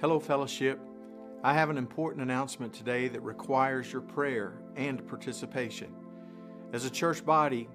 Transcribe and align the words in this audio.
Hello, 0.00 0.20
fellowship. 0.20 0.78
I 1.42 1.54
have 1.54 1.70
an 1.70 1.76
important 1.76 2.22
announcement 2.22 2.72
today 2.72 3.08
that 3.08 3.20
requires 3.20 3.92
your 3.92 4.00
prayer 4.00 4.60
and 4.76 5.04
participation. 5.08 5.92
As 6.72 6.84
a 6.84 6.90
church 6.90 7.26
body, 7.26 7.68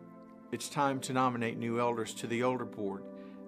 it's 0.54 0.70
time 0.70 1.02
to 1.02 1.12
nominate 1.12 1.58
new 1.58 1.82
elders 1.82 2.14
to 2.14 2.28
the 2.28 2.40
elder 2.40 2.64
board, 2.64 3.04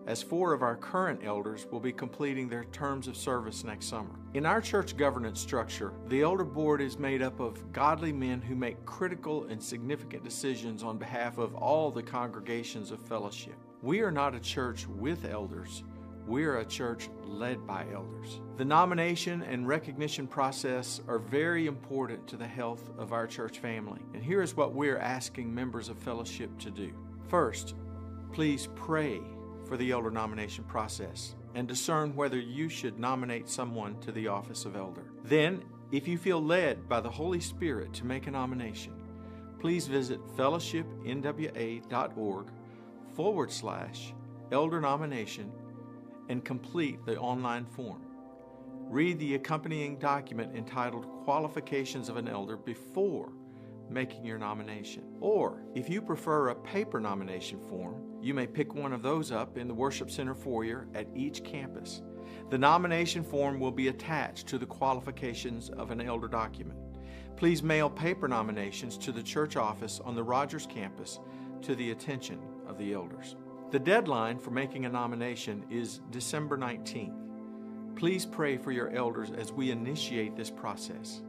as 0.08 0.22
four 0.22 0.52
of 0.52 0.62
our 0.62 0.76
current 0.76 1.22
elders 1.24 1.68
will 1.72 1.80
be 1.80 1.94
completing 1.94 2.50
their 2.50 2.66
terms 2.66 3.08
of 3.08 3.16
service 3.16 3.64
next 3.64 3.86
summer. 3.86 4.20
In 4.34 4.46
our 4.46 4.60
church 4.60 4.98
governance 4.98 5.40
structure, 5.40 5.94
the 6.10 6.22
elder 6.22 6.44
board 6.44 6.82
is 6.82 7.00
made 7.00 7.22
up 7.22 7.40
of 7.40 7.72
godly 7.72 8.12
men 8.12 8.42
who 8.42 8.56
make 8.56 8.86
critical 8.86 9.46
and 9.46 9.64
significant 9.64 10.26
decisions 10.26 10.84
on 10.84 10.98
behalf 10.98 11.38
of 11.38 11.56
all 11.56 11.92
the 11.92 12.04
congregations 12.04 12.92
of 12.92 13.00
fellowship. 13.00 13.56
We 13.82 14.02
are 14.02 14.12
not 14.12 14.36
a 14.36 14.40
church 14.42 14.86
with 14.86 15.24
elders 15.24 15.84
we're 16.28 16.58
a 16.58 16.66
church 16.66 17.10
led 17.24 17.66
by 17.68 17.86
elders. 17.94 18.42
The 18.58 18.66
nomination 18.66 19.44
and 19.44 19.68
recognition 19.68 20.26
process 20.28 21.00
are 21.08 21.20
very 21.20 21.68
important 21.68 22.28
to 22.28 22.38
the 22.38 22.48
health 22.48 22.90
of 22.98 23.14
our 23.14 23.28
church 23.28 23.60
family. 23.60 24.02
And 24.14 24.24
here 24.24 24.42
is 24.42 24.56
what 24.56 24.74
we're 24.74 24.98
asking 24.98 25.54
members 25.54 25.90
of 25.90 26.00
fellowship 26.00 26.58
to 26.60 26.72
do. 26.72 26.94
First, 27.28 27.76
please 28.32 28.70
pray 28.76 29.22
for 29.68 29.78
the 29.78 29.92
elder 29.92 30.10
nomination 30.12 30.64
process 30.64 31.36
and 31.54 31.68
discern 31.68 32.16
whether 32.16 32.40
you 32.40 32.70
should 32.70 32.98
nominate 33.00 33.50
someone 33.50 34.00
to 34.02 34.12
the 34.12 34.28
office 34.28 34.66
of 34.66 34.76
elder. 34.76 35.04
Then, 35.24 35.64
if 35.92 36.08
you 36.08 36.18
feel 36.18 36.42
led 36.42 36.90
by 36.90 37.02
the 37.02 37.10
Holy 37.10 37.40
Spirit 37.40 37.94
to 37.94 38.06
make 38.06 38.28
a 38.28 38.32
nomination, 38.32 38.94
please 39.60 39.88
visit 39.88 40.20
fellowshipnwa.org 40.36 42.48
forward 43.14 43.52
slash 43.52 44.14
elder 44.52 44.82
nomination 44.82 45.52
and 46.30 46.44
complete 46.44 47.06
the 47.06 47.18
online 47.18 47.66
form. 47.66 48.02
Read 48.88 49.20
the 49.20 49.36
accompanying 49.36 49.98
document 49.98 50.56
entitled 50.56 51.08
Qualifications 51.24 52.10
of 52.10 52.18
an 52.18 52.28
Elder 52.28 52.58
before 52.58 53.32
making 53.90 54.26
your 54.26 54.38
nomination. 54.38 55.04
Or, 55.20 55.64
if 55.74 55.90
you 55.90 56.02
prefer 56.02 56.50
a 56.50 56.56
paper 56.56 57.00
nomination 57.00 57.60
form, 57.68 58.04
you 58.22 58.34
may 58.34 58.48
pick 58.48 58.74
one 58.74 58.94
of 58.94 59.02
those 59.02 59.32
up 59.32 59.58
in 59.58 59.68
the 59.68 59.74
Worship 59.74 60.10
Center 60.10 60.34
foyer 60.36 60.88
at 60.94 61.08
each 61.16 61.44
campus. 61.44 62.02
The 62.50 62.58
nomination 62.58 63.24
form 63.24 63.60
will 63.60 63.72
be 63.72 63.88
attached 63.88 64.48
to 64.48 64.58
the 64.58 64.66
qualifications 64.66 65.70
of 65.70 65.92
an 65.92 66.02
elder 66.02 66.28
document. 66.28 66.80
Please 67.38 67.62
mail 67.62 67.90
paper 67.90 68.28
nominations 68.28 68.98
to 69.00 69.12
the 69.12 69.24
church 69.24 69.58
office 69.58 70.00
on 70.04 70.16
the 70.16 70.24
Rogers 70.24 70.68
campus 70.68 71.20
to 71.62 71.76
the 71.76 71.92
attention 71.92 72.40
of 72.68 72.78
the 72.78 72.94
elders. 72.94 73.36
The 73.76 73.80
deadline 73.80 74.40
for 74.40 74.52
making 74.52 74.86
a 74.86 74.90
nomination 74.90 75.66
is 75.70 76.00
December 76.10 76.58
19th. 76.58 77.98
Please 77.98 78.26
pray 78.26 78.56
for 78.56 78.72
your 78.72 78.90
elders 78.92 79.32
as 79.32 79.52
we 79.52 79.70
initiate 79.70 80.34
this 80.34 80.50
process. 80.50 81.22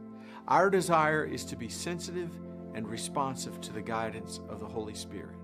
Our 0.47 0.69
desire 0.69 1.25
is 1.25 1.43
to 1.43 1.57
be 1.57 1.67
sensitive 1.67 2.31
and 2.73 2.87
responsive 2.87 3.59
to 3.59 3.73
the 3.73 3.81
guidance 3.81 4.39
of 4.47 4.61
the 4.61 4.65
Holy 4.65 4.93
Spirit. 4.93 5.35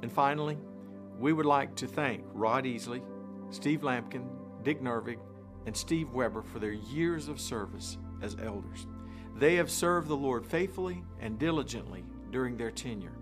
And 0.00 0.10
finally, 0.10 0.56
we 1.18 1.34
would 1.34 1.44
like 1.44 1.74
to 1.74 1.86
thank 1.86 2.24
Rod 2.32 2.64
Easley, 2.64 3.02
Steve 3.50 3.82
Lampkin, 3.82 4.26
Dick 4.62 4.80
Nervig, 4.80 5.18
and 5.66 5.76
Steve 5.76 6.10
Weber 6.12 6.40
for 6.40 6.58
their 6.58 6.72
years 6.72 7.28
of 7.28 7.38
service 7.38 7.98
as 8.22 8.34
elders. 8.42 8.86
They 9.36 9.56
have 9.56 9.70
served 9.70 10.08
the 10.08 10.16
Lord 10.16 10.46
faithfully 10.46 11.04
and 11.20 11.38
diligently 11.38 12.02
during 12.30 12.56
their 12.56 12.70
tenure 12.70 13.18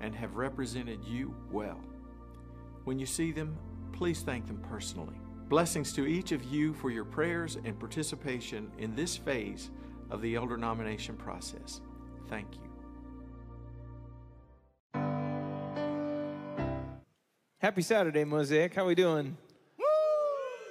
and 0.00 0.14
have 0.14 0.36
represented 0.36 1.02
you 1.04 1.34
well. 1.50 1.80
When 2.86 3.00
you 3.00 3.06
see 3.06 3.32
them, 3.32 3.58
please 3.92 4.20
thank 4.20 4.46
them 4.46 4.58
personally. 4.70 5.16
Blessings 5.48 5.92
to 5.94 6.06
each 6.06 6.30
of 6.30 6.44
you 6.44 6.72
for 6.72 6.88
your 6.88 7.04
prayers 7.04 7.58
and 7.64 7.76
participation 7.80 8.70
in 8.78 8.94
this 8.94 9.16
phase 9.16 9.70
of 10.08 10.22
the 10.22 10.36
elder 10.36 10.56
nomination 10.56 11.16
process. 11.16 11.80
Thank 12.28 12.46
you. 12.54 12.60
Happy 17.58 17.82
Saturday, 17.82 18.22
Mosaic. 18.22 18.72
How 18.72 18.86
we 18.86 18.94
doing? 18.94 19.36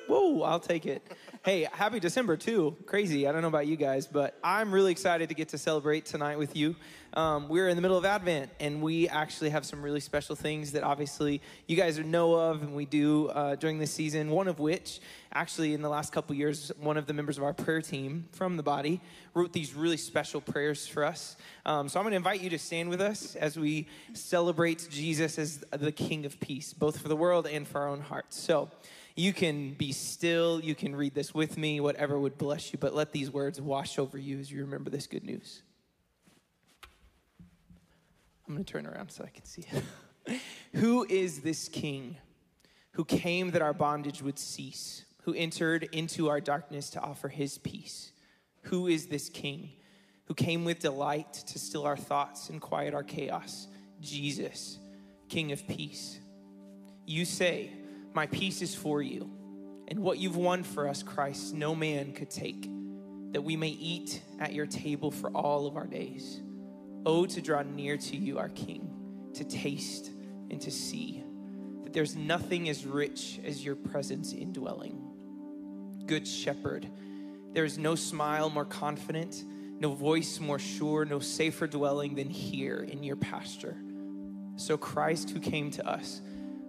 Woo! 0.07 0.43
I'll 0.43 0.59
take 0.59 0.85
it. 0.85 1.01
Hey, 1.43 1.67
happy 1.71 1.99
December 1.99 2.37
too. 2.37 2.75
Crazy. 2.85 3.27
I 3.27 3.31
don't 3.31 3.41
know 3.41 3.47
about 3.47 3.65
you 3.65 3.75
guys, 3.75 4.05
but 4.05 4.37
I'm 4.43 4.71
really 4.71 4.91
excited 4.91 5.29
to 5.29 5.35
get 5.35 5.49
to 5.49 5.57
celebrate 5.57 6.05
tonight 6.05 6.37
with 6.37 6.55
you. 6.55 6.75
Um, 7.13 7.49
we're 7.49 7.69
in 7.69 7.75
the 7.75 7.81
middle 7.81 7.97
of 7.97 8.05
Advent, 8.05 8.51
and 8.59 8.81
we 8.83 9.07
actually 9.09 9.49
have 9.49 9.65
some 9.65 9.81
really 9.81 9.99
special 9.99 10.35
things 10.35 10.73
that 10.73 10.83
obviously 10.83 11.41
you 11.65 11.75
guys 11.75 11.97
know 11.97 12.35
of, 12.35 12.61
and 12.61 12.75
we 12.75 12.85
do 12.85 13.29
uh, 13.29 13.55
during 13.55 13.79
this 13.79 13.91
season. 13.91 14.29
One 14.29 14.47
of 14.47 14.59
which, 14.59 14.99
actually, 15.33 15.73
in 15.73 15.81
the 15.81 15.89
last 15.89 16.11
couple 16.11 16.35
years, 16.35 16.71
one 16.79 16.97
of 16.97 17.07
the 17.07 17.13
members 17.13 17.37
of 17.37 17.43
our 17.43 17.53
prayer 17.53 17.81
team 17.81 18.27
from 18.31 18.57
the 18.57 18.63
body 18.63 19.01
wrote 19.33 19.53
these 19.53 19.73
really 19.73 19.97
special 19.97 20.41
prayers 20.41 20.87
for 20.87 21.03
us. 21.03 21.35
Um, 21.65 21.89
so 21.89 21.99
I'm 21.99 22.03
going 22.03 22.11
to 22.11 22.17
invite 22.17 22.41
you 22.41 22.49
to 22.51 22.59
stand 22.59 22.89
with 22.89 23.01
us 23.01 23.35
as 23.35 23.57
we 23.57 23.87
celebrate 24.13 24.87
Jesus 24.91 25.39
as 25.39 25.59
the 25.71 25.91
King 25.91 26.25
of 26.25 26.39
Peace, 26.39 26.73
both 26.73 26.99
for 26.99 27.07
the 27.07 27.15
world 27.15 27.47
and 27.47 27.67
for 27.67 27.81
our 27.81 27.87
own 27.87 28.01
hearts. 28.01 28.39
So. 28.39 28.69
You 29.15 29.31
can 29.31 29.73
be 29.73 29.93
still, 29.93 30.59
you 30.59 30.75
can 30.75 30.95
read 30.95 31.15
this 31.15 31.33
with 31.33 31.57
me, 31.57 31.79
whatever 31.79 32.19
would 32.19 32.37
bless 32.37 32.73
you, 32.73 32.79
but 32.79 32.93
let 32.93 33.13
these 33.13 33.31
words 33.31 33.61
wash 33.61 33.97
over 33.97 34.17
you 34.17 34.39
as 34.39 34.51
you 34.51 34.61
remember 34.61 34.89
this 34.89 35.07
good 35.07 35.23
news. 35.23 35.61
I'm 38.47 38.53
going 38.53 38.65
to 38.65 38.71
turn 38.71 38.85
around 38.85 39.09
so 39.09 39.23
I 39.23 39.29
can 39.29 39.45
see 39.45 39.65
who 40.75 41.05
is 41.09 41.39
this 41.39 41.67
king 41.69 42.17
who 42.91 43.05
came 43.05 43.51
that 43.51 43.61
our 43.61 43.73
bondage 43.73 44.21
would 44.21 44.37
cease, 44.37 45.05
who 45.23 45.33
entered 45.33 45.83
into 45.91 46.29
our 46.29 46.39
darkness 46.39 46.89
to 46.91 47.01
offer 47.01 47.29
his 47.29 47.57
peace? 47.57 48.11
Who 48.63 48.87
is 48.87 49.07
this 49.07 49.29
king 49.29 49.71
who 50.25 50.33
came 50.33 50.65
with 50.65 50.79
delight 50.79 51.33
to 51.33 51.59
still 51.59 51.85
our 51.85 51.97
thoughts 51.97 52.49
and 52.49 52.61
quiet 52.61 52.93
our 52.93 53.03
chaos? 53.03 53.67
Jesus, 54.01 54.77
King 55.29 55.51
of 55.51 55.67
peace. 55.67 56.19
You 57.05 57.25
say, 57.25 57.71
my 58.15 58.27
peace 58.27 58.61
is 58.61 58.73
for 58.73 59.01
you. 59.01 59.29
And 59.89 59.99
what 59.99 60.17
you've 60.17 60.37
won 60.37 60.63
for 60.63 60.87
us, 60.87 61.03
Christ, 61.03 61.53
no 61.53 61.75
man 61.75 62.13
could 62.13 62.29
take, 62.29 62.67
that 63.33 63.41
we 63.41 63.57
may 63.57 63.69
eat 63.69 64.21
at 64.39 64.53
your 64.53 64.65
table 64.65 65.11
for 65.11 65.29
all 65.31 65.67
of 65.67 65.75
our 65.75 65.85
days. 65.85 66.41
Oh, 67.05 67.25
to 67.25 67.41
draw 67.41 67.61
near 67.61 67.97
to 67.97 68.15
you, 68.15 68.39
our 68.39 68.49
King, 68.49 68.89
to 69.33 69.43
taste 69.43 70.09
and 70.49 70.61
to 70.61 70.71
see 70.71 71.23
that 71.83 71.91
there's 71.91 72.15
nothing 72.15 72.69
as 72.69 72.85
rich 72.85 73.39
as 73.45 73.63
your 73.63 73.75
presence 73.75 74.31
indwelling. 74.31 75.11
Good 76.05 76.25
shepherd, 76.25 76.89
there 77.51 77.65
is 77.65 77.77
no 77.77 77.95
smile 77.95 78.49
more 78.49 78.65
confident, 78.65 79.43
no 79.79 79.93
voice 79.93 80.39
more 80.39 80.59
sure, 80.59 81.03
no 81.03 81.19
safer 81.19 81.67
dwelling 81.67 82.15
than 82.15 82.29
here 82.29 82.77
in 82.79 83.03
your 83.03 83.17
pasture. 83.17 83.75
So, 84.55 84.77
Christ, 84.77 85.31
who 85.31 85.41
came 85.41 85.69
to 85.71 85.85
us, 85.85 86.21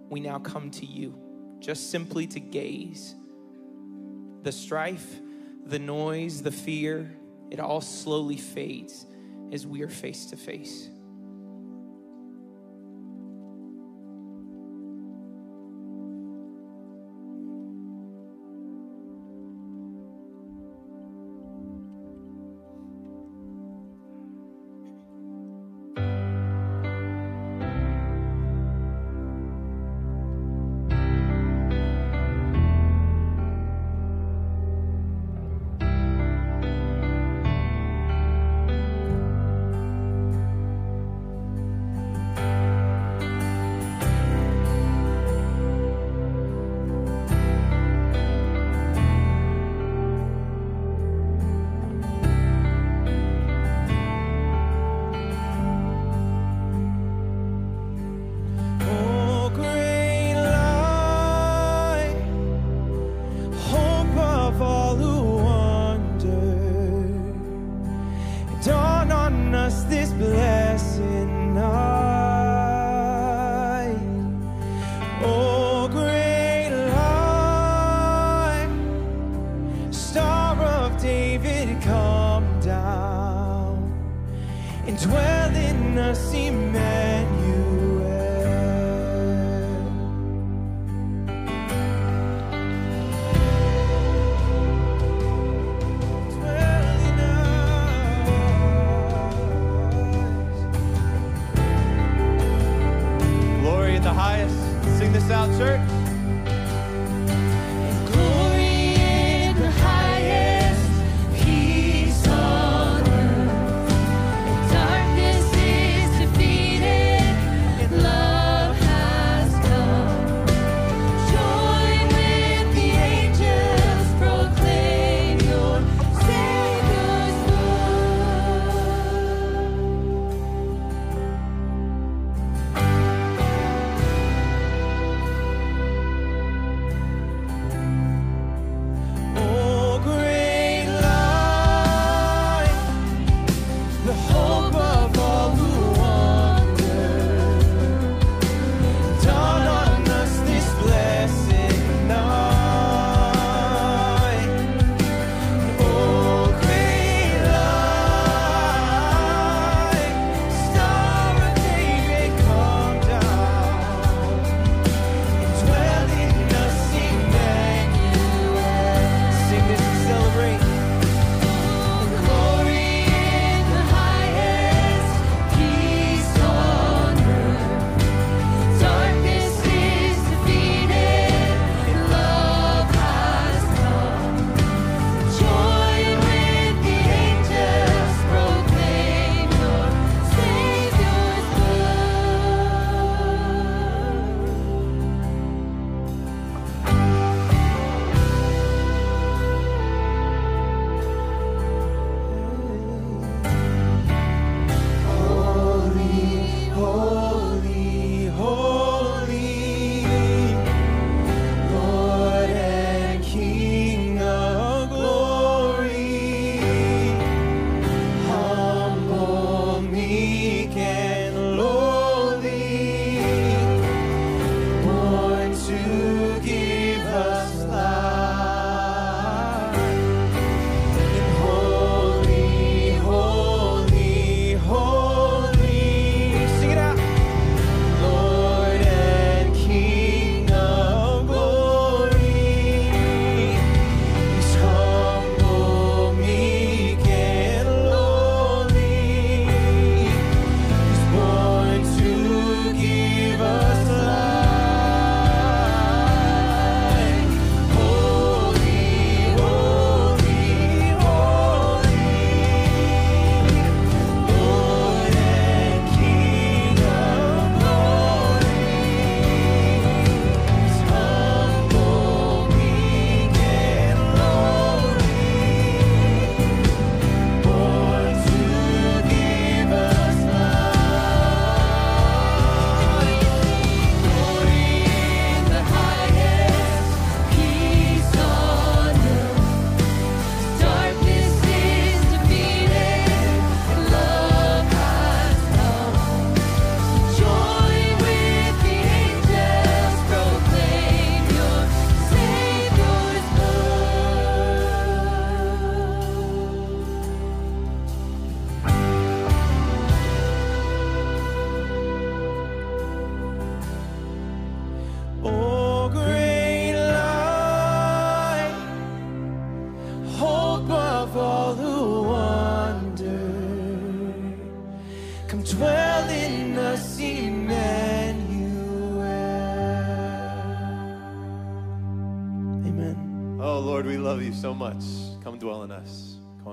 we 0.09 0.19
now 0.19 0.39
come 0.39 0.71
to 0.71 0.85
you 0.85 1.17
just 1.59 1.91
simply 1.91 2.27
to 2.27 2.39
gaze. 2.39 3.15
The 4.43 4.51
strife, 4.51 5.19
the 5.65 5.79
noise, 5.79 6.41
the 6.41 6.51
fear, 6.51 7.17
it 7.51 7.59
all 7.59 7.81
slowly 7.81 8.37
fades 8.37 9.05
as 9.51 9.65
we 9.65 9.81
are 9.81 9.89
face 9.89 10.25
to 10.27 10.37
face. 10.37 10.89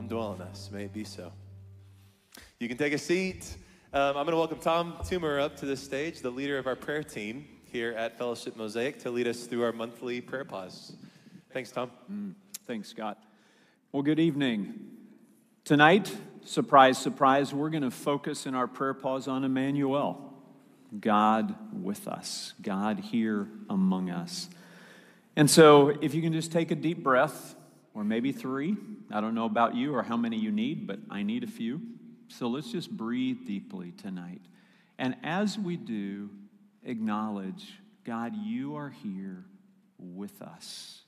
Come 0.04 0.18
dwell 0.18 0.34
in 0.34 0.42
us. 0.42 0.68
May 0.70 0.84
it 0.84 0.92
be 0.92 1.02
so. 1.02 1.32
You 2.60 2.68
can 2.68 2.76
take 2.76 2.92
a 2.92 2.98
seat. 2.98 3.56
Um, 3.90 4.08
I'm 4.08 4.26
going 4.26 4.32
to 4.32 4.36
welcome 4.36 4.58
Tom 4.58 4.98
Toomer 5.00 5.40
up 5.40 5.56
to 5.60 5.64
the 5.64 5.78
stage, 5.78 6.20
the 6.20 6.28
leader 6.28 6.58
of 6.58 6.66
our 6.66 6.76
prayer 6.76 7.02
team 7.02 7.46
here 7.72 7.92
at 7.92 8.18
Fellowship 8.18 8.54
Mosaic, 8.54 8.98
to 8.98 9.10
lead 9.10 9.26
us 9.26 9.46
through 9.46 9.64
our 9.64 9.72
monthly 9.72 10.20
prayer 10.20 10.44
pause. 10.44 10.94
Thanks, 11.54 11.70
Tom. 11.70 11.90
Thanks, 12.66 12.90
Scott. 12.90 13.16
Well, 13.92 14.02
good 14.02 14.20
evening. 14.20 14.74
Tonight, 15.64 16.14
surprise, 16.44 16.98
surprise, 16.98 17.54
we're 17.54 17.70
going 17.70 17.82
to 17.82 17.90
focus 17.90 18.44
in 18.44 18.54
our 18.54 18.66
prayer 18.66 18.92
pause 18.92 19.26
on 19.26 19.42
Emmanuel, 19.42 20.34
God 21.00 21.54
with 21.72 22.06
us, 22.08 22.52
God 22.60 22.98
here 22.98 23.48
among 23.70 24.10
us. 24.10 24.50
And 25.34 25.50
so, 25.50 25.96
if 26.02 26.12
you 26.14 26.20
can 26.20 26.34
just 26.34 26.52
take 26.52 26.70
a 26.70 26.76
deep 26.76 27.02
breath, 27.02 27.54
or 27.94 28.04
maybe 28.04 28.32
three, 28.32 28.76
I 29.12 29.20
don't 29.20 29.34
know 29.34 29.44
about 29.44 29.74
you 29.76 29.94
or 29.94 30.02
how 30.02 30.16
many 30.16 30.36
you 30.36 30.50
need, 30.50 30.86
but 30.86 30.98
I 31.08 31.22
need 31.22 31.44
a 31.44 31.48
few. 31.48 31.80
So 32.28 32.48
let's 32.48 32.72
just 32.72 32.90
breathe 32.90 33.46
deeply 33.46 33.92
tonight. 33.92 34.42
And 34.98 35.16
as 35.22 35.58
we 35.58 35.76
do, 35.76 36.30
acknowledge 36.82 37.78
God, 38.04 38.34
you 38.36 38.76
are 38.76 38.90
here 38.90 39.44
with 39.98 40.42
us. 40.42 41.03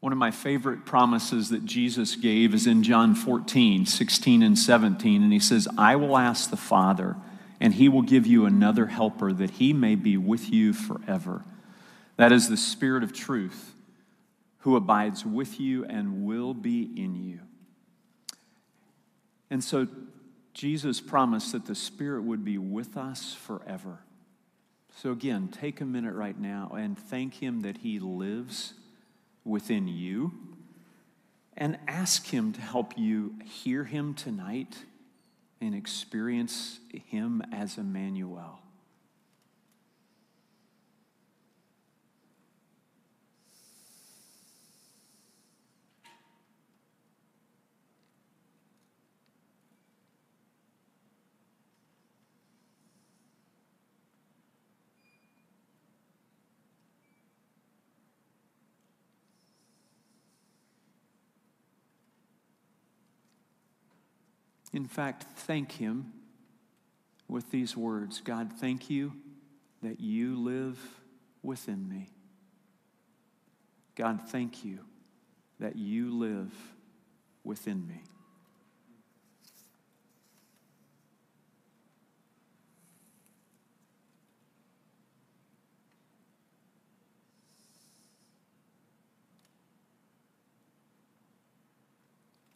One 0.00 0.12
of 0.12 0.18
my 0.18 0.30
favorite 0.30 0.86
promises 0.86 1.50
that 1.50 1.66
Jesus 1.66 2.16
gave 2.16 2.54
is 2.54 2.66
in 2.66 2.82
John 2.82 3.14
14, 3.14 3.84
16, 3.84 4.42
and 4.42 4.58
17. 4.58 5.22
And 5.22 5.32
he 5.32 5.38
says, 5.38 5.68
I 5.76 5.96
will 5.96 6.16
ask 6.16 6.48
the 6.48 6.56
Father, 6.56 7.16
and 7.60 7.74
he 7.74 7.88
will 7.88 8.02
give 8.02 8.26
you 8.26 8.46
another 8.46 8.86
helper 8.86 9.30
that 9.34 9.50
he 9.50 9.74
may 9.74 9.94
be 9.94 10.16
with 10.16 10.50
you 10.50 10.72
forever. 10.72 11.44
That 12.16 12.32
is 12.32 12.48
the 12.48 12.56
Spirit 12.56 13.02
of 13.02 13.12
truth, 13.12 13.74
who 14.60 14.74
abides 14.74 15.26
with 15.26 15.60
you 15.60 15.84
and 15.84 16.24
will 16.24 16.54
be 16.54 16.82
in 16.96 17.14
you. 17.14 17.40
And 19.50 19.62
so 19.62 19.86
Jesus 20.54 21.00
promised 21.00 21.52
that 21.52 21.66
the 21.66 21.74
Spirit 21.74 22.22
would 22.22 22.44
be 22.44 22.56
with 22.56 22.96
us 22.96 23.34
forever. 23.34 24.00
So, 24.96 25.12
again, 25.12 25.48
take 25.48 25.80
a 25.80 25.84
minute 25.84 26.14
right 26.14 26.38
now 26.38 26.72
and 26.76 26.98
thank 26.98 27.34
Him 27.34 27.60
that 27.60 27.78
He 27.78 27.98
lives 27.98 28.74
within 29.44 29.88
you 29.88 30.32
and 31.56 31.78
ask 31.86 32.26
Him 32.26 32.52
to 32.52 32.60
help 32.60 32.96
you 32.96 33.34
hear 33.44 33.84
Him 33.84 34.14
tonight 34.14 34.76
and 35.60 35.74
experience 35.74 36.80
Him 37.06 37.42
as 37.52 37.76
Emmanuel. 37.76 38.59
In 64.72 64.86
fact, 64.86 65.24
thank 65.36 65.72
Him 65.72 66.12
with 67.28 67.50
these 67.50 67.76
words 67.76 68.20
God, 68.20 68.52
thank 68.58 68.90
you 68.90 69.12
that 69.82 70.00
you 70.00 70.38
live 70.38 70.78
within 71.42 71.88
me. 71.88 72.10
God, 73.94 74.20
thank 74.28 74.64
you 74.64 74.80
that 75.58 75.76
you 75.76 76.10
live 76.10 76.52
within 77.44 77.86
me. 77.86 78.02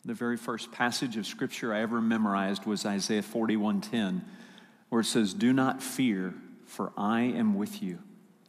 The 0.07 0.15
very 0.15 0.37
first 0.37 0.71
passage 0.71 1.17
of 1.17 1.27
scripture 1.27 1.73
I 1.73 1.81
ever 1.81 2.03
memorized 2.03 2.67
was 2.67 2.85
Isaiah 2.85 3.23
41:10, 3.23 4.23
where 4.91 5.01
it 5.01 5.07
says, 5.07 5.33
"Do 5.33 5.53
not 5.53 5.83
fear, 5.83 6.35
for 6.67 6.93
I 6.97 7.23
am 7.23 7.55
with 7.55 7.83
you. 7.83 8.01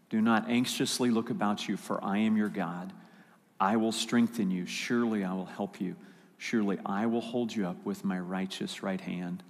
Do 0.10 0.22
not 0.22 0.50
anxiously 0.50 1.10
look 1.10 1.30
about 1.30 1.70
you, 1.70 1.78
for 1.78 2.04
I 2.04 2.18
am 2.18 2.36
your 2.36 2.50
God. 2.50 2.92
I 3.58 3.78
will 3.78 3.94
strengthen 3.94 4.52
you. 4.52 4.66
Surely 4.66 5.24
I 5.24 5.34
will 5.34 5.46
help 5.46 5.80
you. 5.80 5.96
Surely 6.38 6.78
I 6.86 7.06
will 7.06 7.22
hold 7.22 7.56
you 7.56 7.66
up 7.66 7.86
with 7.86 8.04
my 8.04 8.20
righteous 8.20 8.84
right 8.84 9.00
hand." 9.00 9.42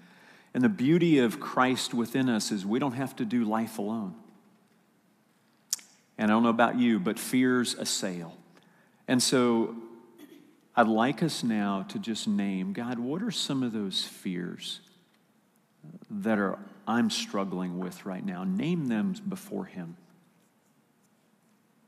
And 0.53 0.63
the 0.63 0.69
beauty 0.69 1.17
of 1.17 1.39
Christ 1.39 1.93
within 1.93 2.29
us 2.29 2.51
is 2.51 2.65
we 2.65 2.77
don't 2.77 2.93
have 2.93 3.15
to 3.15 3.25
do 3.25 3.43
life 3.43 3.79
alone. 3.79 4.13
And 6.19 6.29
I 6.31 6.33
don't 6.35 6.43
know 6.43 6.49
about 6.49 6.77
you, 6.77 6.99
but 6.99 7.17
fears 7.17 7.73
assail. 7.73 8.37
And 9.07 9.21
so 9.21 9.75
I'd 10.77 10.87
like 10.87 11.23
us 11.23 11.43
now 11.43 11.85
to 11.89 11.99
just 11.99 12.27
name 12.27 12.73
God, 12.73 12.99
what 12.99 13.23
are 13.23 13.31
some 13.31 13.63
of 13.63 13.71
those 13.71 14.03
fears 14.03 14.81
that 16.09 16.37
are 16.37 16.59
I'm 16.87 17.09
struggling 17.09 17.79
with 17.79 18.05
right 18.05 18.23
now? 18.23 18.43
Name 18.43 18.87
them 18.87 19.15
before 19.27 19.65
him. 19.65 19.97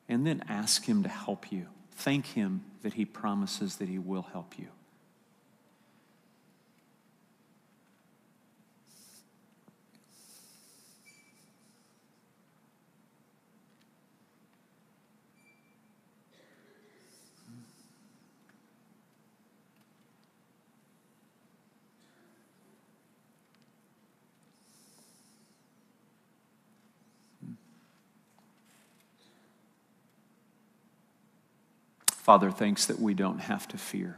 And 0.07 0.25
then 0.25 0.43
ask 0.47 0.85
him 0.85 1.03
to 1.03 1.09
help 1.09 1.51
you. 1.51 1.67
Thank 1.91 2.27
him 2.27 2.63
that 2.81 2.93
he 2.93 3.03
promises 3.03 3.75
that 3.77 3.89
he 3.89 3.99
will 3.99 4.21
help 4.21 4.57
you. 4.57 4.67
Father, 32.27 32.51
thanks 32.51 32.87
that 32.87 32.99
we 32.99 33.13
don't 33.13 33.39
have 33.39 33.69
to 33.69 33.77
fear 33.77 34.17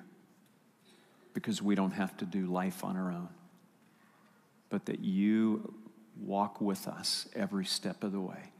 because 1.35 1.61
we 1.61 1.75
don't 1.75 1.91
have 1.91 2.17
to 2.17 2.25
do 2.25 2.47
life 2.47 2.83
on 2.83 2.97
our 2.97 3.11
own, 3.11 3.29
but 4.71 4.87
that 4.87 5.01
you 5.01 5.75
walk 6.19 6.59
with 6.59 6.87
us 6.87 7.29
every 7.35 7.65
step 7.65 8.03
of 8.03 8.11
the 8.11 8.19
way. 8.19 8.51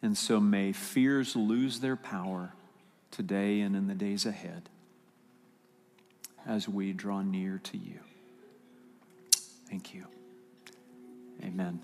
And 0.00 0.16
so 0.16 0.38
may 0.38 0.70
fears 0.70 1.34
lose 1.34 1.80
their 1.80 1.96
power 1.96 2.52
today 3.10 3.62
and 3.62 3.74
in 3.74 3.88
the 3.88 3.94
days 3.94 4.24
ahead 4.24 4.68
as 6.46 6.68
we 6.68 6.92
draw 6.92 7.20
near 7.20 7.60
to 7.64 7.76
you. 7.76 7.98
Thank 9.68 9.92
you. 9.92 10.04
Amen. 11.42 11.80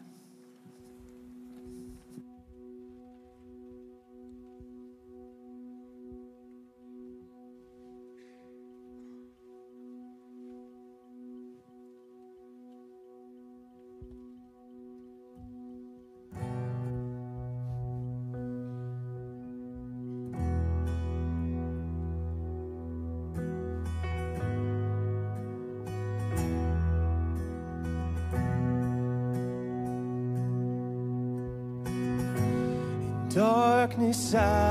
Darkness 34.33 34.62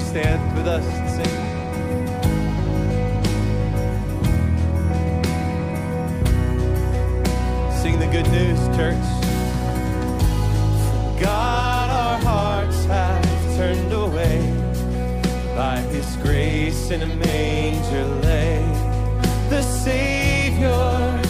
you 0.00 0.06
stand 0.06 0.56
with 0.56 0.66
us 0.66 0.84
and 0.84 1.10
sing? 1.10 1.36
Sing 7.82 7.98
the 7.98 8.06
good 8.06 8.28
news, 8.30 8.58
church. 8.76 9.08
God, 11.20 11.90
our 11.90 12.18
hearts 12.20 12.84
have 12.86 13.56
turned 13.56 13.92
away. 13.92 14.40
By 15.54 15.78
His 15.92 16.16
grace 16.16 16.90
in 16.90 17.02
a 17.02 17.06
manger 17.06 18.06
lay 18.22 18.62
the 19.50 19.62
Savior. 19.62 21.29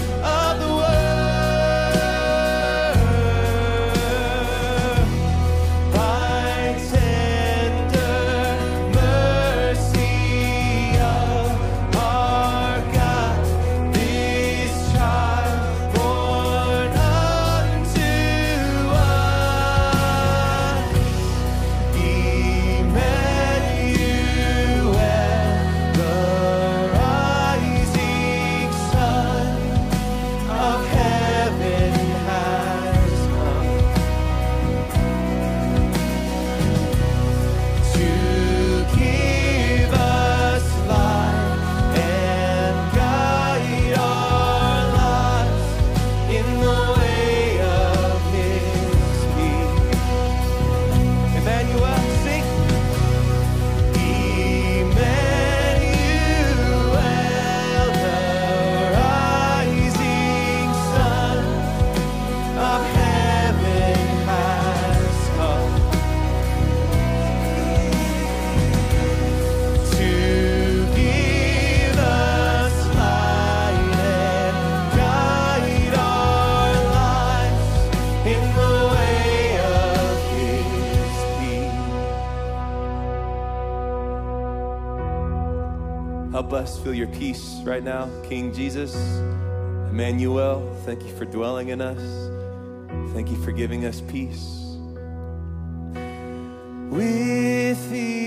us. 86.60 86.78
Feel 86.78 86.94
your 86.94 87.08
peace 87.08 87.56
right 87.64 87.82
now, 87.82 88.08
King 88.28 88.52
Jesus, 88.52 88.94
Emmanuel. 89.90 90.60
Thank 90.84 91.02
you 91.02 91.16
for 91.16 91.24
dwelling 91.24 91.68
in 91.68 91.80
us. 91.80 92.02
Thank 93.14 93.30
you 93.30 93.42
for 93.42 93.50
giving 93.50 93.86
us 93.86 94.02
peace. 94.02 94.76
With 96.90 97.92
you. 97.92 98.19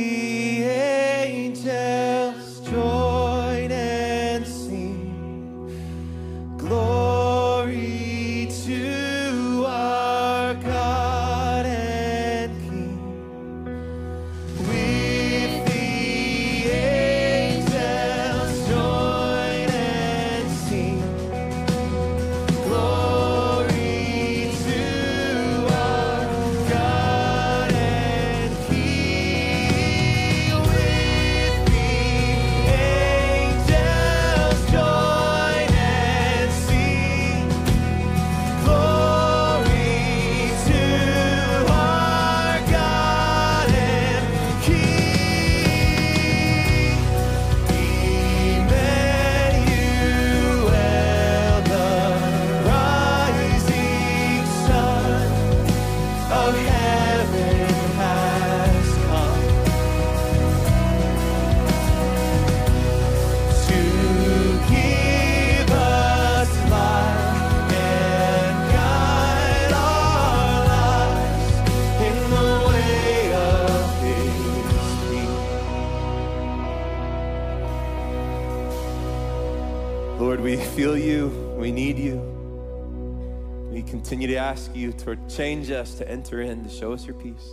to 85.06 85.18
change 85.28 85.72
us, 85.72 85.96
to 85.96 86.10
enter 86.10 86.42
in, 86.42 86.64
to 86.64 86.70
show 86.70 86.94
us 86.94 87.06
your 87.06 87.16
peace. 87.16 87.50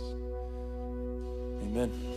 Amen. 1.63 2.10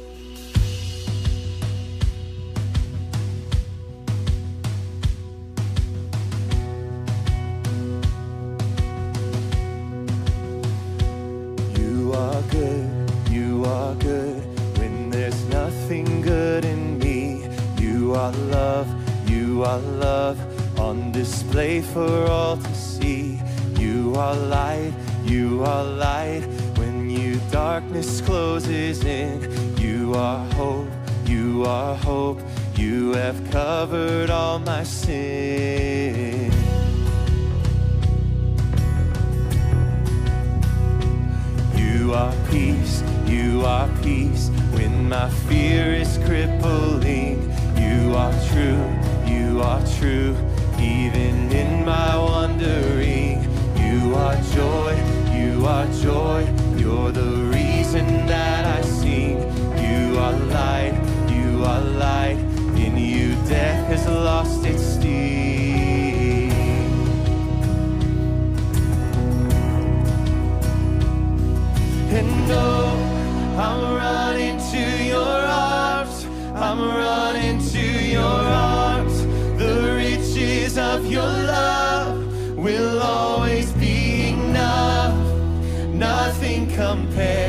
compare. 86.76 87.43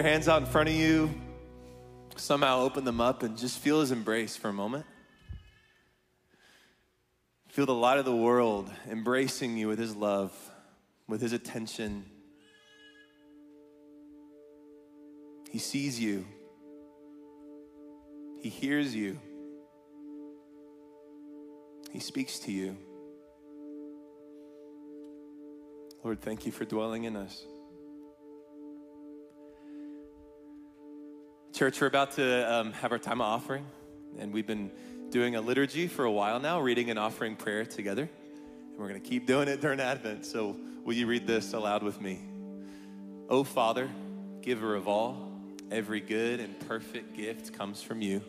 Your 0.00 0.10
hands 0.10 0.28
out 0.28 0.40
in 0.40 0.46
front 0.48 0.66
of 0.66 0.74
you? 0.74 1.10
Somehow 2.16 2.60
open 2.60 2.84
them 2.86 3.02
up 3.02 3.22
and 3.22 3.36
just 3.36 3.58
feel 3.58 3.80
his 3.80 3.92
embrace 3.92 4.34
for 4.34 4.48
a 4.48 4.52
moment. 4.52 4.86
Feel 7.48 7.66
the 7.66 7.74
light 7.74 7.98
of 7.98 8.06
the 8.06 8.16
world 8.16 8.70
embracing 8.88 9.58
you 9.58 9.68
with 9.68 9.78
his 9.78 9.94
love, 9.94 10.32
with 11.06 11.20
his 11.20 11.34
attention. 11.34 12.06
He 15.50 15.58
sees 15.58 16.00
you, 16.00 16.24
he 18.40 18.48
hears 18.48 18.94
you, 18.94 19.18
he 21.92 22.00
speaks 22.00 22.38
to 22.38 22.52
you. 22.52 22.74
Lord, 26.02 26.22
thank 26.22 26.46
you 26.46 26.52
for 26.52 26.64
dwelling 26.64 27.04
in 27.04 27.16
us. 27.16 27.44
Church, 31.52 31.80
we're 31.80 31.88
about 31.88 32.12
to 32.12 32.52
um, 32.52 32.72
have 32.74 32.92
our 32.92 32.98
time 32.98 33.20
of 33.20 33.26
offering, 33.26 33.66
and 34.18 34.32
we've 34.32 34.46
been 34.46 34.70
doing 35.10 35.34
a 35.34 35.40
liturgy 35.40 35.88
for 35.88 36.04
a 36.04 36.10
while 36.10 36.38
now, 36.38 36.60
reading 36.60 36.90
and 36.90 36.98
offering 36.98 37.34
prayer 37.34 37.66
together. 37.66 38.02
And 38.02 38.78
we're 38.78 38.88
going 38.88 39.00
to 39.00 39.06
keep 39.06 39.26
doing 39.26 39.48
it 39.48 39.60
during 39.60 39.80
Advent. 39.80 40.24
So, 40.24 40.56
will 40.84 40.94
you 40.94 41.08
read 41.08 41.26
this 41.26 41.52
aloud 41.52 41.82
with 41.82 42.00
me? 42.00 42.20
O 43.28 43.42
Father, 43.42 43.90
giver 44.40 44.76
of 44.76 44.86
all, 44.86 45.28
every 45.72 46.00
good 46.00 46.38
and 46.38 46.58
perfect 46.68 47.16
gift 47.16 47.52
comes 47.52 47.82
from 47.82 48.00
you. 48.00 48.22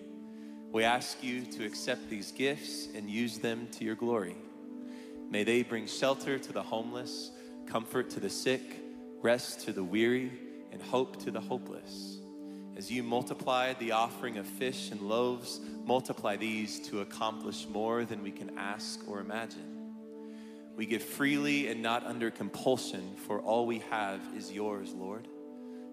We 0.71 0.83
ask 0.83 1.23
you 1.23 1.45
to 1.45 1.63
accept 1.65 2.09
these 2.09 2.31
gifts 2.31 2.87
and 2.95 3.07
use 3.07 3.37
them 3.37 3.67
to 3.73 3.85
your 3.85 3.95
glory. 3.95 4.35
May 5.29 5.43
they 5.43 5.61
bring 5.61 5.85
shelter 5.85 6.39
to 6.39 6.51
the 6.51 6.63
homeless, 6.63 7.29
comfort 7.67 8.09
to 8.11 8.19
the 8.19 8.31
sick, 8.31 8.61
rest 9.21 9.61
to 9.65 9.73
the 9.73 9.83
weary, 9.83 10.31
and 10.71 10.81
hope 10.81 11.23
to 11.23 11.31
the 11.31 11.39
hopeless. 11.39 12.20
As 12.81 12.89
you 12.89 13.03
multiplied 13.03 13.77
the 13.77 13.91
offering 13.91 14.39
of 14.39 14.47
fish 14.47 14.89
and 14.89 15.01
loaves, 15.01 15.59
multiply 15.85 16.35
these 16.35 16.79
to 16.87 17.01
accomplish 17.01 17.67
more 17.67 18.05
than 18.05 18.23
we 18.23 18.31
can 18.31 18.57
ask 18.57 19.07
or 19.07 19.19
imagine. 19.19 19.93
We 20.75 20.87
give 20.87 21.03
freely 21.03 21.67
and 21.67 21.83
not 21.83 22.03
under 22.07 22.31
compulsion, 22.31 23.13
for 23.27 23.39
all 23.39 23.67
we 23.67 23.83
have 23.91 24.19
is 24.35 24.51
yours, 24.51 24.95
Lord. 24.95 25.27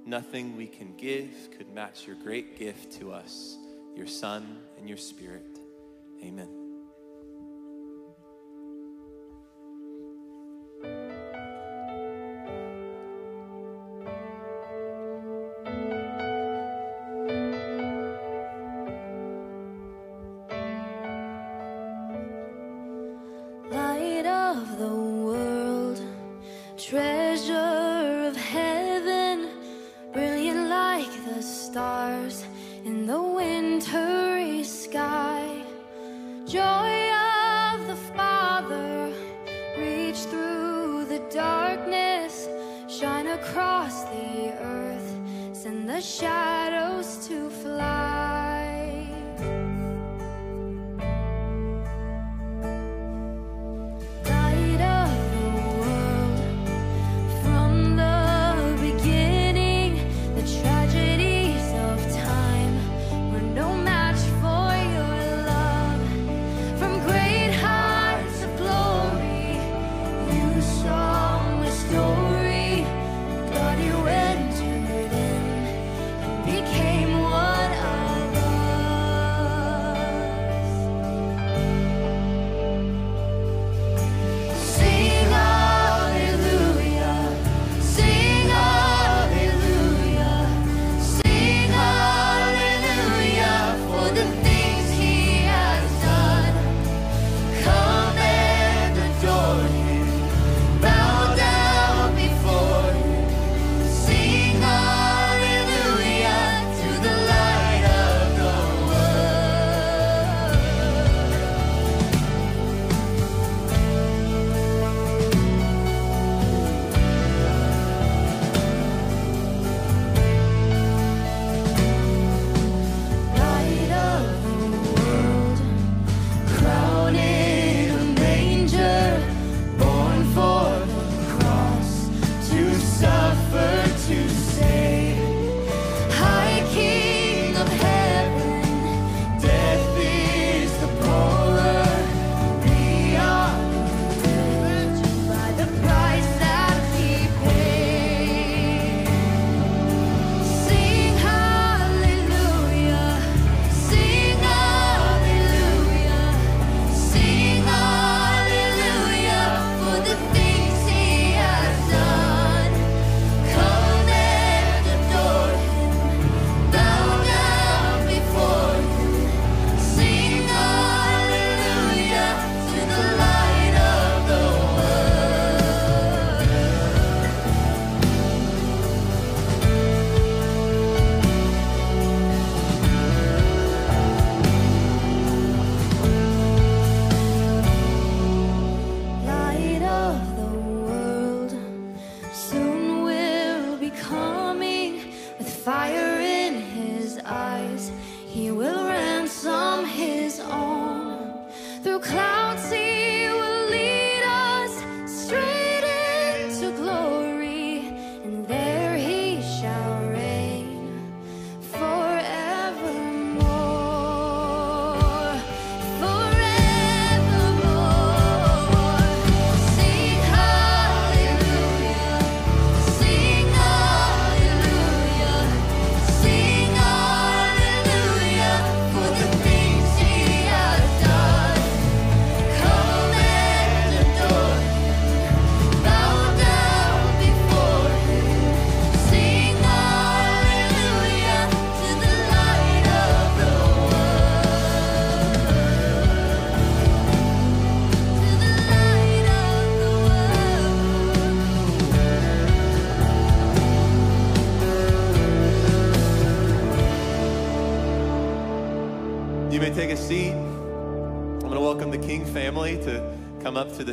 Nothing 0.06 0.56
we 0.56 0.66
can 0.66 0.96
give 0.96 1.50
could 1.58 1.68
match 1.74 2.06
your 2.06 2.16
great 2.16 2.58
gift 2.58 2.92
to 3.00 3.12
us, 3.12 3.58
your 3.94 4.06
Son 4.06 4.56
and 4.78 4.88
your 4.88 4.96
Spirit. 4.96 5.58
Amen. 6.24 6.57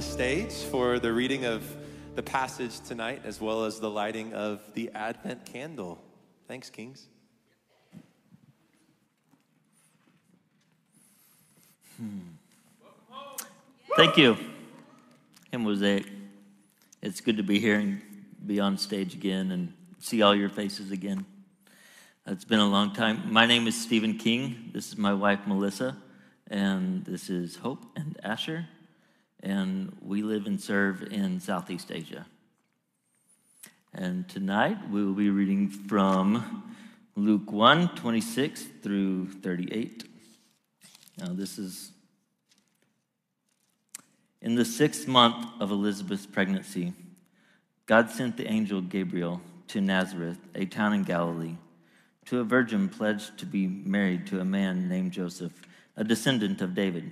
Stage 0.05 0.53
for 0.53 0.99
the 0.99 1.11
reading 1.11 1.45
of 1.45 1.63
the 2.15 2.23
passage 2.23 2.79
tonight, 2.81 3.21
as 3.25 3.41
well 3.41 3.65
as 3.65 3.79
the 3.79 3.89
lighting 3.89 4.33
of 4.33 4.61
the 4.73 4.89
Advent 4.93 5.45
candle. 5.45 6.01
Thanks, 6.47 6.69
Kings. 6.69 7.07
Hmm. 11.97 12.19
Thank 13.97 14.15
you. 14.17 14.37
And 15.51 15.63
Mosaic. 15.63 16.05
It's 17.01 17.19
good 17.19 17.37
to 17.37 17.43
be 17.43 17.59
here 17.59 17.79
and 17.79 18.01
be 18.45 18.59
on 18.59 18.77
stage 18.77 19.15
again 19.15 19.51
and 19.51 19.73
see 19.99 20.21
all 20.21 20.35
your 20.35 20.49
faces 20.49 20.91
again. 20.91 21.25
It's 22.27 22.45
been 22.45 22.59
a 22.59 22.69
long 22.69 22.93
time. 22.93 23.33
My 23.33 23.45
name 23.45 23.67
is 23.67 23.79
Stephen 23.79 24.17
King. 24.17 24.69
This 24.71 24.87
is 24.87 24.97
my 24.97 25.13
wife, 25.13 25.39
Melissa. 25.45 25.97
And 26.49 27.03
this 27.05 27.29
is 27.29 27.57
Hope 27.57 27.83
and 27.95 28.17
Asher. 28.23 28.67
And 29.45 29.95
we 30.01 30.23
live 30.23 30.47
and 30.47 30.59
serve 30.59 31.03
in 31.03 31.39
Southeast 31.39 31.91
Asia. 31.91 32.25
And 33.93 34.27
tonight 34.27 34.89
we 34.89 35.05
will 35.05 35.13
be 35.13 35.29
reading 35.29 35.69
from 35.69 36.73
Luke 37.15 37.51
1 37.51 37.89
26 37.89 38.63
through 38.81 39.27
38. 39.27 40.09
Now, 41.19 41.27
this 41.29 41.59
is 41.59 41.91
in 44.41 44.55
the 44.55 44.65
sixth 44.65 45.07
month 45.07 45.45
of 45.59 45.69
Elizabeth's 45.69 46.25
pregnancy, 46.25 46.93
God 47.85 48.09
sent 48.09 48.37
the 48.37 48.47
angel 48.47 48.81
Gabriel 48.81 49.41
to 49.67 49.79
Nazareth, 49.79 50.39
a 50.55 50.65
town 50.65 50.93
in 50.93 51.03
Galilee, 51.03 51.57
to 52.25 52.39
a 52.39 52.43
virgin 52.43 52.89
pledged 52.89 53.37
to 53.37 53.45
be 53.45 53.67
married 53.67 54.25
to 54.27 54.39
a 54.39 54.45
man 54.45 54.89
named 54.89 55.11
Joseph, 55.11 55.61
a 55.95 56.03
descendant 56.03 56.63
of 56.63 56.73
David. 56.73 57.11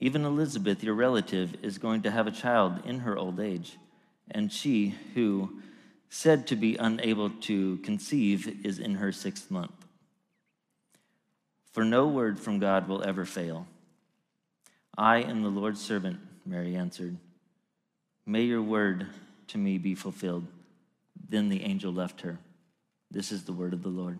Even 0.00 0.24
Elizabeth, 0.24 0.82
your 0.82 0.94
relative, 0.94 1.56
is 1.62 1.78
going 1.78 2.02
to 2.02 2.10
have 2.10 2.26
a 2.26 2.32
child 2.32 2.84
in 2.84 3.00
her 3.00 3.16
old 3.16 3.40
age, 3.40 3.78
and 4.30 4.52
she, 4.52 4.94
who 5.14 5.60
said 6.08 6.46
to 6.46 6.56
be 6.56 6.76
unable 6.76 7.30
to 7.30 7.78
conceive, 7.78 8.64
is 8.64 8.78
in 8.78 8.96
her 8.96 9.12
sixth 9.12 9.50
month. 9.50 9.86
For 11.72 11.84
no 11.84 12.06
word 12.06 12.38
from 12.38 12.58
God 12.58 12.88
will 12.88 13.02
ever 13.02 13.24
fail. 13.24 13.66
I 14.96 15.22
am 15.22 15.42
the 15.42 15.48
Lord's 15.48 15.80
servant, 15.80 16.20
Mary 16.46 16.76
answered. 16.76 17.16
May 18.26 18.42
your 18.42 18.62
word 18.62 19.08
to 19.48 19.58
me 19.58 19.78
be 19.78 19.94
fulfilled. 19.94 20.46
Then 21.28 21.48
the 21.48 21.62
angel 21.62 21.92
left 21.92 22.20
her. 22.20 22.38
This 23.10 23.32
is 23.32 23.44
the 23.44 23.52
word 23.52 23.72
of 23.72 23.82
the 23.82 23.88
Lord. 23.88 24.18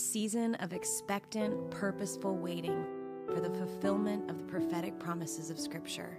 Season 0.00 0.54
of 0.56 0.72
expectant, 0.72 1.70
purposeful 1.70 2.36
waiting 2.36 2.84
for 3.26 3.40
the 3.40 3.50
fulfillment 3.50 4.28
of 4.30 4.38
the 4.38 4.44
prophetic 4.44 4.98
promises 4.98 5.50
of 5.50 5.60
Scripture. 5.60 6.18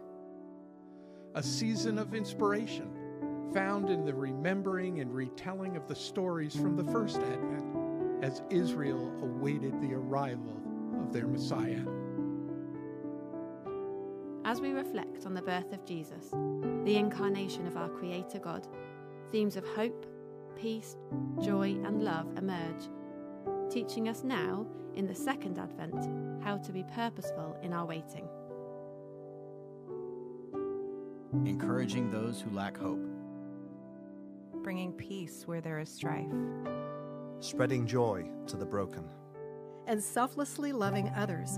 A 1.35 1.43
season 1.43 1.97
of 1.97 2.13
inspiration 2.13 2.89
found 3.53 3.89
in 3.89 4.05
the 4.05 4.13
remembering 4.13 4.99
and 4.99 5.13
retelling 5.13 5.75
of 5.75 5.87
the 5.87 5.95
stories 5.95 6.55
from 6.55 6.77
the 6.77 6.83
first 6.91 7.17
Advent 7.17 8.23
as 8.23 8.43
Israel 8.49 9.11
awaited 9.21 9.81
the 9.81 9.93
arrival 9.93 10.61
of 11.01 11.11
their 11.11 11.27
Messiah. 11.27 11.83
As 14.45 14.61
we 14.61 14.71
reflect 14.71 15.25
on 15.25 15.33
the 15.33 15.41
birth 15.41 15.73
of 15.73 15.85
Jesus, 15.85 16.29
the 16.85 16.95
incarnation 16.95 17.65
of 17.65 17.77
our 17.77 17.89
Creator 17.89 18.39
God, 18.39 18.67
themes 19.31 19.55
of 19.55 19.67
hope, 19.69 20.05
peace, 20.55 20.97
joy, 21.41 21.75
and 21.83 22.03
love 22.03 22.27
emerge, 22.37 22.89
teaching 23.71 24.09
us 24.09 24.23
now, 24.23 24.65
in 24.95 25.07
the 25.07 25.15
second 25.15 25.57
Advent, 25.57 26.43
how 26.43 26.57
to 26.57 26.73
be 26.73 26.83
purposeful 26.93 27.57
in 27.63 27.71
our 27.71 27.85
waiting. 27.85 28.27
Encouraging 31.45 32.11
those 32.11 32.41
who 32.41 32.53
lack 32.53 32.77
hope, 32.77 32.99
bringing 34.61 34.91
peace 34.91 35.43
where 35.45 35.61
there 35.61 35.79
is 35.79 35.87
strife, 35.87 36.27
spreading 37.39 37.87
joy 37.87 38.25
to 38.45 38.57
the 38.57 38.65
broken, 38.65 39.05
and 39.87 40.03
selflessly 40.03 40.73
loving 40.73 41.09
others, 41.15 41.57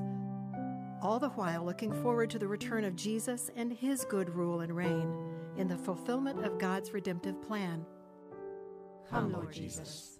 all 1.02 1.20
the 1.20 1.30
while 1.30 1.66
looking 1.66 1.92
forward 2.04 2.30
to 2.30 2.38
the 2.38 2.48
return 2.48 2.84
of 2.84 2.96
Jesus 2.96 3.50
and 3.56 3.74
his 3.74 4.06
good 4.06 4.30
rule 4.30 4.62
and 4.62 4.76
reign 4.76 5.12
in 5.58 5.68
the 5.68 5.78
fulfillment 5.78 6.46
of 6.46 6.60
God's 6.60 6.94
redemptive 6.94 7.42
plan. 7.42 7.84
Come, 9.10 9.34
Lord 9.34 9.52
Jesus. 9.52 10.20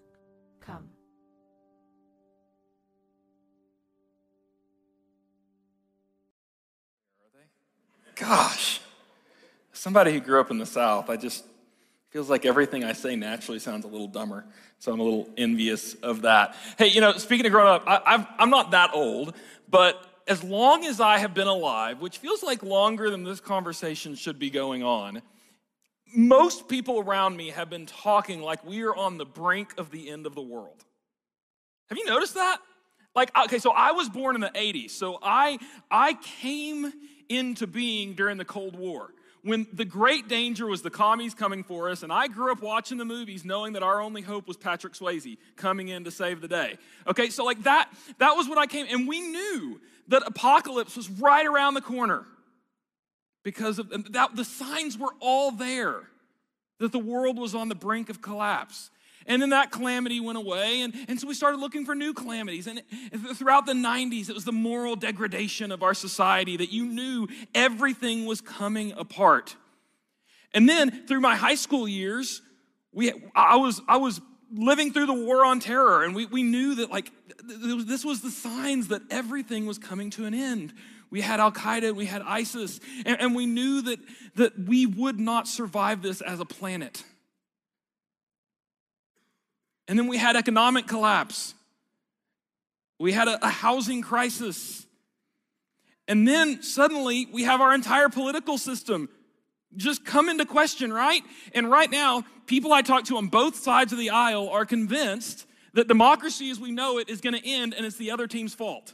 Come. 0.60 0.90
Gosh, 8.16 8.80
somebody 9.72 10.14
who 10.14 10.20
grew 10.20 10.40
up 10.40 10.52
in 10.52 10.58
the 10.58 10.66
South, 10.66 11.10
I 11.10 11.18
just 11.18 11.46
feels 12.10 12.30
like 12.30 12.46
everything 12.46 12.84
I 12.84 12.94
say 12.94 13.16
naturally 13.16 13.60
sounds 13.60 13.86
a 13.86 13.88
little 13.88 14.08
dumber. 14.08 14.46
So 14.78 14.92
I'm 14.92 15.00
a 15.00 15.04
little 15.04 15.30
envious 15.36 15.96
of 15.96 16.22
that. 16.24 16.56
Hey, 16.78 16.88
you 16.88 17.02
know, 17.02 17.14
speaking 17.14 17.46
of 17.46 17.52
growing 17.52 17.70
up, 17.70 17.84
I, 17.88 18.28
am 18.38 18.50
not 18.50 18.72
that 18.72 18.92
old, 18.94 19.36
but 19.70 20.06
as 20.28 20.44
long 20.44 20.86
as 20.86 21.00
I 21.00 21.18
have 21.18 21.34
been 21.34 21.48
alive, 21.48 22.02
which 22.02 22.20
feels 22.20 22.44
like 22.44 22.62
longer 22.62 23.10
than 23.10 23.24
this 23.24 23.40
conversation 23.40 24.16
should 24.16 24.38
be 24.38 24.50
going 24.50 24.84
on, 24.84 25.22
most 26.16 26.68
people 26.68 27.00
around 27.00 27.36
me 27.36 27.50
have 27.50 27.70
been 27.70 27.88
talking 27.88 28.42
like 28.42 28.64
we 28.64 28.84
are 28.84 28.96
on 28.96 29.18
the 29.18 29.26
brink 29.26 29.74
of 29.78 29.90
the 29.90 30.10
end 30.10 30.26
of 30.26 30.36
the 30.36 30.42
world. 30.42 30.84
Have 31.90 31.98
you 31.98 32.06
noticed 32.06 32.36
that? 32.36 32.60
Like, 33.16 33.32
okay, 33.46 33.60
so 33.60 33.72
I 33.72 33.92
was 33.92 34.10
born 34.10 34.36
in 34.36 34.42
the 34.42 34.52
80s, 34.52 34.92
so 34.92 35.20
I, 35.22 35.60
I 35.90 36.16
came 36.42 36.92
into 37.30 37.68
being 37.68 38.14
during 38.14 38.38
the 38.38 38.46
Cold 38.46 38.76
War 38.76 39.14
when 39.44 39.68
the 39.74 39.86
great 39.86 40.30
danger 40.30 40.66
was 40.66 40.82
the 40.82 40.90
commies 40.90 41.34
coming 41.34 41.64
for 41.64 41.90
us, 41.90 42.02
and 42.02 42.14
I 42.14 42.28
grew 42.28 42.52
up 42.52 42.62
watching 42.62 42.98
the 42.98 43.06
movies 43.06 43.44
knowing 43.44 43.74
that 43.74 43.84
our 43.84 44.02
only 44.02 44.22
hope 44.22 44.48
was 44.48 44.56
Patrick 44.56 44.94
Swayze 44.94 45.38
coming 45.58 45.90
in 45.90 46.06
to 46.06 46.12
save 46.12 46.40
the 46.40 46.48
day. 46.48 46.78
Okay, 47.08 47.30
so 47.30 47.44
like 47.44 47.64
that, 47.64 47.92
that 48.20 48.38
was 48.38 48.48
when 48.48 48.58
I 48.58 48.66
came, 48.68 48.88
and 48.90 49.08
we 49.08 49.20
knew 49.20 49.82
that 50.08 50.24
apocalypse 50.26 50.96
was 50.96 51.10
right 51.10 51.46
around 51.46 51.74
the 51.74 51.82
corner 51.82 52.26
because 53.44 53.80
of 53.80 54.14
that, 54.14 54.36
the 54.36 54.46
signs 54.46 54.98
were 54.98 55.14
all 55.20 55.52
there 55.52 56.04
that 56.80 56.94
the 56.94 57.00
world 57.00 57.38
was 57.38 57.54
on 57.54 57.68
the 57.70 57.76
brink 57.76 58.10
of 58.10 58.22
collapse. 58.22 58.90
And 59.28 59.42
then 59.42 59.50
that 59.50 59.72
calamity 59.72 60.20
went 60.20 60.38
away. 60.38 60.82
And, 60.82 60.94
and 61.08 61.20
so 61.20 61.28
we 61.28 61.34
started 61.34 61.58
looking 61.58 61.86
for 61.86 61.96
new 61.96 62.14
calamities. 62.14 62.68
And 62.68 62.82
throughout 63.36 63.66
the 63.66 63.74
90s, 63.74 64.30
it 64.30 64.34
was 64.34 64.46
the 64.46 64.52
moral 64.52 64.96
degradation 64.96 65.72
of 65.72 65.84
our 65.84 65.94
society 65.94 66.58
that 66.58 66.72
you 66.72 66.86
knew 66.86 67.28
everything 67.54 68.26
was 68.26 68.42
coming 68.42 68.94
apart. 68.94 69.56
And 70.54 70.70
then 70.70 71.06
through 71.08 71.22
my 71.22 71.36
high 71.36 71.56
school 71.56 71.88
years, 71.88 72.42
we, 72.92 73.12
I, 73.36 73.56
was, 73.58 73.82
I 73.88 73.98
was 73.98 74.22
living 74.54 74.94
through 74.94 75.08
the 75.08 75.14
war 75.14 75.46
on 75.46 75.60
terror, 75.60 76.04
and 76.04 76.14
we, 76.14 76.26
we 76.28 76.44
knew 76.44 76.76
that, 76.76 76.92
like, 76.92 77.12
this 77.44 78.06
was 78.06 78.22
the 78.22 78.30
signs 78.30 78.90
that 78.90 79.02
everything 79.10 79.66
was 79.66 79.80
coming 79.80 80.10
to 80.12 80.26
an 80.26 80.34
end. 80.34 80.74
We 81.10 81.22
had 81.22 81.40
Al 81.40 81.52
Qaeda, 81.52 81.96
we 81.96 82.06
had 82.06 82.22
ISIS, 82.22 82.80
and, 83.06 83.20
and 83.20 83.36
we 83.36 83.46
knew 83.46 83.82
that, 83.84 84.00
that 84.36 84.60
we 84.60 84.86
would 84.86 85.20
not 85.20 85.48
survive 85.48 86.02
this 86.02 86.22
as 86.22 86.40
a 86.40 86.46
planet. 86.46 87.04
And 89.88 90.00
then 90.00 90.08
we 90.08 90.18
had 90.18 90.36
economic 90.36 90.88
collapse. 90.88 91.54
We 93.00 93.12
had 93.12 93.28
a, 93.28 93.46
a, 93.46 93.50
housing 93.50 94.02
crisis. 94.02 94.86
And 96.08 96.28
then 96.28 96.62
suddenly 96.64 97.28
we 97.32 97.44
have 97.44 97.60
our 97.60 97.74
entire 97.74 98.10
political 98.10 98.58
system 98.58 99.10
just 99.76 100.06
come 100.06 100.30
into 100.30 100.46
question, 100.46 100.94
right? 100.94 101.24
And 101.54 101.70
right 101.70 101.90
now, 101.90 102.24
people 102.46 102.72
I 102.72 102.82
talk 102.82 103.06
to 103.06 103.18
on 103.18 103.28
both 103.28 103.56
sides 103.56 103.92
of 103.92 103.98
the 103.98 104.12
aisle 104.12 104.50
are 104.50 104.66
convinced 104.66 105.46
that 105.74 105.88
democracy 105.88 106.52
as 106.52 106.60
we 106.60 106.72
know 106.72 107.00
it 107.00 107.10
is 107.10 107.22
going 107.22 107.34
to 107.34 107.46
end 107.46 107.74
and 107.74 107.86
it's 107.86 107.98
the 107.98 108.12
other 108.12 108.28
team's 108.28 108.54
fault. 108.54 108.94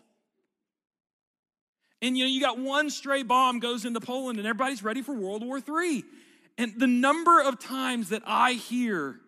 And 2.02 2.18
you 2.18 2.24
know, 2.24 2.30
you 2.30 2.40
got 2.40 2.58
one 2.58 2.90
stray 2.90 3.24
bomb 3.24 3.60
goes 3.60 3.84
into 3.84 4.00
Poland 4.00 4.40
and 4.40 4.48
everybody's 4.48 4.84
ready 4.84 5.02
for 5.02 5.14
World 5.14 5.46
War 5.46 5.58
III. 5.60 6.04
And 6.58 6.74
the 6.78 6.88
number 6.88 7.42
of 7.42 7.60
times 7.60 8.10
that 8.10 8.24
I 8.26 8.54
hear, 8.54 9.20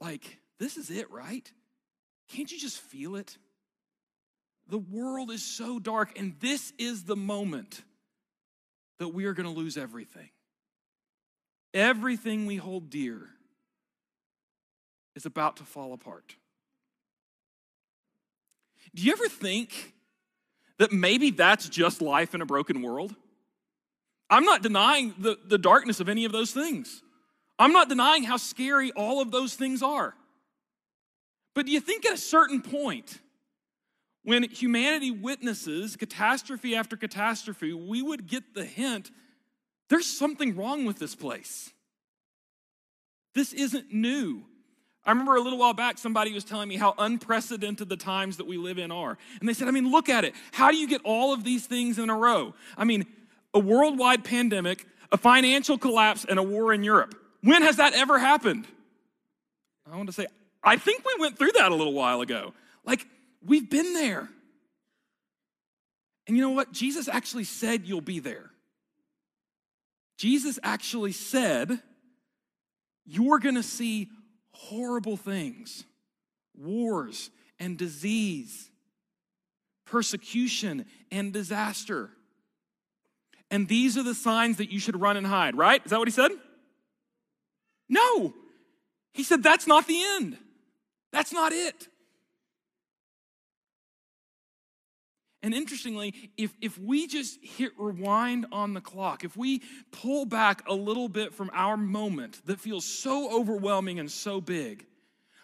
like, 0.00 0.37
this 0.58 0.76
is 0.76 0.90
it, 0.90 1.10
right? 1.10 1.50
Can't 2.30 2.50
you 2.50 2.58
just 2.58 2.78
feel 2.78 3.16
it? 3.16 3.36
The 4.68 4.78
world 4.78 5.30
is 5.30 5.42
so 5.42 5.78
dark, 5.78 6.18
and 6.18 6.34
this 6.40 6.72
is 6.78 7.04
the 7.04 7.16
moment 7.16 7.82
that 8.98 9.08
we 9.08 9.24
are 9.24 9.32
going 9.32 9.52
to 9.52 9.58
lose 9.58 9.76
everything. 9.76 10.28
Everything 11.72 12.46
we 12.46 12.56
hold 12.56 12.90
dear 12.90 13.28
is 15.14 15.26
about 15.26 15.56
to 15.56 15.64
fall 15.64 15.92
apart. 15.92 16.34
Do 18.94 19.02
you 19.02 19.12
ever 19.12 19.28
think 19.28 19.94
that 20.78 20.92
maybe 20.92 21.30
that's 21.30 21.68
just 21.68 22.00
life 22.00 22.34
in 22.34 22.40
a 22.40 22.46
broken 22.46 22.82
world? 22.82 23.14
I'm 24.30 24.44
not 24.44 24.62
denying 24.62 25.14
the, 25.18 25.38
the 25.46 25.58
darkness 25.58 26.00
of 26.00 26.08
any 26.08 26.24
of 26.24 26.32
those 26.32 26.52
things. 26.52 27.02
I'm 27.58 27.72
not 27.72 27.88
denying 27.88 28.24
how 28.24 28.36
scary 28.36 28.92
all 28.92 29.20
of 29.20 29.30
those 29.30 29.54
things 29.54 29.82
are. 29.82 30.14
But 31.58 31.66
do 31.66 31.72
you 31.72 31.80
think 31.80 32.06
at 32.06 32.12
a 32.12 32.16
certain 32.16 32.62
point, 32.62 33.18
when 34.22 34.44
humanity 34.44 35.10
witnesses 35.10 35.96
catastrophe 35.96 36.76
after 36.76 36.96
catastrophe, 36.96 37.72
we 37.72 38.00
would 38.00 38.28
get 38.28 38.54
the 38.54 38.64
hint 38.64 39.10
there's 39.88 40.06
something 40.06 40.54
wrong 40.54 40.84
with 40.84 41.00
this 41.00 41.16
place. 41.16 41.72
This 43.34 43.52
isn't 43.52 43.92
new. 43.92 44.44
I 45.04 45.10
remember 45.10 45.34
a 45.34 45.40
little 45.40 45.58
while 45.58 45.74
back, 45.74 45.98
somebody 45.98 46.32
was 46.32 46.44
telling 46.44 46.68
me 46.68 46.76
how 46.76 46.94
unprecedented 46.96 47.88
the 47.88 47.96
times 47.96 48.36
that 48.36 48.46
we 48.46 48.56
live 48.56 48.78
in 48.78 48.92
are. 48.92 49.18
And 49.40 49.48
they 49.48 49.52
said, 49.52 49.66
I 49.66 49.72
mean, 49.72 49.90
look 49.90 50.08
at 50.08 50.24
it. 50.24 50.34
How 50.52 50.70
do 50.70 50.76
you 50.76 50.86
get 50.86 51.00
all 51.02 51.32
of 51.34 51.42
these 51.42 51.66
things 51.66 51.98
in 51.98 52.08
a 52.08 52.16
row? 52.16 52.54
I 52.76 52.84
mean, 52.84 53.04
a 53.52 53.58
worldwide 53.58 54.22
pandemic, 54.22 54.86
a 55.10 55.16
financial 55.16 55.76
collapse, 55.76 56.24
and 56.24 56.38
a 56.38 56.42
war 56.44 56.72
in 56.72 56.84
Europe. 56.84 57.16
When 57.42 57.62
has 57.62 57.78
that 57.78 57.94
ever 57.94 58.20
happened? 58.20 58.64
I 59.90 59.96
want 59.96 60.08
to 60.08 60.12
say, 60.12 60.28
I 60.62 60.76
think 60.76 61.04
we 61.04 61.16
went 61.18 61.38
through 61.38 61.52
that 61.52 61.70
a 61.70 61.74
little 61.74 61.92
while 61.92 62.20
ago. 62.20 62.52
Like, 62.84 63.06
we've 63.44 63.68
been 63.68 63.94
there. 63.94 64.28
And 66.26 66.36
you 66.36 66.42
know 66.42 66.50
what? 66.50 66.72
Jesus 66.72 67.08
actually 67.08 67.44
said 67.44 67.86
you'll 67.86 68.00
be 68.00 68.18
there. 68.18 68.50
Jesus 70.18 70.58
actually 70.62 71.12
said, 71.12 71.80
You're 73.06 73.38
gonna 73.38 73.62
see 73.62 74.08
horrible 74.52 75.16
things 75.16 75.84
wars 76.56 77.30
and 77.60 77.78
disease, 77.78 78.70
persecution 79.86 80.84
and 81.10 81.32
disaster. 81.32 82.10
And 83.50 83.66
these 83.68 83.96
are 83.96 84.02
the 84.02 84.14
signs 84.14 84.58
that 84.58 84.70
you 84.70 84.78
should 84.80 85.00
run 85.00 85.16
and 85.16 85.26
hide, 85.26 85.56
right? 85.56 85.80
Is 85.84 85.90
that 85.90 85.98
what 85.98 86.08
he 86.08 86.12
said? 86.12 86.32
No. 87.88 88.34
He 89.14 89.22
said, 89.22 89.42
That's 89.42 89.66
not 89.66 89.86
the 89.86 90.02
end. 90.16 90.36
That's 91.12 91.32
not 91.32 91.52
it. 91.52 91.88
And 95.42 95.54
interestingly, 95.54 96.32
if, 96.36 96.52
if 96.60 96.78
we 96.78 97.06
just 97.06 97.38
hit 97.42 97.72
rewind 97.78 98.46
on 98.50 98.74
the 98.74 98.80
clock, 98.80 99.24
if 99.24 99.36
we 99.36 99.62
pull 99.92 100.26
back 100.26 100.62
a 100.68 100.74
little 100.74 101.08
bit 101.08 101.32
from 101.32 101.50
our 101.54 101.76
moment 101.76 102.44
that 102.46 102.60
feels 102.60 102.84
so 102.84 103.32
overwhelming 103.32 104.00
and 104.00 104.10
so 104.10 104.40
big, 104.40 104.84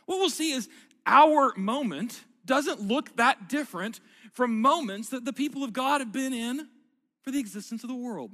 what 0.07 0.19
we'll 0.19 0.31
see 0.31 0.53
is 0.53 0.69
our 1.07 1.55
moment 1.57 2.25
doesn't 2.45 2.81
look 2.81 3.17
that 3.17 3.49
different 3.49 4.01
from 4.33 4.61
moments 4.61 5.11
that 5.11 5.25
the 5.25 5.33
people 5.33 5.63
of 5.63 5.73
God 5.73 6.01
have 6.01 6.13
been 6.13 6.33
in 6.33 6.69
for 7.23 7.31
the 7.31 7.39
existence 7.39 7.85
of 7.85 7.89
the 7.89 7.95
world. 7.95 8.33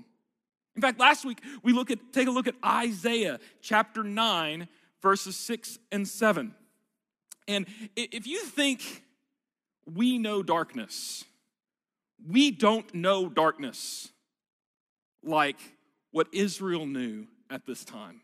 In 0.74 0.82
fact, 0.82 0.98
last 0.98 1.24
week 1.24 1.42
we 1.62 1.72
look 1.72 1.90
at 1.90 1.98
take 2.12 2.26
a 2.26 2.30
look 2.30 2.48
at 2.48 2.54
Isaiah 2.64 3.38
chapter 3.60 4.02
9 4.02 4.66
verses 5.02 5.36
6 5.36 5.78
and 5.92 6.08
7. 6.08 6.54
And 7.48 7.66
if 7.96 8.26
you 8.26 8.44
think 8.44 9.02
we 9.92 10.18
know 10.18 10.42
darkness, 10.42 11.24
we 12.26 12.50
don't 12.50 12.92
know 12.94 13.28
darkness 13.28 14.08
like 15.22 15.58
what 16.12 16.28
Israel 16.32 16.86
knew 16.86 17.26
at 17.48 17.66
this 17.66 17.84
time. 17.84 18.22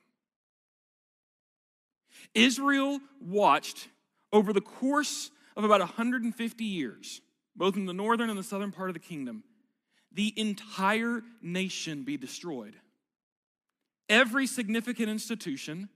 Israel 2.34 3.00
watched 3.20 3.88
over 4.32 4.52
the 4.52 4.60
course 4.60 5.30
of 5.56 5.64
about 5.64 5.80
150 5.80 6.64
years, 6.64 7.20
both 7.54 7.76
in 7.76 7.86
the 7.86 7.94
northern 7.94 8.28
and 8.28 8.38
the 8.38 8.42
southern 8.42 8.72
part 8.72 8.90
of 8.90 8.94
the 8.94 9.00
kingdom, 9.00 9.44
the 10.12 10.32
entire 10.36 11.22
nation 11.42 12.02
be 12.04 12.16
destroyed. 12.16 12.74
Every 14.08 14.46
significant 14.46 15.08
institution 15.08 15.88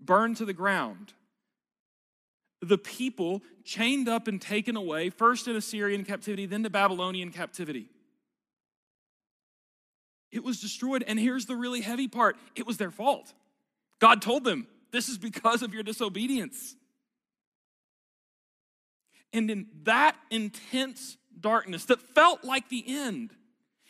burned 0.00 0.36
to 0.36 0.44
the 0.44 0.52
ground 0.52 1.12
the 2.60 2.78
people 2.78 3.42
chained 3.64 4.08
up 4.08 4.28
and 4.28 4.40
taken 4.40 4.76
away, 4.76 5.10
first 5.10 5.46
in 5.46 5.56
Assyrian 5.56 6.04
captivity, 6.04 6.46
then 6.46 6.62
to 6.64 6.70
Babylonian 6.70 7.30
captivity. 7.30 7.88
It 10.30 10.44
was 10.44 10.60
destroyed. 10.60 11.04
And 11.06 11.18
here's 11.18 11.46
the 11.46 11.56
really 11.56 11.80
heavy 11.80 12.08
part 12.08 12.36
it 12.54 12.66
was 12.66 12.76
their 12.76 12.90
fault. 12.90 13.32
God 13.98 14.22
told 14.22 14.44
them, 14.44 14.66
This 14.90 15.08
is 15.08 15.18
because 15.18 15.62
of 15.62 15.72
your 15.72 15.82
disobedience. 15.82 16.74
And 19.32 19.50
in 19.50 19.66
that 19.82 20.16
intense 20.30 21.16
darkness 21.38 21.84
that 21.86 22.00
felt 22.00 22.44
like 22.44 22.68
the 22.68 22.84
end, 22.86 23.30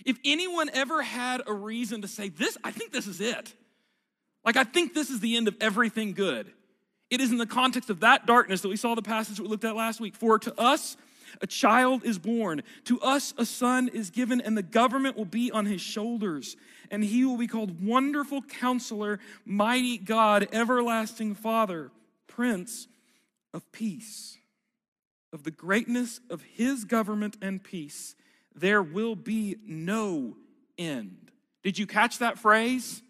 if 0.05 0.19
anyone 0.25 0.69
ever 0.73 1.03
had 1.03 1.43
a 1.47 1.53
reason 1.53 2.03
to 2.03 2.09
say, 2.09 2.29
This, 2.29 2.57
I 2.63 2.71
think 2.71 2.93
this 2.93 3.07
is 3.07 3.21
it. 3.21 3.55
Like, 4.45 4.57
I 4.57 4.65
think 4.65 4.95
this 4.95 5.11
is 5.11 5.21
the 5.21 5.37
end 5.37 5.49
of 5.49 5.57
everything 5.61 6.13
good. 6.13 6.51
It 7.11 7.21
is 7.21 7.31
in 7.31 7.39
the 7.39 7.47
context 7.47 7.91
of 7.91 8.01
that 8.01 8.27
darkness 8.27 8.61
that 8.61 8.69
we 8.69 8.77
saw 8.77 8.95
the 8.95 9.03
passage 9.03 9.41
we 9.41 9.49
looked 9.49 9.65
at 9.65 9.77
last 9.77 10.01
week. 10.01 10.15
For 10.15 10.39
to 10.39 10.61
us 10.61 10.97
a 11.41 11.47
child 11.47 12.05
is 12.05 12.19
born, 12.19 12.63
to 12.85 13.01
us 13.01 13.35
a 13.39 13.47
son 13.47 13.89
is 13.89 14.11
given, 14.11 14.41
and 14.41 14.57
the 14.57 14.63
government 14.63 15.17
will 15.17 15.25
be 15.25 15.51
on 15.51 15.67
his 15.67 15.81
shoulders. 15.81 16.57
And 16.91 17.05
he 17.05 17.25
will 17.25 17.37
be 17.37 17.47
called 17.47 17.85
Wonderful 17.85 18.43
Counselor, 18.43 19.21
Mighty 19.45 19.99
God, 19.99 20.49
Everlasting 20.53 21.35
Father, 21.35 21.91
Prince 22.27 22.89
of 23.53 23.71
Peace. 23.73 24.39
Of 25.33 25.45
the 25.45 25.51
greatness 25.51 26.21
of 26.31 26.43
his 26.43 26.85
government 26.85 27.37
and 27.43 27.63
peace, 27.63 28.15
there 28.55 28.83
will 28.83 29.15
be 29.15 29.57
no 29.67 30.37
end. 30.79 31.31
Did 31.63 31.79
you 31.79 31.87
catch 31.87 32.19
that 32.19 32.39
phrase? 32.39 33.03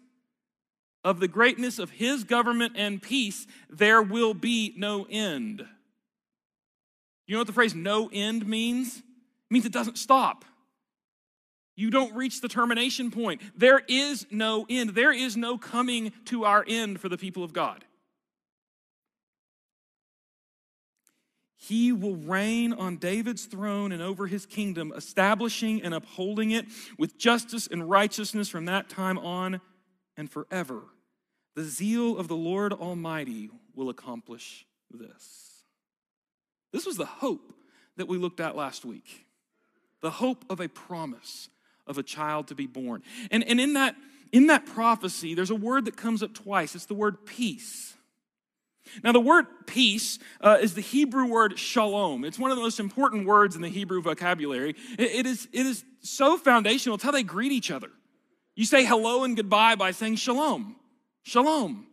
Of 1.03 1.19
the 1.19 1.27
greatness 1.27 1.79
of 1.79 1.91
his 1.91 2.23
government 2.23 2.73
and 2.75 3.01
peace, 3.01 3.47
there 3.69 4.01
will 4.01 4.33
be 4.33 4.73
no 4.77 5.07
end. 5.09 5.65
You 7.25 7.33
know 7.33 7.39
what 7.39 7.47
the 7.47 7.53
phrase 7.53 7.75
no 7.75 8.09
end 8.11 8.47
means? 8.47 8.97
It 8.97 9.03
means 9.51 9.65
it 9.65 9.71
doesn't 9.71 9.97
stop. 9.97 10.45
You 11.75 11.89
don't 11.89 12.13
reach 12.13 12.41
the 12.41 12.49
termination 12.49 13.09
point. 13.09 13.41
There 13.55 13.81
is 13.87 14.27
no 14.29 14.65
end. 14.69 14.89
There 14.89 15.13
is 15.13 15.37
no 15.37 15.57
coming 15.57 16.11
to 16.25 16.43
our 16.43 16.65
end 16.67 16.99
for 16.99 17.07
the 17.07 17.17
people 17.17 17.43
of 17.43 17.53
God. 17.53 17.85
He 21.55 21.91
will 21.91 22.15
reign 22.15 22.73
on 22.73 22.97
David's 22.97 23.45
throne 23.45 23.91
and 23.91 24.01
over 24.01 24.27
his 24.27 24.45
kingdom, 24.45 24.91
establishing 24.95 25.81
and 25.81 25.93
upholding 25.93 26.51
it 26.51 26.65
with 26.97 27.17
justice 27.17 27.67
and 27.67 27.89
righteousness 27.89 28.49
from 28.49 28.65
that 28.65 28.89
time 28.89 29.17
on 29.17 29.61
and 30.19 30.29
forever. 30.29 30.81
The 31.55 31.63
zeal 31.63 32.17
of 32.17 32.27
the 32.27 32.35
Lord 32.35 32.73
Almighty 32.73 33.49
will 33.73 33.89
accomplish 33.89 34.65
this. 34.91 35.63
This 36.73 36.85
was 36.85 36.97
the 36.97 37.05
hope 37.05 37.53
that 37.95 38.09
we 38.09 38.17
looked 38.17 38.41
at 38.41 38.55
last 38.55 38.85
week 38.85 39.25
the 40.01 40.11
hope 40.11 40.45
of 40.49 40.61
a 40.61 40.69
promise 40.69 41.49
of 41.85 41.97
a 41.97 42.03
child 42.03 42.47
to 42.47 42.55
be 42.55 42.67
born. 42.67 43.03
And, 43.31 43.43
and 43.43 43.59
in, 43.59 43.73
that, 43.73 43.97
in 44.31 44.47
that 44.47 44.65
prophecy, 44.65 45.33
there's 45.33 45.49
a 45.49 45.55
word 45.55 45.85
that 45.85 45.97
comes 45.97 46.23
up 46.23 46.33
twice 46.33 46.73
it's 46.75 46.85
the 46.85 46.93
word 46.93 47.25
peace. 47.25 47.95
Now, 49.03 49.11
the 49.11 49.19
word 49.19 49.45
peace 49.67 50.19
uh, 50.39 50.57
is 50.61 50.73
the 50.73 50.81
Hebrew 50.81 51.25
word 51.25 51.59
shalom. 51.59 52.23
It's 52.23 52.39
one 52.39 52.49
of 52.49 52.57
the 52.57 52.63
most 52.63 52.79
important 52.79 53.25
words 53.25 53.57
in 53.57 53.61
the 53.61 53.69
Hebrew 53.69 54.01
vocabulary. 54.01 54.75
It, 54.97 55.11
it, 55.11 55.25
is, 55.25 55.49
it 55.51 55.65
is 55.65 55.83
so 56.01 56.37
foundational, 56.37 56.95
it's 56.95 57.03
how 57.03 57.11
they 57.11 57.23
greet 57.23 57.51
each 57.51 57.71
other. 57.71 57.89
You 58.59 58.65
say 58.65 58.83
hello 58.83 59.23
and 59.23 59.37
goodbye 59.37 59.75
by 59.75 59.91
saying 59.91 60.17
shalom. 60.17 60.75
Shalom. 61.23 61.87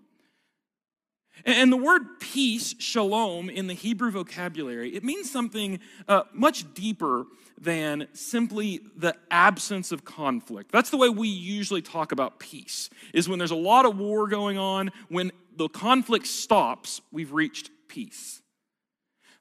And 1.45 1.71
the 1.71 1.77
word 1.77 2.19
peace, 2.19 2.75
shalom, 2.81 3.49
in 3.49 3.69
the 3.69 3.73
Hebrew 3.73 4.11
vocabulary, 4.11 4.93
it 4.97 5.05
means 5.05 5.31
something 5.31 5.79
uh, 6.09 6.23
much 6.33 6.75
deeper 6.75 7.27
than 7.57 8.09
simply 8.15 8.81
the 8.97 9.15
absence 9.31 9.93
of 9.93 10.05
conflict. 10.05 10.73
That's 10.73 10.91
the 10.91 10.97
way 10.97 11.09
we 11.09 11.29
usually 11.29 11.83
talk 11.83 12.11
about 12.11 12.41
peace, 12.41 12.91
is 13.15 13.29
when 13.29 13.39
there's 13.39 13.53
a 13.53 13.55
lot 13.55 13.87
of 13.87 13.97
war 13.97 14.27
going 14.27 14.59
on, 14.59 14.91
when 15.09 15.31
the 15.55 15.69
conflict 15.69 16.27
stops, 16.27 17.01
we've 17.13 17.33
reached 17.33 17.71
peace. 17.87 18.43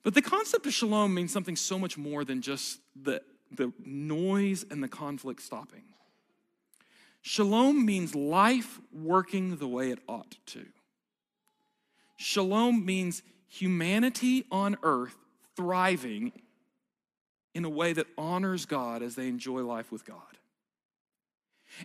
But 0.03 0.13
the 0.13 0.21
concept 0.21 0.67
of 0.67 0.75
shalom 0.75 1.15
means 1.15 1.33
something 1.33 1.55
so 1.55 1.79
much 1.79 1.97
more 1.97 2.23
than 2.23 2.43
just 2.43 2.81
the, 2.95 3.23
the 3.51 3.73
noise 3.83 4.63
and 4.69 4.83
the 4.83 4.87
conflict 4.87 5.41
stopping. 5.41 5.85
Shalom 7.27 7.87
means 7.87 8.13
life 8.13 8.79
working 8.93 9.57
the 9.57 9.67
way 9.67 9.89
it 9.89 9.97
ought 10.07 10.37
to. 10.45 10.63
Shalom 12.17 12.85
means 12.85 13.23
humanity 13.47 14.45
on 14.51 14.77
earth 14.83 15.15
thriving 15.55 16.33
in 17.55 17.65
a 17.65 17.69
way 17.69 17.93
that 17.93 18.05
honors 18.15 18.67
God 18.67 19.01
as 19.01 19.15
they 19.15 19.27
enjoy 19.27 19.63
life 19.63 19.91
with 19.91 20.05
God. 20.05 20.19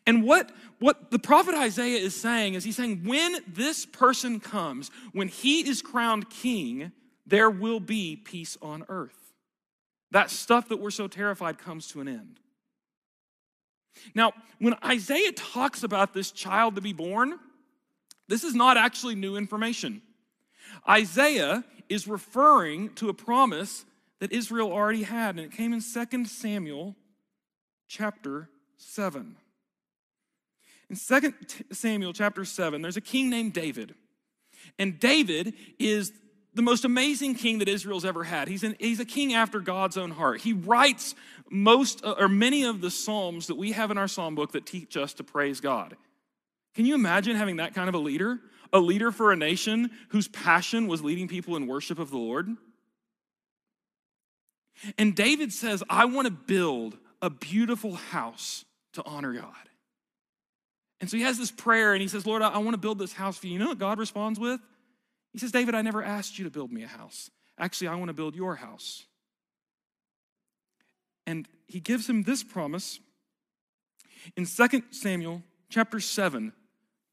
And 0.07 0.25
what, 0.25 0.53
what 0.79 1.11
the 1.11 1.19
prophet 1.19 1.55
Isaiah 1.55 2.01
is 2.01 2.15
saying 2.15 2.53
is 2.53 2.63
he's 2.63 2.77
saying, 2.77 3.05
when 3.07 3.37
this 3.49 3.87
person 3.87 4.41
comes, 4.41 4.91
when 5.13 5.29
he 5.29 5.67
is 5.67 5.81
crowned 5.81 6.29
king, 6.29 6.93
there 7.27 7.49
will 7.49 7.81
be 7.81 8.15
peace 8.15 8.59
on 8.61 8.85
earth. 8.91 9.33
That 10.11 10.29
stuff 10.31 10.69
that 10.69 10.81
we're 10.81 10.91
so 10.91 11.09
terrified 11.09 11.57
comes 11.57 11.89
to 11.89 12.03
an 12.03 12.09
end. 12.09 12.41
Now, 14.15 14.33
when 14.59 14.75
Isaiah 14.85 15.33
talks 15.33 15.83
about 15.83 16.15
this 16.15 16.31
child 16.31 16.77
to 16.77 16.81
be 16.81 16.93
born, 16.93 17.39
this 18.29 18.45
is 18.45 18.55
not 18.55 18.77
actually 18.77 19.15
new 19.15 19.37
information. 19.37 20.03
Isaiah 20.89 21.65
is 21.89 22.07
referring 22.07 22.95
to 22.95 23.09
a 23.09 23.15
promise 23.15 23.85
that 24.21 24.33
Israel 24.33 24.71
already 24.71 25.03
had, 25.03 25.37
and 25.37 25.41
it 25.41 25.53
came 25.53 25.73
in 25.73 25.81
2 25.81 26.25
Samuel 26.25 26.95
chapter 27.89 28.49
7. 28.77 29.37
In 30.89 30.97
2 30.97 31.35
Samuel 31.73 32.13
chapter 32.13 32.45
7, 32.45 32.83
there's 32.83 32.97
a 32.97 33.01
king 33.01 33.31
named 33.31 33.53
David. 33.53 33.95
And 34.79 34.99
David 34.99 35.55
is 35.79 36.13
the 36.55 36.63
most 36.63 36.85
amazing 36.85 37.37
king 37.37 37.59
that 37.61 37.69
Israel's 37.69 38.05
ever 38.05 38.25
had. 38.25 38.49
He's, 38.49 38.65
an, 38.65 38.77
he's 38.79 39.01
a 39.01 39.05
king 39.05 39.35
after 39.35 39.61
God's 39.61 39.97
own 39.97 40.11
heart. 40.11 40.41
He 40.41 40.53
writes 40.53 41.15
most 41.51 42.05
uh, 42.05 42.15
or 42.19 42.29
many 42.29 42.65
of 42.65 42.81
the 42.81 42.91
psalms 42.91 43.49
that 43.49 43.57
we 43.57 43.73
have 43.73 43.91
in 43.91 43.99
our 43.99 44.09
psalm 44.09 44.35
book 44.35 44.53
that 44.53 44.67
teach 44.67 44.97
us 44.97 45.13
to 45.15 45.25
praise 45.25 45.61
God. 45.61 45.97
Can 46.75 46.87
you 46.87 46.95
imagine 46.95 47.37
having 47.37 47.57
that 47.57 47.75
kind 47.75 47.89
of 47.89 47.95
a 47.95 47.99
leader? 47.99 48.39
A 48.73 48.79
leader 48.79 49.11
for 49.11 49.33
a 49.33 49.37
nation 49.37 49.91
whose 50.11 50.29
passion 50.29 50.87
was 50.87 51.03
leading 51.03 51.27
people 51.27 51.57
in 51.57 51.67
worship 51.67 51.99
of 51.99 52.11
the 52.11 52.19
Lord? 52.19 52.49
And 54.97 55.15
David 55.15 55.53
says, 55.53 55.83
I 55.91 56.05
want 56.05 56.27
to 56.27 56.31
build 56.31 56.97
a 57.21 57.29
beautiful 57.29 57.95
house 57.95 58.65
to 58.95 59.05
honor 59.05 59.33
God. 59.33 59.55
And 61.01 61.11
so 61.11 61.17
he 61.17 61.23
has 61.23 61.39
this 61.39 61.51
prayer 61.51 61.93
and 61.93 62.03
he 62.03 62.09
says, 62.09 62.27
Lord, 62.27 62.43
I, 62.43 62.59
want 62.59 62.73
to 62.75 62.79
build 62.79 62.99
this 62.99 63.13
house 63.13 63.39
for 63.39 63.47
you. 63.47 63.55
You 63.55 63.59
know 63.59 63.69
what 63.69 63.79
God 63.79 63.99
responds 63.99 64.39
with? 64.39 64.61
He 65.33 65.39
says, 65.39 65.53
David, 65.53 65.75
I 65.75 65.83
never 65.83 66.03
asked 66.03 66.39
you 66.39 66.45
to 66.45 66.51
build 66.51 66.73
me 66.73 66.83
a 66.83 66.89
house. 66.89 67.31
Actually, 67.59 67.89
I 67.89 67.95
want 67.97 68.09
to 68.09 68.15
build 68.15 68.35
your 68.35 68.57
house. 68.57 69.05
And 71.27 71.49
he 71.67 71.81
gives 71.81 72.09
him 72.09 72.23
this 72.23 72.43
promise 72.43 73.01
in 74.37 74.47
2 74.47 74.83
Samuel 74.91 75.43
chapter 75.69 76.01
7, 76.01 76.53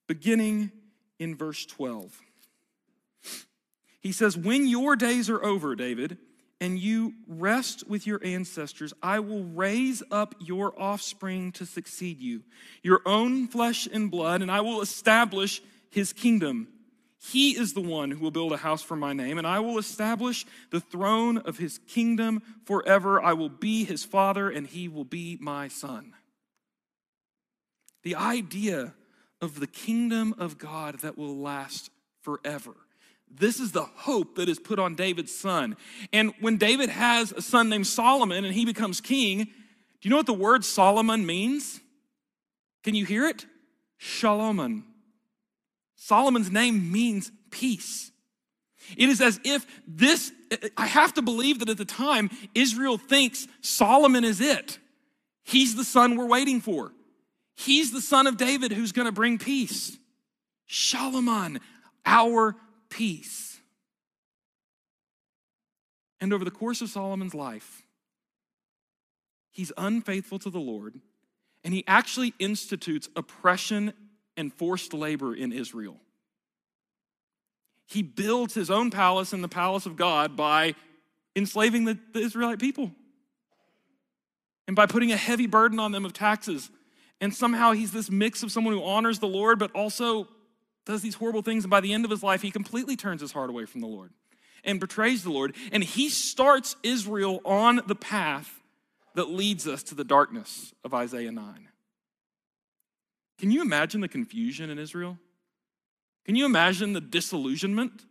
beginning 0.08 0.72
in 1.20 1.36
verse 1.36 1.66
12. 1.66 2.20
He 4.00 4.12
says, 4.12 4.38
When 4.38 4.68
your 4.68 4.96
days 4.96 5.30
are 5.30 5.44
over, 5.44 5.76
David, 5.76 6.18
and 6.60 6.80
you 6.80 7.14
rest 7.28 7.88
with 7.88 8.08
your 8.08 8.20
ancestors, 8.24 8.94
I 9.02 9.20
will 9.20 9.44
raise 9.44 10.02
up 10.10 10.36
your 10.40 10.80
offspring 10.80 11.52
to 11.54 11.66
succeed 11.66 12.20
you, 12.20 12.44
your 12.82 13.02
own 13.06 13.48
flesh 13.48 13.88
and 13.92 14.10
blood, 14.10 14.42
and 14.42 14.52
I 14.52 14.62
will 14.62 14.82
establish 14.82 15.62
his 15.90 16.14
kingdom. 16.14 16.68
He 17.20 17.58
is 17.58 17.74
the 17.74 17.82
one 17.82 18.12
who 18.12 18.20
will 18.20 18.32
build 18.32 18.52
a 18.52 18.58
house 18.58 18.84
for 18.84 18.96
my 18.96 19.14
name, 19.14 19.38
and 19.38 19.48
I 19.48 19.60
will 19.60 19.78
establish 19.78 20.46
the 20.70 20.80
throne 20.80 21.38
of 21.40 21.58
his 21.58 21.80
kingdom 21.88 22.42
forever. 22.66 23.22
I 23.22 23.34
will 23.34 23.50
be 23.50 23.84
his 23.86 24.04
father, 24.04 24.50
and 24.50 24.68
he 24.68 24.88
will 24.88 25.06
be 25.06 25.38
my 25.42 25.68
son. 25.68 26.14
The 28.04 28.16
idea 28.16 28.94
of 29.42 29.60
the 29.60 29.68
kingdom 29.68 30.36
of 30.38 30.58
God 30.58 31.00
that 31.00 31.18
will 31.18 31.38
last 31.38 31.90
forever 32.22 32.76
this 33.30 33.60
is 33.60 33.72
the 33.72 33.84
hope 33.84 34.36
that 34.36 34.50
is 34.50 34.60
put 34.60 34.80
on 34.80 34.96
David's 34.96 35.34
son. 35.34 35.76
And 36.14 36.34
when 36.40 36.58
David 36.58 36.90
has 36.90 37.32
a 37.32 37.42
son 37.42 37.70
named 37.70 37.88
Solomon 37.88 38.46
and 38.46 38.54
he 38.54 38.66
becomes 38.66 39.02
king, 39.02 39.44
do 39.44 39.52
you 40.02 40.10
know 40.10 40.18
what 40.18 40.26
the 40.26 40.34
word 40.34 40.64
Solomon 40.64 41.26
means? 41.26 41.80
Can 42.84 42.96
you 42.96 43.06
hear 43.06 43.28
it? 43.28 43.46
Shalomon. 44.00 44.84
Solomon's 45.98 46.50
name 46.50 46.92
means 46.92 47.32
peace. 47.52 48.12
It 48.96 49.10
is 49.10 49.20
as 49.20 49.40
if 49.44 49.66
this, 49.86 50.32
I 50.78 50.86
have 50.86 51.14
to 51.16 51.22
believe 51.22 51.60
that 51.60 51.70
at 51.70 51.78
the 51.78 51.86
time, 51.86 52.30
Israel 52.56 52.98
thinks 52.98 53.48
Solomon 53.62 54.24
is 54.24 54.40
it. 54.40 54.80
He's 55.44 55.76
the 55.76 55.84
son 55.84 56.16
we're 56.16 56.28
waiting 56.28 56.62
for. 56.62 56.94
He's 57.56 57.92
the 57.92 58.02
son 58.02 58.28
of 58.28 58.38
David 58.38 58.72
who's 58.72 58.92
going 58.92 59.08
to 59.08 59.12
bring 59.12 59.40
peace. 59.40 59.98
Shalomon, 60.70 61.60
our 62.06 62.56
peace. 62.90 63.60
And 66.22 66.32
over 66.32 66.46
the 66.46 66.52
course 66.52 66.82
of 66.82 66.90
Solomon's 66.90 67.36
life, 67.36 67.84
he's 69.52 69.72
unfaithful 69.78 70.40
to 70.40 70.50
the 70.50 70.60
Lord, 70.60 71.00
and 71.64 71.74
he 71.74 71.84
actually 71.88 72.34
institutes 72.40 73.10
oppression 73.16 73.94
and 74.38 74.54
forced 74.54 74.94
labor 74.94 75.36
in 75.36 75.52
Israel. 75.52 75.98
He 77.88 78.04
builds 78.04 78.54
his 78.54 78.70
own 78.70 78.92
palace 78.92 79.34
in 79.34 79.42
the 79.42 79.48
palace 79.48 79.86
of 79.86 79.96
God 79.96 80.36
by 80.36 80.76
enslaving 81.36 81.86
the, 81.86 81.98
the 82.14 82.20
Israelite 82.20 82.60
people 82.60 82.92
and 84.68 84.76
by 84.76 84.86
putting 84.86 85.12
a 85.12 85.18
heavy 85.18 85.48
burden 85.48 85.80
on 85.80 85.92
them 85.92 86.06
of 86.06 86.14
taxes. 86.14 86.70
And 87.20 87.34
somehow 87.34 87.72
he's 87.72 87.92
this 87.92 88.12
mix 88.12 88.44
of 88.44 88.52
someone 88.52 88.74
who 88.74 88.84
honors 88.84 89.20
the 89.20 89.28
Lord, 89.28 89.58
but 89.58 89.72
also 89.72 90.28
does 90.86 91.02
these 91.02 91.16
horrible 91.16 91.42
things, 91.42 91.64
and 91.64 91.72
by 91.72 91.82
the 91.82 91.94
end 91.94 92.06
of 92.06 92.12
his 92.12 92.24
life, 92.24 92.42
he 92.42 92.52
completely 92.52 92.96
turns 92.96 93.20
his 93.20 93.34
heart 93.34 93.50
away 93.50 93.66
from 93.66 93.82
the 93.82 93.88
Lord 93.88 94.12
and 94.64 94.80
betrays 94.80 95.24
the 95.24 95.30
Lord. 95.30 95.56
And 95.72 95.84
he 95.84 96.10
starts 96.10 96.76
Israel 96.84 97.42
on 97.44 97.82
the 97.88 97.96
path 97.96 98.62
that 99.16 99.30
leads 99.30 99.68
us 99.68 99.84
to 99.84 99.96
the 99.96 100.04
darkness 100.04 100.74
of 100.84 100.94
Isaiah 100.94 101.32
9. 101.32 101.68
Can 103.38 103.52
you 103.52 103.62
imagine 103.62 104.02
the 104.02 104.08
confusion 104.08 104.70
in 104.70 104.80
Israel? 104.80 105.18
Can 106.26 106.36
you 106.36 106.46
imagine 106.46 106.94
the 106.94 107.02
disillusionment 107.02 108.06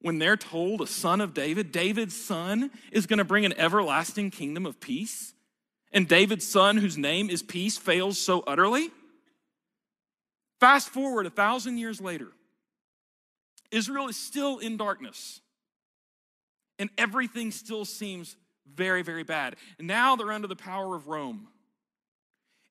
when 0.00 0.18
they're 0.18 0.36
told 0.36 0.80
a 0.80 0.86
son 0.86 1.20
of 1.20 1.34
David, 1.34 1.70
David's 1.70 2.16
son, 2.18 2.70
is 2.90 3.06
going 3.06 3.18
to 3.18 3.24
bring 3.24 3.44
an 3.44 3.54
everlasting 3.56 4.30
kingdom 4.30 4.66
of 4.66 4.80
peace? 4.80 5.34
And 5.92 6.08
David's 6.08 6.46
son, 6.46 6.78
whose 6.78 6.96
name 6.96 7.30
is 7.30 7.42
peace, 7.42 7.76
fails 7.76 8.18
so 8.18 8.40
utterly? 8.40 8.90
Fast 10.58 10.88
forward 10.88 11.26
a 11.26 11.30
thousand 11.30 11.78
years 11.78 12.00
later, 12.00 12.28
Israel 13.70 14.08
is 14.08 14.16
still 14.16 14.58
in 14.58 14.76
darkness, 14.76 15.40
and 16.78 16.88
everything 16.96 17.50
still 17.50 17.84
seems 17.84 18.36
very, 18.72 19.02
very 19.02 19.22
bad. 19.22 19.56
And 19.78 19.86
now 19.86 20.16
they're 20.16 20.32
under 20.32 20.48
the 20.48 20.56
power 20.56 20.94
of 20.94 21.08
Rome, 21.08 21.48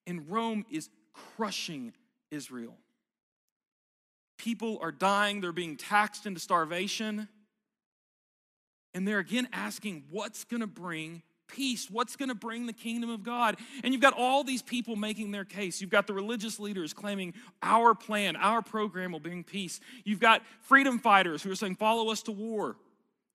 and 0.08 0.30
Rome 0.30 0.66
is 0.70 0.90
crushing 1.14 1.94
Israel. 2.30 2.78
People 4.38 4.80
are 4.82 4.92
dying, 4.92 5.42
they're 5.42 5.52
being 5.52 5.78
taxed 5.78 6.26
into 6.26 6.40
starvation, 6.40 7.28
and 8.94 9.08
they're 9.08 9.20
again 9.20 9.48
asking, 9.54 10.04
what's 10.10 10.44
going 10.44 10.62
to 10.62 10.68
bring 10.68 11.22
peace? 11.48 11.90
What's 11.92 12.16
going 12.16 12.30
to 12.30 12.36
bring 12.36 12.66
the 12.66 12.74
kingdom 12.74 13.10
of 13.10 13.24
God? 13.24 13.58
And 13.84 13.94
you've 13.94 14.02
got 14.02 14.14
all 14.18 14.44
these 14.44 14.62
people 14.62 14.96
making 14.96 15.32
their 15.32 15.46
case. 15.46 15.82
You've 15.82 15.90
got 15.90 16.08
the 16.08 16.14
religious 16.14 16.60
leaders 16.60 16.94
claiming 16.94 17.34
our 17.62 17.94
plan, 17.94 18.36
our 18.36 18.62
program 18.62 19.12
will 19.12 19.20
bring 19.20 19.44
peace. 19.44 19.80
You've 20.04 20.20
got 20.20 20.42
freedom 20.62 20.98
fighters 21.00 21.44
who 21.44 21.52
are 21.52 21.56
saying, 21.56 21.76
follow 21.76 22.10
us 22.10 22.24
to 22.24 22.32
war. 22.32 22.78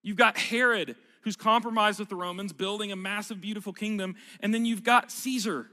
You've 0.03 0.17
got 0.17 0.37
Herod 0.37 0.97
who's 1.23 1.37
compromised 1.37 1.99
with 1.99 2.09
the 2.09 2.15
Romans, 2.15 2.53
building 2.53 2.93
a 2.93 2.97
massive, 2.97 3.41
beautiful 3.41 3.73
kingdom. 3.73 4.15
And 4.41 4.55
then 4.55 4.65
you've 4.65 4.85
got 4.85 5.11
Caesar. 5.11 5.67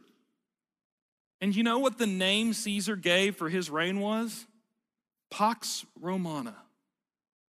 And 1.41 1.55
you 1.55 1.63
know 1.63 1.79
what 1.79 1.97
the 1.97 2.07
name 2.07 2.53
Caesar 2.53 2.95
gave 2.95 3.35
for 3.35 3.49
his 3.49 3.69
reign 3.69 3.99
was? 3.99 4.45
Pax 5.29 5.85
Romana, 5.99 6.55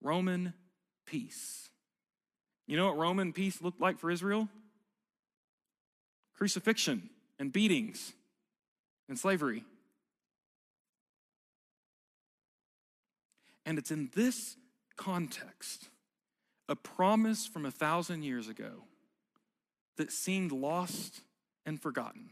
Roman 0.02 0.54
peace. 1.06 1.68
You 2.66 2.76
know 2.76 2.86
what 2.86 2.96
Roman 2.96 3.32
peace 3.32 3.60
looked 3.60 3.80
like 3.80 3.98
for 3.98 4.10
Israel? 4.10 4.48
Crucifixion 6.36 7.10
and 7.38 7.52
beatings 7.52 8.12
and 9.08 9.18
slavery. 9.18 9.64
And 13.66 13.78
it's 13.78 13.90
in 13.90 14.10
this 14.14 14.56
context, 14.96 15.88
a 16.68 16.76
promise 16.76 17.46
from 17.46 17.66
a 17.66 17.70
thousand 17.70 18.22
years 18.22 18.48
ago 18.48 18.84
that 19.96 20.10
seemed 20.10 20.52
lost 20.52 21.20
and 21.66 21.80
forgotten, 21.80 22.30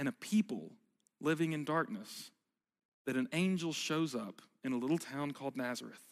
and 0.00 0.08
a 0.08 0.12
people 0.12 0.70
living 1.20 1.52
in 1.52 1.62
darkness, 1.62 2.30
that 3.04 3.16
an 3.16 3.28
angel 3.34 3.70
shows 3.70 4.14
up 4.14 4.40
in 4.64 4.72
a 4.72 4.78
little 4.78 4.96
town 4.96 5.30
called 5.30 5.58
Nazareth 5.58 6.02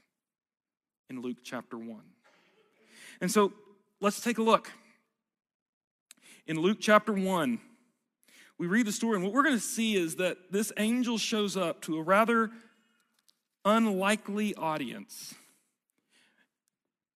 in 1.09 1.23
Luke 1.23 1.39
chapter 1.43 1.79
1. 1.79 1.99
And 3.23 3.33
so 3.33 3.51
let's 3.99 4.21
take 4.21 4.37
a 4.37 4.43
look. 4.43 4.71
In 6.47 6.61
Luke 6.61 6.77
chapter 6.83 7.15
1, 7.15 7.59
we 8.59 8.67
read 8.67 8.87
the 8.87 8.93
story, 8.93 9.15
and 9.15 9.25
what 9.25 9.33
we're 9.33 9.43
going 9.43 9.55
to 9.55 9.61
see 9.61 9.97
is 9.97 10.17
that 10.17 10.37
this 10.51 10.71
angel 10.77 11.17
shows 11.17 11.57
up 11.57 11.81
to 11.83 11.97
a 11.97 12.03
rather 12.03 12.51
unlikely 13.65 14.55
audience, 14.55 15.35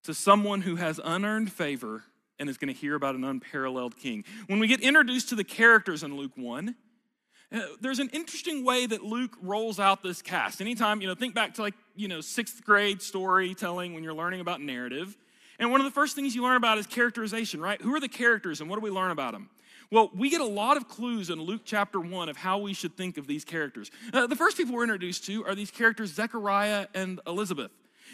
to 0.05 0.15
someone 0.15 0.63
who 0.63 0.77
has 0.77 0.99
unearned 1.05 1.53
favor 1.53 2.05
and 2.39 2.49
is 2.49 2.59
going 2.59 2.73
to 2.73 2.79
hear 2.79 2.95
about 2.95 3.15
an 3.15 3.25
unparalleled 3.25 3.97
king. 3.97 4.25
When 4.47 4.59
we 4.59 4.67
get 4.67 4.81
introduced 4.81 5.29
to 5.31 5.35
the 5.35 5.45
characters 5.45 6.03
in 6.03 6.17
Luke 6.17 6.33
1, 6.37 6.75
uh, 7.53 7.61
there's 7.81 7.99
an 7.99 8.09
interesting 8.13 8.65
way 8.65 8.87
that 8.87 9.03
Luke 9.03 9.37
rolls 9.43 9.79
out 9.79 10.03
this 10.03 10.23
cast. 10.23 10.61
Anytime, 10.61 11.01
you 11.01 11.07
know, 11.07 11.15
think 11.15 11.35
back 11.35 11.55
to 11.55 11.63
like, 11.63 11.75
you 11.95 12.09
know, 12.09 12.21
sixth 12.21 12.65
grade 12.65 13.03
storytelling 13.03 13.95
when 13.95 14.03
you're 14.03 14.15
learning 14.15 14.41
about 14.41 14.61
narrative. 14.61 15.17
And 15.59 15.71
one 15.71 15.81
of 15.81 15.85
the 15.85 15.91
first 15.91 16.17
things 16.17 16.35
you 16.35 16.43
learn 16.43 16.57
about 16.57 16.79
is 16.79 16.87
characterization, 16.87 17.61
right? 17.61 17.81
Who 17.81 17.95
are 17.95 18.01
the 18.01 18.09
characters 18.09 18.61
and 18.61 18.71
what 18.71 18.77
do 18.77 18.83
we 18.83 18.91
learn 18.91 19.11
about 19.11 19.33
them? 19.33 19.51
Well, 19.91 20.11
we 20.15 20.31
get 20.31 20.41
a 20.41 20.47
lot 20.47 20.79
of 20.79 20.89
clues 20.89 21.29
in 21.29 21.39
Luke 21.39 21.61
chapter 21.67 22.01
1 22.01 22.31
of 22.31 22.39
how 22.39 22.57
we 22.59 22.73
should 22.73 22.97
think 22.97 23.19
of 23.19 23.27
these 23.27 23.45
characters. 23.45 23.91
Uh, 24.15 24.27
the 24.27 24.37
first 24.37 24.57
people 24.57 24.75
we're 24.75 24.85
introduced 24.85 25.27
to 25.27 25.45
are 25.45 25.55
these 25.55 25.71
characters, 25.71 26.15
Zechariah 26.15 26.87
and 26.95 27.21
Elizabeth. 27.27 27.71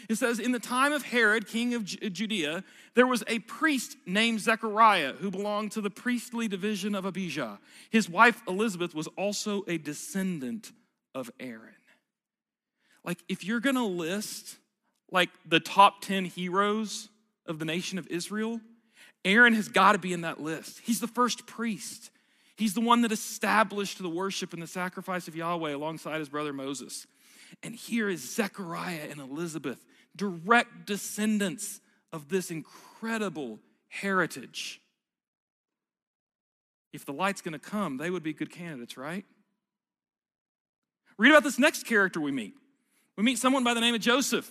It 0.07 0.15
says, 0.15 0.39
In 0.39 0.51
the 0.51 0.59
time 0.59 0.93
of 0.93 1.03
Herod, 1.03 1.47
king 1.47 1.73
of 1.73 1.83
Judea, 1.83 2.63
there 2.95 3.07
was 3.07 3.23
a 3.27 3.39
priest 3.39 3.97
named 4.05 4.39
Zechariah 4.39 5.13
who 5.13 5.31
belonged 5.31 5.73
to 5.73 5.81
the 5.81 5.89
priestly 5.89 6.47
division 6.47 6.95
of 6.95 7.05
Abijah. 7.05 7.59
His 7.89 8.09
wife 8.09 8.41
Elizabeth 8.47 8.95
was 8.95 9.07
also 9.17 9.63
a 9.67 9.77
descendant 9.77 10.71
of 11.13 11.29
Aaron. 11.39 11.75
Like, 13.03 13.19
if 13.27 13.43
you're 13.43 13.59
gonna 13.59 13.85
list 13.85 14.57
like 15.11 15.29
the 15.45 15.59
top 15.59 16.01
10 16.01 16.25
heroes 16.25 17.09
of 17.45 17.59
the 17.59 17.65
nation 17.65 17.97
of 17.97 18.07
Israel, 18.07 18.61
Aaron 19.25 19.53
has 19.53 19.67
got 19.67 19.93
to 19.93 19.97
be 19.97 20.13
in 20.13 20.21
that 20.21 20.39
list. 20.39 20.79
He's 20.83 20.99
the 20.99 21.07
first 21.07 21.45
priest. 21.45 22.11
He's 22.55 22.73
the 22.73 22.81
one 22.81 23.01
that 23.01 23.11
established 23.11 23.99
the 23.99 24.09
worship 24.09 24.53
and 24.53 24.61
the 24.61 24.67
sacrifice 24.67 25.27
of 25.27 25.35
Yahweh 25.35 25.73
alongside 25.73 26.19
his 26.19 26.29
brother 26.29 26.53
Moses. 26.53 27.07
And 27.63 27.73
here 27.73 28.09
is 28.09 28.35
Zechariah 28.35 29.07
and 29.09 29.19
Elizabeth, 29.19 29.83
direct 30.15 30.85
descendants 30.85 31.81
of 32.11 32.29
this 32.29 32.51
incredible 32.51 33.59
heritage. 33.87 34.81
If 36.91 37.05
the 37.05 37.13
light's 37.13 37.41
going 37.41 37.53
to 37.53 37.59
come, 37.59 37.97
they 37.97 38.09
would 38.09 38.23
be 38.23 38.33
good 38.33 38.51
candidates, 38.51 38.97
right? 38.97 39.25
Read 41.17 41.31
about 41.31 41.43
this 41.43 41.59
next 41.59 41.85
character 41.85 42.19
we 42.19 42.31
meet. 42.31 42.55
We 43.15 43.23
meet 43.23 43.37
someone 43.37 43.63
by 43.63 43.73
the 43.73 43.81
name 43.81 43.93
of 43.93 44.01
Joseph. 44.01 44.49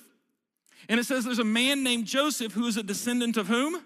And 0.89 1.01
it 1.01 1.05
says 1.05 1.25
there's 1.25 1.39
a 1.39 1.45
man 1.45 1.83
named 1.83 2.07
Joseph 2.07 2.53
who 2.53 2.67
is 2.67 2.77
a 2.77 2.83
descendant 2.83 3.37
of 3.37 3.49
whom? 3.49 3.83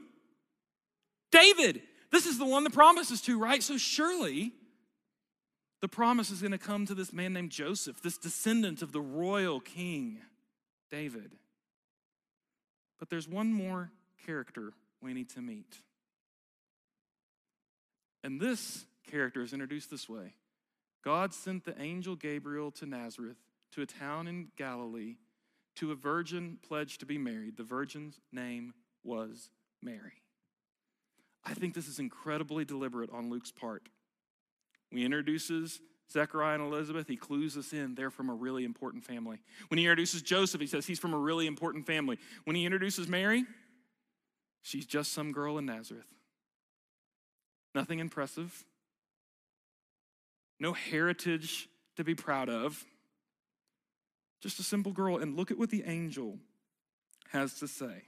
David. 1.30 1.82
This 2.10 2.26
is 2.26 2.38
the 2.38 2.44
one 2.44 2.64
the 2.64 2.70
promise 2.70 3.10
is 3.10 3.22
to, 3.22 3.38
right? 3.38 3.62
So 3.62 3.78
surely 3.78 4.52
the 5.80 5.88
promise 5.88 6.30
is 6.30 6.40
going 6.40 6.52
to 6.52 6.58
come 6.58 6.84
to 6.86 6.94
this 6.94 7.12
man 7.12 7.32
named 7.32 7.50
Joseph, 7.50 8.02
this 8.02 8.18
descendant 8.18 8.82
of 8.82 8.92
the 8.92 9.00
royal 9.00 9.60
king, 9.60 10.18
David. 10.90 11.32
But 13.02 13.10
there's 13.10 13.26
one 13.26 13.52
more 13.52 13.90
character 14.24 14.74
we 15.00 15.12
need 15.12 15.28
to 15.30 15.40
meet. 15.40 15.78
And 18.22 18.40
this 18.40 18.86
character 19.10 19.42
is 19.42 19.52
introduced 19.52 19.90
this 19.90 20.08
way 20.08 20.34
God 21.04 21.34
sent 21.34 21.64
the 21.64 21.74
angel 21.82 22.14
Gabriel 22.14 22.70
to 22.70 22.86
Nazareth, 22.86 23.38
to 23.72 23.82
a 23.82 23.86
town 23.86 24.28
in 24.28 24.52
Galilee, 24.56 25.16
to 25.74 25.90
a 25.90 25.96
virgin 25.96 26.60
pledged 26.64 27.00
to 27.00 27.06
be 27.06 27.18
married. 27.18 27.56
The 27.56 27.64
virgin's 27.64 28.20
name 28.30 28.72
was 29.02 29.50
Mary. 29.82 30.22
I 31.44 31.54
think 31.54 31.74
this 31.74 31.88
is 31.88 31.98
incredibly 31.98 32.64
deliberate 32.64 33.10
on 33.10 33.30
Luke's 33.30 33.50
part. 33.50 33.88
He 34.92 35.04
introduces 35.04 35.80
Zechariah 36.10 36.54
and 36.54 36.64
Elizabeth, 36.64 37.08
he 37.08 37.16
clues 37.16 37.56
us 37.56 37.72
in. 37.72 37.94
They're 37.94 38.10
from 38.10 38.28
a 38.28 38.34
really 38.34 38.64
important 38.64 39.04
family. 39.04 39.38
When 39.68 39.78
he 39.78 39.84
introduces 39.84 40.22
Joseph, 40.22 40.60
he 40.60 40.66
says 40.66 40.86
he's 40.86 40.98
from 40.98 41.14
a 41.14 41.18
really 41.18 41.46
important 41.46 41.86
family. 41.86 42.18
When 42.44 42.56
he 42.56 42.64
introduces 42.64 43.08
Mary, 43.08 43.44
she's 44.62 44.86
just 44.86 45.12
some 45.12 45.32
girl 45.32 45.58
in 45.58 45.66
Nazareth. 45.66 46.06
Nothing 47.74 48.00
impressive, 48.00 48.64
no 50.60 50.74
heritage 50.74 51.68
to 51.96 52.04
be 52.04 52.14
proud 52.14 52.50
of, 52.50 52.84
just 54.42 54.60
a 54.60 54.62
simple 54.62 54.92
girl. 54.92 55.16
And 55.16 55.36
look 55.36 55.50
at 55.50 55.58
what 55.58 55.70
the 55.70 55.84
angel 55.86 56.38
has 57.30 57.58
to 57.60 57.68
say. 57.68 58.02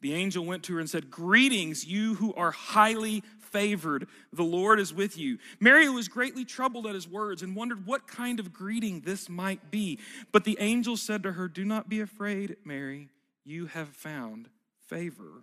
The 0.00 0.14
angel 0.14 0.44
went 0.44 0.62
to 0.64 0.74
her 0.74 0.80
and 0.80 0.88
said, 0.88 1.10
Greetings, 1.10 1.84
you 1.84 2.14
who 2.14 2.32
are 2.34 2.50
highly 2.50 3.22
favored. 3.40 4.06
The 4.32 4.44
Lord 4.44 4.78
is 4.78 4.92
with 4.94 5.16
you. 5.18 5.38
Mary 5.58 5.88
was 5.88 6.08
greatly 6.08 6.44
troubled 6.44 6.86
at 6.86 6.94
his 6.94 7.08
words 7.08 7.42
and 7.42 7.56
wondered 7.56 7.86
what 7.86 8.06
kind 8.06 8.38
of 8.38 8.52
greeting 8.52 9.00
this 9.00 9.28
might 9.28 9.70
be. 9.70 9.98
But 10.32 10.44
the 10.44 10.56
angel 10.60 10.96
said 10.96 11.22
to 11.24 11.32
her, 11.32 11.48
Do 11.48 11.64
not 11.64 11.88
be 11.88 12.00
afraid, 12.00 12.56
Mary. 12.64 13.08
You 13.44 13.66
have 13.66 13.88
found 13.88 14.48
favor 14.86 15.42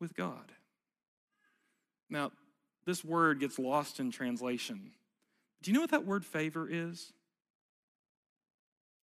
with 0.00 0.14
God. 0.14 0.52
Now, 2.10 2.32
this 2.84 3.04
word 3.04 3.40
gets 3.40 3.58
lost 3.58 3.98
in 3.98 4.10
translation. 4.10 4.92
Do 5.62 5.70
you 5.70 5.74
know 5.74 5.80
what 5.80 5.90
that 5.90 6.06
word 6.06 6.24
favor 6.24 6.68
is? 6.70 7.12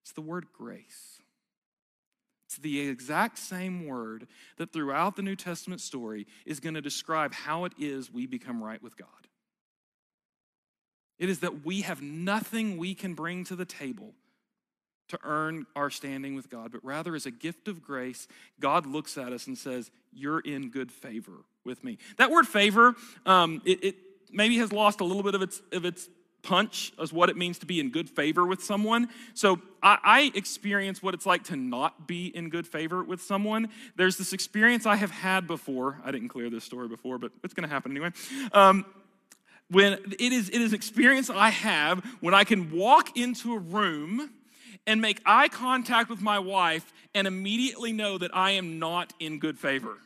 It's 0.04 0.12
the 0.14 0.22
word 0.22 0.48
grace. 0.52 1.19
The 2.62 2.88
exact 2.89 3.38
same 3.38 3.88
word 3.88 4.28
that 4.57 4.74
throughout 4.74 5.16
the 5.16 5.22
New 5.22 5.36
Testament 5.36 5.82
story 5.82 6.28
is 6.45 6.60
going 6.60 6.76
to 6.76 6.82
describe 6.82 7.34
how 7.34 7.66
it 7.66 7.74
is 7.78 8.12
we 8.12 8.26
become 8.26 8.64
right 8.64 8.82
with 8.82 8.97
God. 8.97 9.07
It 11.18 11.30
is 11.30 11.39
that 11.39 11.66
we 11.66 11.82
have 11.82 12.01
nothing 12.01 12.78
we 12.78 12.95
can 12.95 13.14
bring 13.14 13.43
to 13.45 13.55
the 13.55 13.66
table 13.66 14.14
to 15.10 15.20
earn 15.24 15.66
our 15.76 15.89
standing 15.89 16.36
with 16.36 16.49
God, 16.49 16.72
but 16.72 16.84
rather 16.84 17.16
as 17.16 17.26
a 17.26 17.32
gift 17.32 17.68
of 17.68 17.82
grace, 17.82 18.28
God 18.60 18.86
looks 18.86 19.18
at 19.18 19.34
us 19.34 19.47
and 19.47 19.57
says, 19.57 19.91
You're 20.14 20.39
in 20.39 20.70
good 20.70 20.91
favor 20.91 21.43
with 21.66 21.84
me. 21.84 21.97
That 22.18 22.32
word 22.32 22.47
favor, 22.47 22.95
um, 23.26 23.62
it, 23.66 23.84
it 23.84 23.95
maybe 24.32 24.57
has 24.60 24.72
lost 24.72 25.01
a 25.01 25.03
little 25.03 25.24
bit 25.24 25.36
of 25.36 25.41
its, 25.41 25.62
of 25.72 25.84
its 25.84 26.07
punch 26.42 26.94
as 27.02 27.12
what 27.12 27.30
it 27.30 27.38
means 27.38 27.60
to 27.60 27.66
be 27.66 27.80
in 27.80 27.92
good 27.92 28.10
favor 28.10 28.46
with 28.46 28.64
someone. 28.64 29.10
So 29.34 29.62
I, 29.84 29.98
I, 30.04 30.32
experience 30.36 31.04
what 31.04 31.14
it's 31.14 31.26
like 31.26 31.44
to 31.46 31.56
not 31.56 32.08
be 32.08 32.28
in 32.28 32.50
good 32.50 32.66
favor 32.66 33.04
with 33.04 33.22
someone. 33.22 33.70
There's 33.96 34.18
this 34.18 34.34
experience 34.34 34.86
I 34.86 34.96
have 34.96 35.12
had 35.12 35.48
before. 35.48 36.00
I 36.04 36.12
didn't 36.12 36.30
clear 36.30 36.50
this 36.50 36.64
story 36.64 36.88
before, 36.88 37.18
but 37.18 37.32
it's 37.44 37.54
going 37.54 37.68
to 37.68 37.74
happen 37.74 37.92
anyway. 37.92 38.12
Um, 38.54 38.86
when 39.70 39.94
it 39.94 40.34
is, 40.34 40.50
it 40.50 40.62
is 40.62 40.72
an 40.72 40.76
experience 40.76 41.30
I 41.30 41.50
have 41.50 42.04
when 42.22 42.34
I 42.34 42.44
can 42.44 42.72
walk 42.72 43.18
into 43.18 43.54
a 43.54 43.60
room 43.60 44.32
and 44.88 45.02
make 45.02 45.22
eye 45.26 45.48
contact 45.50 46.10
with 46.10 46.22
my 46.22 46.40
wife 46.40 46.92
and 47.14 47.28
immediately 47.28 47.94
know 47.94 48.18
that 48.18 48.36
I 48.36 48.52
am 48.52 48.80
not 48.80 49.14
in 49.20 49.40
good 49.40 49.60
favor. 49.60 49.98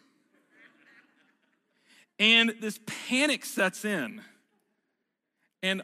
And 2.19 2.53
this 2.59 2.79
panic 2.85 3.45
sets 3.45 3.85
in. 3.85 4.21
And 5.61 5.81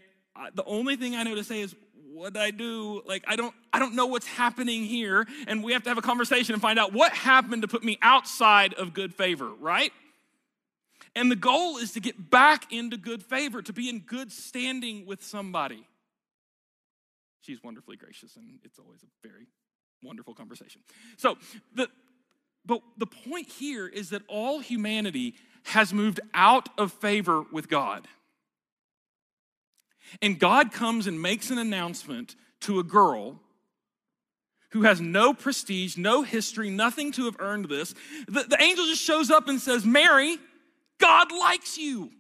the 0.53 0.63
only 0.65 0.95
thing 0.95 1.15
I 1.15 1.23
know 1.23 1.35
to 1.35 1.43
say 1.43 1.61
is, 1.61 1.75
what 2.13 2.35
I 2.35 2.51
do? 2.51 3.01
Like, 3.05 3.23
I 3.27 3.35
don't, 3.35 3.53
I 3.71 3.79
don't 3.79 3.95
know 3.95 4.07
what's 4.07 4.27
happening 4.27 4.83
here. 4.83 5.25
And 5.47 5.63
we 5.63 5.73
have 5.73 5.83
to 5.83 5.89
have 5.89 5.97
a 5.97 6.01
conversation 6.01 6.53
and 6.53 6.61
find 6.61 6.77
out 6.77 6.91
what 6.91 7.13
happened 7.13 7.61
to 7.61 7.67
put 7.67 7.83
me 7.83 7.97
outside 8.01 8.73
of 8.73 8.93
good 8.93 9.13
favor, 9.13 9.49
right? 9.59 9.93
And 11.15 11.31
the 11.31 11.35
goal 11.35 11.77
is 11.77 11.93
to 11.93 11.99
get 11.99 12.29
back 12.29 12.71
into 12.71 12.97
good 12.97 13.23
favor, 13.23 13.61
to 13.61 13.73
be 13.73 13.89
in 13.89 13.99
good 13.99 14.31
standing 14.31 15.05
with 15.05 15.23
somebody. 15.23 15.85
She's 17.41 17.63
wonderfully 17.63 17.95
gracious, 17.95 18.35
and 18.35 18.59
it's 18.63 18.79
always 18.79 19.01
a 19.03 19.27
very 19.27 19.47
wonderful 20.03 20.33
conversation. 20.33 20.81
So, 21.17 21.37
the, 21.73 21.87
but 22.65 22.81
the 22.97 23.07
point 23.07 23.47
here 23.47 23.87
is 23.87 24.09
that 24.09 24.21
all 24.27 24.59
humanity 24.59 25.35
has 25.63 25.93
moved 25.93 26.19
out 26.33 26.69
of 26.77 26.91
favor 26.91 27.43
with 27.51 27.69
God. 27.69 28.07
And 30.21 30.39
God 30.39 30.71
comes 30.71 31.07
and 31.07 31.21
makes 31.21 31.49
an 31.49 31.57
announcement 31.57 32.35
to 32.61 32.79
a 32.79 32.83
girl 32.83 33.39
who 34.71 34.83
has 34.83 35.01
no 35.01 35.33
prestige, 35.33 35.97
no 35.97 36.21
history, 36.21 36.69
nothing 36.69 37.11
to 37.13 37.25
have 37.25 37.37
earned 37.39 37.65
this. 37.65 37.93
The, 38.27 38.43
the 38.43 38.61
angel 38.61 38.85
just 38.85 39.01
shows 39.01 39.31
up 39.31 39.47
and 39.47 39.59
says, 39.59 39.85
Mary, 39.85 40.37
God 40.99 41.31
likes 41.31 41.77
you. 41.77 42.11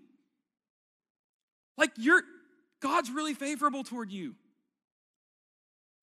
Like 1.77 1.91
you're, 1.97 2.23
God's 2.81 3.11
really 3.11 3.33
favorable 3.33 3.83
toward 3.83 4.11
you. 4.11 4.35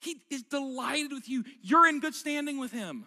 He 0.00 0.16
is 0.30 0.42
delighted 0.42 1.12
with 1.12 1.28
you. 1.28 1.44
You're 1.62 1.88
in 1.88 2.00
good 2.00 2.14
standing 2.14 2.58
with 2.58 2.70
Him. 2.70 3.06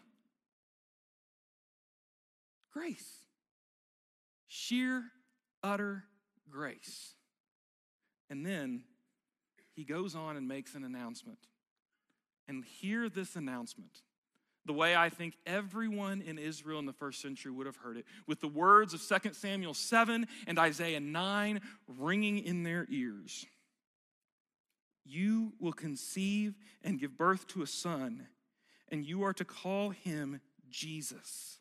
Grace. 2.73 3.23
Sheer, 4.47 5.03
utter 5.63 6.03
grace. 6.49 7.13
And 8.29 8.45
then 8.45 8.83
he 9.75 9.83
goes 9.83 10.15
on 10.15 10.37
and 10.37 10.47
makes 10.47 10.75
an 10.75 10.83
announcement. 10.83 11.39
And 12.47 12.63
hear 12.65 13.09
this 13.09 13.35
announcement 13.35 14.01
the 14.65 14.73
way 14.73 14.95
I 14.95 15.09
think 15.09 15.35
everyone 15.47 16.21
in 16.21 16.37
Israel 16.37 16.77
in 16.77 16.85
the 16.85 16.93
first 16.93 17.21
century 17.21 17.51
would 17.51 17.65
have 17.65 17.77
heard 17.77 17.97
it, 17.97 18.05
with 18.27 18.39
the 18.39 18.47
words 18.47 18.93
of 18.93 19.01
2 19.01 19.33
Samuel 19.33 19.73
7 19.73 20.27
and 20.45 20.59
Isaiah 20.59 20.99
9 20.99 21.61
ringing 21.87 22.37
in 22.37 22.61
their 22.61 22.85
ears. 22.89 23.47
You 25.05 25.53
will 25.59 25.73
conceive 25.73 26.53
and 26.83 26.99
give 26.99 27.17
birth 27.17 27.47
to 27.47 27.63
a 27.63 27.67
son, 27.67 28.27
and 28.89 29.03
you 29.03 29.23
are 29.23 29.33
to 29.33 29.43
call 29.43 29.89
him 29.89 30.39
Jesus. 30.69 31.57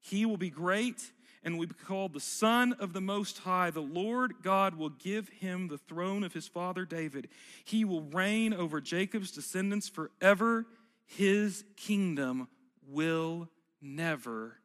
He 0.00 0.26
will 0.26 0.36
be 0.36 0.50
great 0.50 1.12
and 1.44 1.58
will 1.58 1.66
be 1.66 1.74
called 1.74 2.12
the 2.12 2.20
Son 2.20 2.72
of 2.74 2.92
the 2.92 3.00
Most 3.00 3.38
High. 3.38 3.70
The 3.70 3.80
Lord 3.80 4.34
God 4.42 4.76
will 4.76 4.90
give 4.90 5.28
him 5.28 5.68
the 5.68 5.78
throne 5.78 6.22
of 6.22 6.32
his 6.32 6.46
father 6.46 6.84
David. 6.84 7.28
He 7.64 7.84
will 7.84 8.02
reign 8.02 8.52
over 8.54 8.80
Jacob's 8.80 9.30
descendants 9.30 9.88
forever. 9.88 10.66
His 11.04 11.64
kingdom 11.76 12.48
will 12.88 13.48
never 13.80 14.58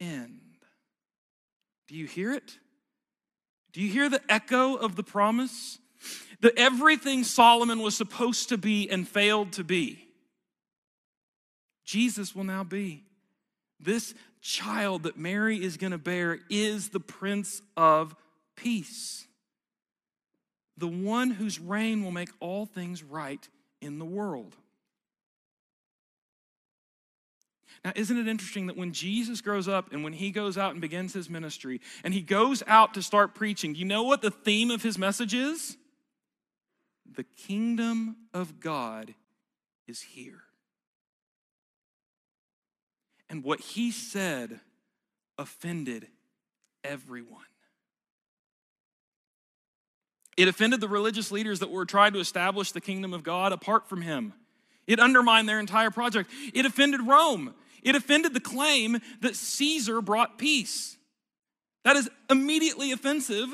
end. 0.00 0.40
Do 1.86 1.94
you 1.94 2.06
hear 2.06 2.32
it? 2.32 2.58
Do 3.72 3.80
you 3.80 3.90
hear 3.90 4.08
the 4.08 4.22
echo 4.28 4.74
of 4.74 4.96
the 4.96 5.02
promise? 5.02 5.78
That 6.42 6.56
everything 6.56 7.24
Solomon 7.24 7.80
was 7.80 7.96
supposed 7.96 8.50
to 8.50 8.58
be 8.58 8.88
and 8.88 9.08
failed 9.08 9.52
to 9.54 9.64
be, 9.64 10.06
Jesus 11.84 12.36
will 12.36 12.44
now 12.44 12.62
be. 12.62 13.02
This 13.80 14.14
child 14.40 15.04
that 15.04 15.18
Mary 15.18 15.62
is 15.62 15.76
going 15.76 15.90
to 15.90 15.98
bear 15.98 16.38
is 16.48 16.90
the 16.90 17.00
Prince 17.00 17.62
of 17.76 18.14
Peace, 18.56 19.26
the 20.76 20.88
one 20.88 21.30
whose 21.30 21.58
reign 21.58 22.02
will 22.02 22.10
make 22.10 22.30
all 22.40 22.66
things 22.66 23.02
right 23.02 23.48
in 23.80 23.98
the 23.98 24.04
world. 24.04 24.56
Now, 27.84 27.92
isn't 27.94 28.18
it 28.18 28.26
interesting 28.26 28.66
that 28.66 28.76
when 28.76 28.92
Jesus 28.92 29.40
grows 29.40 29.68
up 29.68 29.92
and 29.92 30.02
when 30.02 30.12
he 30.12 30.30
goes 30.30 30.58
out 30.58 30.72
and 30.72 30.80
begins 30.80 31.12
his 31.12 31.30
ministry 31.30 31.80
and 32.02 32.12
he 32.12 32.20
goes 32.20 32.62
out 32.66 32.94
to 32.94 33.02
start 33.02 33.34
preaching, 33.34 33.74
you 33.74 33.84
know 33.84 34.02
what 34.02 34.20
the 34.20 34.30
theme 34.30 34.70
of 34.70 34.82
his 34.82 34.98
message 34.98 35.34
is? 35.34 35.76
The 37.14 37.24
kingdom 37.24 38.16
of 38.34 38.58
God 38.60 39.14
is 39.86 40.00
here. 40.00 40.42
And 43.30 43.44
what 43.44 43.60
he 43.60 43.90
said 43.90 44.60
offended 45.36 46.06
everyone. 46.82 47.42
It 50.36 50.48
offended 50.48 50.80
the 50.80 50.88
religious 50.88 51.32
leaders 51.32 51.58
that 51.60 51.70
were 51.70 51.84
trying 51.84 52.12
to 52.12 52.20
establish 52.20 52.72
the 52.72 52.80
kingdom 52.80 53.12
of 53.12 53.24
God 53.24 53.52
apart 53.52 53.88
from 53.88 54.02
him. 54.02 54.32
It 54.86 55.00
undermined 55.00 55.48
their 55.48 55.60
entire 55.60 55.90
project. 55.90 56.30
It 56.54 56.64
offended 56.64 57.00
Rome. 57.02 57.54
It 57.82 57.96
offended 57.96 58.34
the 58.34 58.40
claim 58.40 58.98
that 59.20 59.36
Caesar 59.36 60.00
brought 60.00 60.38
peace. 60.38 60.96
That 61.84 61.96
is 61.96 62.08
immediately 62.30 62.92
offensive 62.92 63.48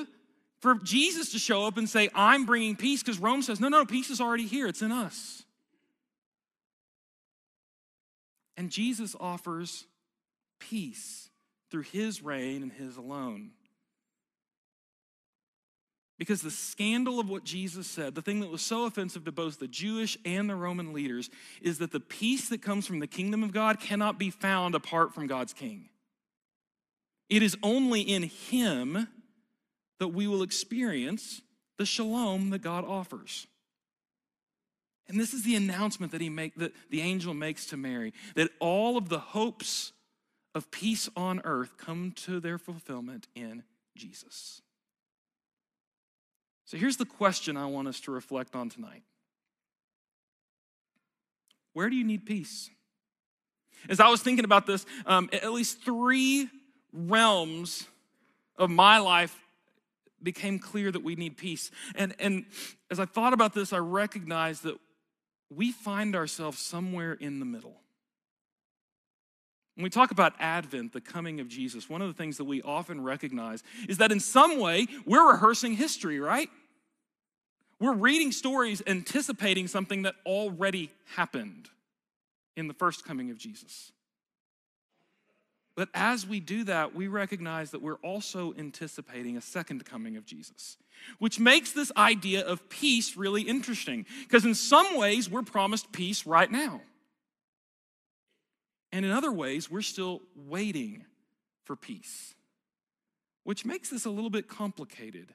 for 0.60 0.76
Jesus 0.76 1.32
to 1.32 1.38
show 1.38 1.66
up 1.66 1.76
and 1.76 1.88
say, 1.88 2.08
I'm 2.14 2.46
bringing 2.46 2.76
peace, 2.76 3.02
because 3.02 3.18
Rome 3.18 3.42
says, 3.42 3.60
no, 3.60 3.68
no, 3.68 3.84
peace 3.84 4.10
is 4.10 4.20
already 4.20 4.46
here, 4.46 4.66
it's 4.66 4.82
in 4.82 4.92
us. 4.92 5.43
And 8.56 8.70
Jesus 8.70 9.16
offers 9.18 9.86
peace 10.60 11.28
through 11.70 11.82
his 11.82 12.22
reign 12.22 12.62
and 12.62 12.72
his 12.72 12.96
alone. 12.96 13.50
Because 16.18 16.42
the 16.42 16.50
scandal 16.50 17.18
of 17.18 17.28
what 17.28 17.42
Jesus 17.42 17.88
said, 17.88 18.14
the 18.14 18.22
thing 18.22 18.40
that 18.40 18.50
was 18.50 18.62
so 18.62 18.86
offensive 18.86 19.24
to 19.24 19.32
both 19.32 19.58
the 19.58 19.66
Jewish 19.66 20.16
and 20.24 20.48
the 20.48 20.54
Roman 20.54 20.92
leaders, 20.92 21.28
is 21.60 21.78
that 21.78 21.90
the 21.90 21.98
peace 21.98 22.48
that 22.50 22.62
comes 22.62 22.86
from 22.86 23.00
the 23.00 23.08
kingdom 23.08 23.42
of 23.42 23.52
God 23.52 23.80
cannot 23.80 24.18
be 24.18 24.30
found 24.30 24.76
apart 24.76 25.12
from 25.12 25.26
God's 25.26 25.52
king. 25.52 25.88
It 27.28 27.42
is 27.42 27.56
only 27.62 28.00
in 28.02 28.22
him 28.22 29.08
that 29.98 30.08
we 30.08 30.28
will 30.28 30.42
experience 30.42 31.40
the 31.78 31.86
shalom 31.86 32.50
that 32.50 32.62
God 32.62 32.84
offers. 32.84 33.48
And 35.08 35.20
this 35.20 35.34
is 35.34 35.42
the 35.42 35.54
announcement 35.54 36.12
that 36.12 36.20
he 36.20 36.30
make 36.30 36.54
that 36.56 36.72
the 36.90 37.00
angel 37.00 37.34
makes 37.34 37.66
to 37.66 37.76
Mary 37.76 38.12
that 38.36 38.50
all 38.58 38.96
of 38.96 39.08
the 39.08 39.18
hopes 39.18 39.92
of 40.54 40.70
peace 40.70 41.08
on 41.16 41.40
earth 41.44 41.76
come 41.76 42.12
to 42.12 42.40
their 42.40 42.58
fulfillment 42.58 43.26
in 43.34 43.64
Jesus. 43.96 44.62
So 46.64 46.78
here's 46.78 46.96
the 46.96 47.04
question 47.04 47.56
I 47.56 47.66
want 47.66 47.88
us 47.88 48.00
to 48.00 48.10
reflect 48.10 48.54
on 48.54 48.70
tonight. 48.70 49.02
Where 51.74 51.90
do 51.90 51.96
you 51.96 52.04
need 52.04 52.24
peace? 52.24 52.70
As 53.88 54.00
I 54.00 54.08
was 54.08 54.22
thinking 54.22 54.44
about 54.44 54.66
this, 54.66 54.86
um, 55.04 55.28
at 55.32 55.52
least 55.52 55.82
three 55.82 56.48
realms 56.92 57.86
of 58.56 58.70
my 58.70 58.98
life 58.98 59.36
became 60.22 60.58
clear 60.58 60.90
that 60.90 61.02
we 61.02 61.16
need 61.16 61.36
peace. 61.36 61.70
And, 61.94 62.14
and 62.18 62.46
as 62.90 62.98
I 62.98 63.04
thought 63.04 63.34
about 63.34 63.52
this, 63.52 63.72
I 63.72 63.78
recognized 63.78 64.62
that 64.62 64.78
we 65.50 65.72
find 65.72 66.14
ourselves 66.16 66.58
somewhere 66.58 67.12
in 67.12 67.38
the 67.38 67.46
middle. 67.46 67.76
When 69.74 69.82
we 69.82 69.90
talk 69.90 70.12
about 70.12 70.34
Advent, 70.38 70.92
the 70.92 71.00
coming 71.00 71.40
of 71.40 71.48
Jesus, 71.48 71.88
one 71.90 72.00
of 72.00 72.08
the 72.08 72.14
things 72.14 72.36
that 72.36 72.44
we 72.44 72.62
often 72.62 73.02
recognize 73.02 73.62
is 73.88 73.98
that 73.98 74.12
in 74.12 74.20
some 74.20 74.60
way 74.60 74.86
we're 75.04 75.32
rehearsing 75.32 75.74
history, 75.74 76.20
right? 76.20 76.48
We're 77.80 77.94
reading 77.94 78.30
stories 78.30 78.82
anticipating 78.86 79.66
something 79.66 80.02
that 80.02 80.14
already 80.24 80.92
happened 81.16 81.70
in 82.56 82.68
the 82.68 82.74
first 82.74 83.04
coming 83.04 83.30
of 83.30 83.38
Jesus. 83.38 83.90
But 85.76 85.88
as 85.92 86.26
we 86.26 86.38
do 86.38 86.64
that, 86.64 86.94
we 86.94 87.08
recognize 87.08 87.72
that 87.72 87.82
we're 87.82 87.96
also 87.96 88.54
anticipating 88.56 89.36
a 89.36 89.40
second 89.40 89.84
coming 89.84 90.16
of 90.16 90.24
Jesus, 90.24 90.76
which 91.18 91.40
makes 91.40 91.72
this 91.72 91.90
idea 91.96 92.46
of 92.46 92.68
peace 92.68 93.16
really 93.16 93.42
interesting. 93.42 94.06
Because 94.22 94.44
in 94.44 94.54
some 94.54 94.96
ways, 94.96 95.28
we're 95.28 95.42
promised 95.42 95.90
peace 95.90 96.26
right 96.26 96.50
now. 96.50 96.80
And 98.92 99.04
in 99.04 99.10
other 99.10 99.32
ways, 99.32 99.68
we're 99.68 99.82
still 99.82 100.22
waiting 100.36 101.04
for 101.64 101.74
peace, 101.74 102.34
which 103.42 103.64
makes 103.64 103.90
this 103.90 104.04
a 104.04 104.10
little 104.10 104.30
bit 104.30 104.46
complicated. 104.46 105.34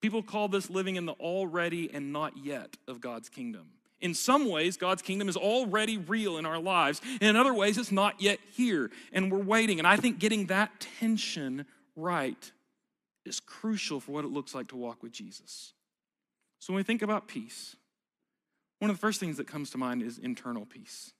People 0.00 0.22
call 0.22 0.46
this 0.46 0.70
living 0.70 0.94
in 0.94 1.06
the 1.06 1.14
already 1.14 1.92
and 1.92 2.12
not 2.12 2.34
yet 2.36 2.76
of 2.86 3.00
God's 3.00 3.28
kingdom. 3.28 3.72
In 4.00 4.14
some 4.14 4.48
ways, 4.48 4.76
God's 4.76 5.02
kingdom 5.02 5.28
is 5.28 5.36
already 5.36 5.98
real 5.98 6.38
in 6.38 6.46
our 6.46 6.58
lives. 6.58 7.00
And 7.20 7.30
In 7.30 7.36
other 7.36 7.52
ways, 7.52 7.76
it's 7.76 7.92
not 7.92 8.20
yet 8.20 8.38
here, 8.52 8.90
and 9.12 9.30
we're 9.30 9.38
waiting. 9.38 9.78
And 9.78 9.86
I 9.86 9.96
think 9.96 10.18
getting 10.18 10.46
that 10.46 10.80
tension 11.00 11.66
right 11.96 12.50
is 13.26 13.40
crucial 13.40 14.00
for 14.00 14.12
what 14.12 14.24
it 14.24 14.30
looks 14.30 14.54
like 14.54 14.68
to 14.68 14.76
walk 14.76 15.02
with 15.02 15.12
Jesus. 15.12 15.74
So 16.58 16.72
when 16.72 16.78
we 16.78 16.82
think 16.82 17.02
about 17.02 17.28
peace, 17.28 17.76
one 18.78 18.90
of 18.90 18.96
the 18.96 19.00
first 19.00 19.20
things 19.20 19.36
that 19.36 19.46
comes 19.46 19.70
to 19.70 19.78
mind 19.78 20.02
is 20.02 20.18
internal 20.18 20.64
peace. 20.64 21.12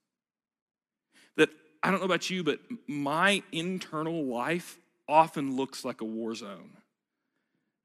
That 1.37 1.51
I 1.83 1.91
don't 1.91 2.01
know 2.01 2.07
about 2.07 2.31
you, 2.31 2.43
but 2.43 2.61
my 2.87 3.43
internal 3.53 4.25
life 4.25 4.79
often 5.09 5.57
looks 5.57 5.85
like 5.85 6.01
a 6.01 6.05
war 6.05 6.35
zone. 6.35 6.77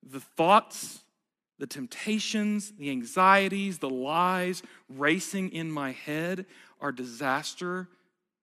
The 0.04 0.20
thoughts 0.20 1.00
the 1.58 1.68
temptations, 1.68 2.74
the 2.78 2.90
anxieties, 2.90 3.80
the 3.80 3.90
lies 3.90 4.62
racing 4.90 5.52
in 5.52 5.72
my 5.72 5.92
head 5.92 6.46
are 6.82 6.92
disaster 6.92 7.88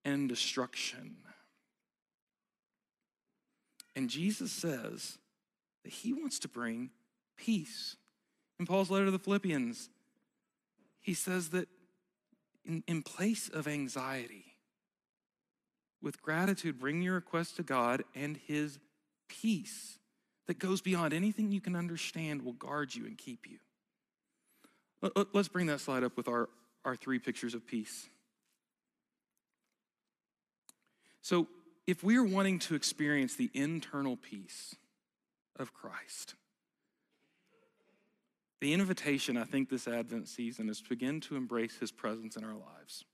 and 0.05 0.29
destruction. 0.29 1.17
And 3.95 4.09
Jesus 4.09 4.51
says 4.51 5.19
that 5.85 5.93
he 5.93 6.13
wants 6.13 6.39
to 6.41 6.49
bring 6.49 6.91
peace. 7.37 7.97
In 8.59 8.67
Paul's 8.67 8.91
letter 8.91 9.07
to 9.07 9.11
the 9.11 9.19
Philippians, 9.19 9.91
he 11.01 11.13
says 11.13 11.51
that 11.51 11.69
in, 12.65 12.83
in 12.87 13.03
place 13.03 13.49
of 13.49 13.69
anxiety, 13.69 14.47
with 16.01 16.23
gratitude, 16.23 16.81
bring 16.81 17.03
your 17.03 17.15
request 17.15 17.57
to 17.57 17.63
God, 17.63 18.03
and 18.15 18.37
his 18.37 18.79
peace 19.29 19.99
that 20.47 20.59
goes 20.59 20.81
beyond 20.81 21.13
anything 21.15 21.51
you 21.53 21.61
can 21.61 21.77
understand 21.77 22.43
will 22.43 22.53
guard 22.53 22.95
you 22.95 23.07
and 23.07 23.17
keep 23.17 23.47
you. 23.49 23.59
Let's 25.33 25.49
bring 25.49 25.67
that 25.67 25.81
slide 25.81 26.05
up 26.05 26.17
with 26.17 26.29
our, 26.29 26.49
our 26.85 26.97
three 26.97 27.19
pictures 27.19 27.55
of 27.55 27.67
peace. 27.67 28.09
So, 31.23 31.47
if 31.87 32.05
we 32.05 32.17
are 32.17 32.25
wanting 32.25 32.61
to 32.61 32.75
experience 32.75 33.35
the 33.35 33.51
internal 33.55 34.17
peace 34.17 34.77
of 35.57 35.75
Christ, 35.75 36.35
the 38.61 38.73
invitation, 38.73 39.37
I 39.37 39.43
think, 39.43 39.69
this 39.69 39.89
Advent 39.89 40.29
season 40.29 40.69
is 40.69 40.81
to 40.81 40.89
begin 40.89 41.21
to 41.23 41.35
embrace 41.35 41.79
his 41.79 41.91
presence 41.91 42.37
in 42.37 42.45
our 42.45 42.55
lives. 42.55 43.05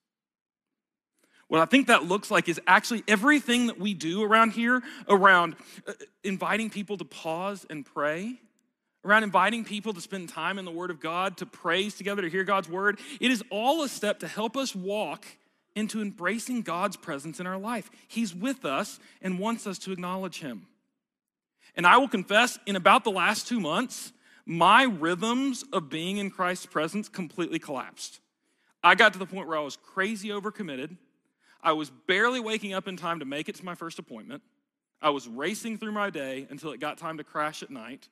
What 1.48 1.60
I 1.62 1.64
think 1.64 1.86
that 1.86 2.04
looks 2.04 2.30
like 2.30 2.48
is 2.48 2.60
actually 2.66 3.02
everything 3.08 3.66
that 3.66 3.80
we 3.80 3.94
do 3.94 4.22
around 4.22 4.52
here, 4.52 4.82
around 5.08 5.56
uh, 5.86 5.94
inviting 6.22 6.68
people 6.68 6.98
to 6.98 7.04
pause 7.04 7.66
and 7.70 7.84
pray, 7.86 8.34
around 9.04 9.22
inviting 9.22 9.64
people 9.64 9.94
to 9.94 10.00
spend 10.00 10.28
time 10.28 10.58
in 10.58 10.66
the 10.66 10.70
Word 10.70 10.90
of 10.90 11.00
God, 11.00 11.38
to 11.38 11.46
praise 11.46 11.94
together, 11.94 12.20
to 12.20 12.28
hear 12.28 12.44
God's 12.44 12.68
Word. 12.68 12.98
It 13.18 13.30
is 13.30 13.42
all 13.50 13.82
a 13.82 13.88
step 13.88 14.20
to 14.20 14.28
help 14.28 14.56
us 14.56 14.74
walk 14.74 15.24
into 15.74 16.02
embracing 16.02 16.62
God's 16.62 16.96
presence 16.96 17.40
in 17.40 17.46
our 17.46 17.58
life. 17.58 17.90
He's 18.08 18.34
with 18.34 18.66
us 18.66 19.00
and 19.22 19.38
wants 19.38 19.66
us 19.66 19.78
to 19.80 19.92
acknowledge 19.92 20.40
Him. 20.40 20.66
And 21.74 21.86
I 21.86 21.96
will 21.96 22.08
confess, 22.08 22.58
in 22.66 22.76
about 22.76 23.04
the 23.04 23.10
last 23.10 23.48
two 23.48 23.60
months, 23.60 24.12
my 24.44 24.82
rhythms 24.82 25.64
of 25.72 25.88
being 25.88 26.18
in 26.18 26.30
Christ's 26.30 26.66
presence 26.66 27.08
completely 27.08 27.58
collapsed. 27.58 28.20
I 28.82 28.94
got 28.94 29.12
to 29.14 29.18
the 29.18 29.26
point 29.26 29.48
where 29.48 29.58
I 29.58 29.62
was 29.62 29.76
crazy 29.76 30.28
overcommitted. 30.28 30.96
I 31.60 31.72
was 31.72 31.90
barely 31.90 32.40
waking 32.40 32.72
up 32.72 32.88
in 32.88 32.96
time 32.96 33.18
to 33.20 33.24
make 33.24 33.48
it 33.48 33.56
to 33.56 33.64
my 33.64 33.74
first 33.74 33.98
appointment. 33.98 34.42
I 35.00 35.10
was 35.10 35.28
racing 35.28 35.78
through 35.78 35.92
my 35.92 36.10
day 36.10 36.46
until 36.50 36.72
it 36.72 36.80
got 36.80 36.98
time 36.98 37.18
to 37.18 37.24
crash 37.24 37.62
at 37.62 37.70
night. 37.70 38.08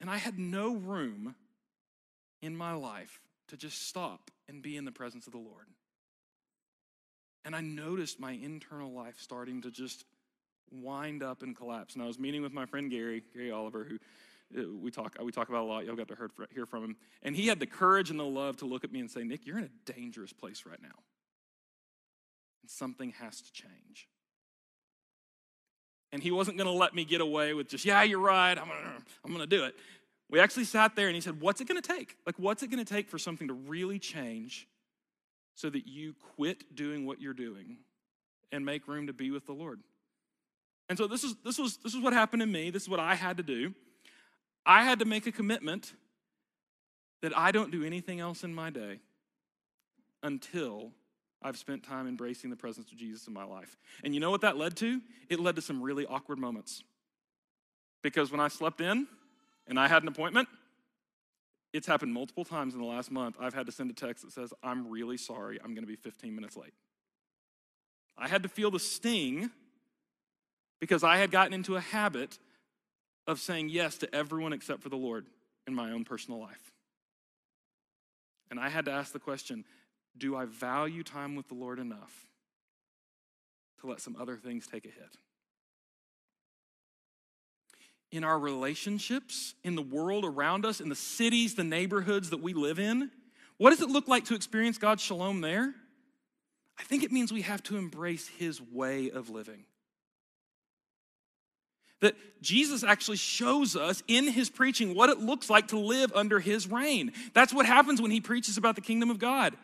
And 0.00 0.10
I 0.10 0.16
had 0.16 0.38
no 0.38 0.74
room 0.74 1.34
in 2.42 2.56
my 2.56 2.72
life 2.72 3.20
to 3.48 3.56
just 3.56 3.88
stop 3.88 4.30
and 4.48 4.62
be 4.62 4.76
in 4.76 4.84
the 4.84 4.92
presence 4.92 5.26
of 5.26 5.32
the 5.32 5.38
Lord. 5.38 5.66
And 7.44 7.54
I 7.54 7.60
noticed 7.60 8.18
my 8.18 8.32
internal 8.32 8.92
life 8.92 9.16
starting 9.18 9.62
to 9.62 9.70
just 9.70 10.04
wind 10.70 11.22
up 11.22 11.42
and 11.42 11.56
collapse. 11.56 11.94
And 11.94 12.02
I 12.02 12.06
was 12.06 12.18
meeting 12.18 12.42
with 12.42 12.52
my 12.52 12.66
friend 12.66 12.90
Gary, 12.90 13.22
Gary 13.32 13.52
Oliver, 13.52 13.84
who 13.84 13.98
uh, 14.60 14.68
we 14.80 14.90
talk, 14.90 15.16
we 15.22 15.30
talk 15.30 15.48
about 15.48 15.62
a 15.62 15.66
lot. 15.66 15.86
Y'all 15.86 15.94
got 15.94 16.08
to 16.08 16.16
hear 16.52 16.66
from 16.66 16.84
him. 16.84 16.96
And 17.22 17.36
he 17.36 17.46
had 17.46 17.60
the 17.60 17.66
courage 17.66 18.10
and 18.10 18.18
the 18.18 18.24
love 18.24 18.56
to 18.58 18.66
look 18.66 18.84
at 18.84 18.92
me 18.92 19.00
and 19.00 19.10
say, 19.10 19.22
Nick, 19.22 19.46
you're 19.46 19.58
in 19.58 19.64
a 19.64 19.92
dangerous 19.92 20.32
place 20.32 20.64
right 20.66 20.82
now. 20.82 20.98
Something 22.66 23.12
has 23.20 23.40
to 23.40 23.52
change. 23.52 24.08
And 26.12 26.22
he 26.22 26.30
wasn't 26.30 26.56
going 26.56 26.68
to 26.68 26.72
let 26.72 26.94
me 26.94 27.04
get 27.04 27.20
away 27.20 27.52
with 27.52 27.68
just, 27.68 27.84
yeah, 27.84 28.02
you're 28.02 28.20
right. 28.20 28.56
I'm 28.56 28.68
going 28.68 28.80
I'm 29.24 29.36
to 29.38 29.46
do 29.46 29.64
it. 29.64 29.74
We 30.30 30.40
actually 30.40 30.64
sat 30.64 30.96
there 30.96 31.06
and 31.06 31.14
he 31.14 31.20
said, 31.20 31.40
What's 31.40 31.60
it 31.60 31.68
going 31.68 31.80
to 31.80 31.86
take? 31.86 32.16
Like, 32.26 32.38
what's 32.38 32.62
it 32.62 32.70
going 32.70 32.84
to 32.84 32.90
take 32.90 33.08
for 33.08 33.18
something 33.18 33.48
to 33.48 33.54
really 33.54 33.98
change 33.98 34.66
so 35.54 35.70
that 35.70 35.86
you 35.86 36.14
quit 36.36 36.74
doing 36.74 37.06
what 37.06 37.20
you're 37.20 37.34
doing 37.34 37.78
and 38.50 38.64
make 38.64 38.88
room 38.88 39.06
to 39.06 39.12
be 39.12 39.30
with 39.30 39.46
the 39.46 39.52
Lord? 39.52 39.80
And 40.88 40.96
so 40.96 41.06
this 41.06 41.24
is 41.24 41.34
this 41.44 41.58
was 41.58 41.76
this 41.78 41.94
is 41.94 42.00
what 42.00 42.12
happened 42.12 42.40
to 42.40 42.46
me. 42.46 42.70
This 42.70 42.82
is 42.82 42.88
what 42.88 43.00
I 43.00 43.14
had 43.14 43.36
to 43.36 43.42
do. 43.42 43.74
I 44.64 44.82
had 44.84 44.98
to 44.98 45.04
make 45.04 45.26
a 45.26 45.32
commitment 45.32 45.92
that 47.22 47.36
I 47.36 47.52
don't 47.52 47.70
do 47.70 47.84
anything 47.84 48.20
else 48.20 48.44
in 48.44 48.54
my 48.54 48.70
day 48.70 49.00
until 50.22 50.92
I've 51.42 51.56
spent 51.56 51.82
time 51.82 52.08
embracing 52.08 52.50
the 52.50 52.56
presence 52.56 52.90
of 52.90 52.98
Jesus 52.98 53.26
in 53.26 53.32
my 53.32 53.44
life. 53.44 53.76
And 54.02 54.14
you 54.14 54.20
know 54.20 54.30
what 54.30 54.40
that 54.40 54.56
led 54.56 54.76
to? 54.78 55.00
It 55.28 55.38
led 55.38 55.56
to 55.56 55.62
some 55.62 55.82
really 55.82 56.06
awkward 56.06 56.38
moments. 56.38 56.82
Because 58.02 58.30
when 58.30 58.40
I 58.40 58.48
slept 58.48 58.80
in 58.80 59.06
and 59.66 59.78
I 59.78 59.88
had 59.88 60.02
an 60.02 60.08
appointment, 60.08 60.48
it's 61.72 61.86
happened 61.86 62.12
multiple 62.12 62.44
times 62.44 62.74
in 62.74 62.80
the 62.80 62.86
last 62.86 63.10
month. 63.10 63.36
I've 63.40 63.54
had 63.54 63.66
to 63.66 63.72
send 63.72 63.90
a 63.90 63.94
text 63.94 64.24
that 64.24 64.32
says, 64.32 64.52
I'm 64.62 64.88
really 64.88 65.16
sorry, 65.16 65.58
I'm 65.62 65.74
going 65.74 65.84
to 65.84 65.88
be 65.88 65.96
15 65.96 66.34
minutes 66.34 66.56
late. 66.56 66.72
I 68.16 68.28
had 68.28 68.42
to 68.44 68.48
feel 68.48 68.70
the 68.70 68.78
sting 68.78 69.50
because 70.80 71.04
I 71.04 71.18
had 71.18 71.30
gotten 71.30 71.52
into 71.52 71.76
a 71.76 71.80
habit 71.80 72.38
of 73.26 73.40
saying 73.40 73.68
yes 73.68 73.98
to 73.98 74.14
everyone 74.14 74.52
except 74.52 74.82
for 74.82 74.88
the 74.88 74.96
Lord 74.96 75.26
in 75.66 75.74
my 75.74 75.90
own 75.90 76.04
personal 76.04 76.40
life. 76.40 76.72
And 78.50 78.60
I 78.60 78.68
had 78.68 78.84
to 78.86 78.92
ask 78.92 79.12
the 79.12 79.18
question 79.18 79.64
do 80.18 80.36
I 80.36 80.44
value 80.44 81.02
time 81.02 81.34
with 81.36 81.48
the 81.48 81.54
Lord 81.54 81.78
enough 81.78 82.26
to 83.80 83.86
let 83.86 84.00
some 84.00 84.16
other 84.18 84.36
things 84.36 84.66
take 84.66 84.84
a 84.84 84.88
hit? 84.88 85.16
In 88.12 88.24
our 88.24 88.38
relationships, 88.38 89.54
in 89.64 89.74
the 89.74 89.82
world 89.82 90.24
around 90.24 90.64
us, 90.64 90.80
in 90.80 90.88
the 90.88 90.94
cities, 90.94 91.54
the 91.54 91.64
neighborhoods 91.64 92.30
that 92.30 92.40
we 92.40 92.54
live 92.54 92.78
in, 92.78 93.10
what 93.58 93.70
does 93.70 93.80
it 93.80 93.90
look 93.90 94.08
like 94.08 94.26
to 94.26 94.34
experience 94.34 94.78
God's 94.78 95.02
shalom 95.02 95.40
there? 95.40 95.74
I 96.78 96.82
think 96.84 97.02
it 97.02 97.10
means 97.10 97.32
we 97.32 97.42
have 97.42 97.62
to 97.64 97.76
embrace 97.76 98.28
His 98.28 98.60
way 98.60 99.10
of 99.10 99.28
living. 99.28 99.64
That 102.00 102.14
Jesus 102.42 102.84
actually 102.84 103.16
shows 103.16 103.74
us 103.74 104.02
in 104.06 104.28
his 104.28 104.50
preaching 104.50 104.94
what 104.94 105.08
it 105.08 105.20
looks 105.20 105.48
like 105.48 105.68
to 105.68 105.78
live 105.78 106.12
under 106.14 106.38
his 106.38 106.70
reign. 106.70 107.12
That's 107.32 107.54
what 107.54 107.64
happens 107.64 108.02
when 108.02 108.10
he 108.10 108.20
preaches 108.20 108.58
about 108.58 108.74
the 108.74 108.82
kingdom 108.82 109.10
of 109.10 109.18
God. 109.18 109.56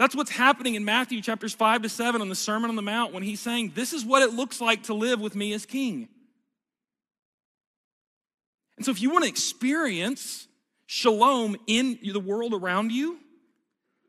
That's 0.00 0.16
what's 0.16 0.30
happening 0.30 0.76
in 0.76 0.84
Matthew 0.86 1.20
chapters 1.20 1.52
5 1.52 1.82
to 1.82 1.90
7 1.90 2.22
on 2.22 2.30
the 2.30 2.34
Sermon 2.34 2.70
on 2.70 2.76
the 2.76 2.80
Mount 2.80 3.12
when 3.12 3.22
he's 3.22 3.38
saying, 3.38 3.72
This 3.74 3.92
is 3.92 4.02
what 4.02 4.22
it 4.22 4.32
looks 4.32 4.58
like 4.58 4.84
to 4.84 4.94
live 4.94 5.20
with 5.20 5.36
me 5.36 5.52
as 5.52 5.66
king. 5.66 6.08
And 8.78 8.86
so, 8.86 8.92
if 8.92 9.02
you 9.02 9.10
want 9.10 9.24
to 9.24 9.28
experience 9.28 10.48
shalom 10.86 11.54
in 11.66 11.98
the 12.02 12.18
world 12.18 12.54
around 12.54 12.92
you, 12.92 13.18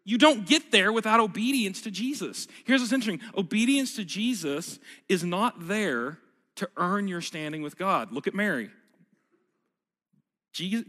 you 0.05 0.17
don't 0.17 0.47
get 0.47 0.71
there 0.71 0.93
without 0.93 1.19
obedience 1.19 1.81
to 1.81 1.91
Jesus. 1.91 2.47
Here's 2.63 2.79
what's 2.79 2.93
interesting 2.93 3.19
obedience 3.35 3.97
to 3.97 4.05
Jesus 4.05 4.79
is 5.09 5.25
not 5.25 5.67
there 5.67 6.19
to 6.55 6.69
earn 6.77 7.09
your 7.09 7.19
standing 7.19 7.63
with 7.63 7.77
God. 7.77 8.13
Look 8.13 8.27
at 8.27 8.33
Mary. 8.33 8.69
Jesus, 10.51 10.83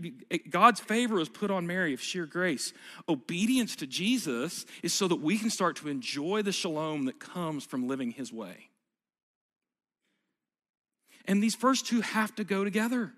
God's 0.50 0.80
favor 0.80 1.20
is 1.20 1.28
put 1.28 1.50
on 1.50 1.66
Mary 1.66 1.94
of 1.94 2.02
sheer 2.02 2.26
grace. 2.26 2.72
Obedience 3.08 3.76
to 3.76 3.86
Jesus 3.86 4.66
is 4.82 4.92
so 4.92 5.06
that 5.08 5.20
we 5.20 5.38
can 5.38 5.50
start 5.50 5.76
to 5.76 5.88
enjoy 5.88 6.42
the 6.42 6.52
shalom 6.52 7.04
that 7.04 7.20
comes 7.20 7.64
from 7.64 7.86
living 7.86 8.10
his 8.10 8.32
way. 8.32 8.70
And 11.26 11.42
these 11.42 11.54
first 11.54 11.86
two 11.86 12.00
have 12.00 12.34
to 12.36 12.44
go 12.44 12.64
together. 12.64 13.12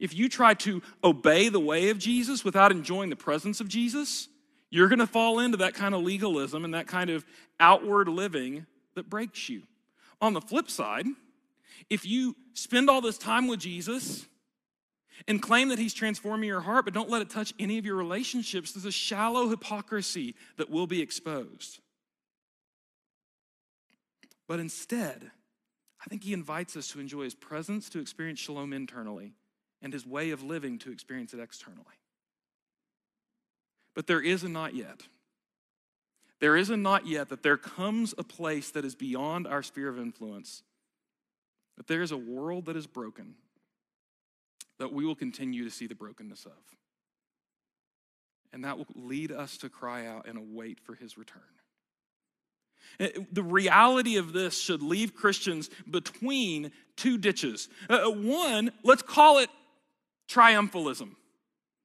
If 0.00 0.14
you 0.14 0.28
try 0.28 0.54
to 0.54 0.82
obey 1.04 1.48
the 1.48 1.60
way 1.60 1.90
of 1.90 1.98
Jesus 1.98 2.44
without 2.44 2.72
enjoying 2.72 3.10
the 3.10 3.16
presence 3.16 3.60
of 3.60 3.68
Jesus, 3.68 4.28
you're 4.70 4.88
going 4.88 4.98
to 4.98 5.06
fall 5.06 5.38
into 5.38 5.58
that 5.58 5.74
kind 5.74 5.94
of 5.94 6.02
legalism 6.02 6.64
and 6.64 6.72
that 6.72 6.86
kind 6.86 7.10
of 7.10 7.26
outward 7.60 8.08
living 8.08 8.66
that 8.94 9.10
breaks 9.10 9.50
you. 9.50 9.62
On 10.22 10.32
the 10.32 10.40
flip 10.40 10.70
side, 10.70 11.06
if 11.90 12.06
you 12.06 12.34
spend 12.54 12.88
all 12.88 13.02
this 13.02 13.18
time 13.18 13.46
with 13.46 13.60
Jesus 13.60 14.26
and 15.28 15.40
claim 15.40 15.68
that 15.68 15.78
he's 15.78 15.94
transforming 15.94 16.48
your 16.48 16.60
heart, 16.60 16.84
but 16.84 16.94
don't 16.94 17.10
let 17.10 17.22
it 17.22 17.30
touch 17.30 17.52
any 17.58 17.78
of 17.78 17.86
your 17.86 17.96
relationships, 17.96 18.72
there's 18.72 18.84
a 18.84 18.92
shallow 18.92 19.48
hypocrisy 19.48 20.34
that 20.56 20.70
will 20.70 20.86
be 20.86 21.00
exposed. 21.00 21.80
But 24.48 24.60
instead, 24.60 25.30
I 26.04 26.08
think 26.08 26.24
he 26.24 26.32
invites 26.32 26.76
us 26.76 26.88
to 26.88 27.00
enjoy 27.00 27.22
his 27.24 27.34
presence, 27.34 27.88
to 27.90 28.00
experience 28.00 28.40
shalom 28.40 28.72
internally, 28.72 29.34
and 29.80 29.92
his 29.92 30.06
way 30.06 30.30
of 30.30 30.42
living 30.42 30.78
to 30.80 30.92
experience 30.92 31.32
it 31.32 31.40
externally. 31.40 31.84
But 33.94 34.06
there 34.06 34.20
is 34.20 34.42
a 34.42 34.48
not 34.48 34.74
yet. 34.74 35.02
There 36.40 36.56
is 36.56 36.70
a 36.70 36.76
not 36.76 37.06
yet 37.06 37.28
that 37.28 37.44
there 37.44 37.56
comes 37.56 38.14
a 38.18 38.24
place 38.24 38.70
that 38.70 38.84
is 38.84 38.96
beyond 38.96 39.46
our 39.46 39.62
sphere 39.62 39.88
of 39.88 39.98
influence, 39.98 40.64
that 41.76 41.86
there 41.86 42.02
is 42.02 42.10
a 42.10 42.16
world 42.16 42.66
that 42.66 42.76
is 42.76 42.86
broken, 42.86 43.34
that 44.82 44.92
we 44.92 45.06
will 45.06 45.14
continue 45.14 45.62
to 45.62 45.70
see 45.70 45.86
the 45.86 45.94
brokenness 45.94 46.44
of. 46.44 46.58
And 48.52 48.64
that 48.64 48.76
will 48.76 48.86
lead 48.96 49.30
us 49.30 49.56
to 49.58 49.68
cry 49.68 50.06
out 50.06 50.26
and 50.26 50.36
await 50.36 50.80
for 50.80 50.96
his 50.96 51.16
return. 51.16 51.40
Eh, 52.98 53.10
the 53.30 53.44
reality 53.44 54.16
of 54.16 54.32
this 54.32 54.60
should 54.60 54.82
leave 54.82 55.14
Christians 55.14 55.70
between 55.88 56.72
two 56.96 57.16
ditches. 57.16 57.68
Uh, 57.88 58.06
one, 58.06 58.72
let's 58.82 59.02
call 59.02 59.38
it 59.38 59.50
triumphalism. 60.28 61.14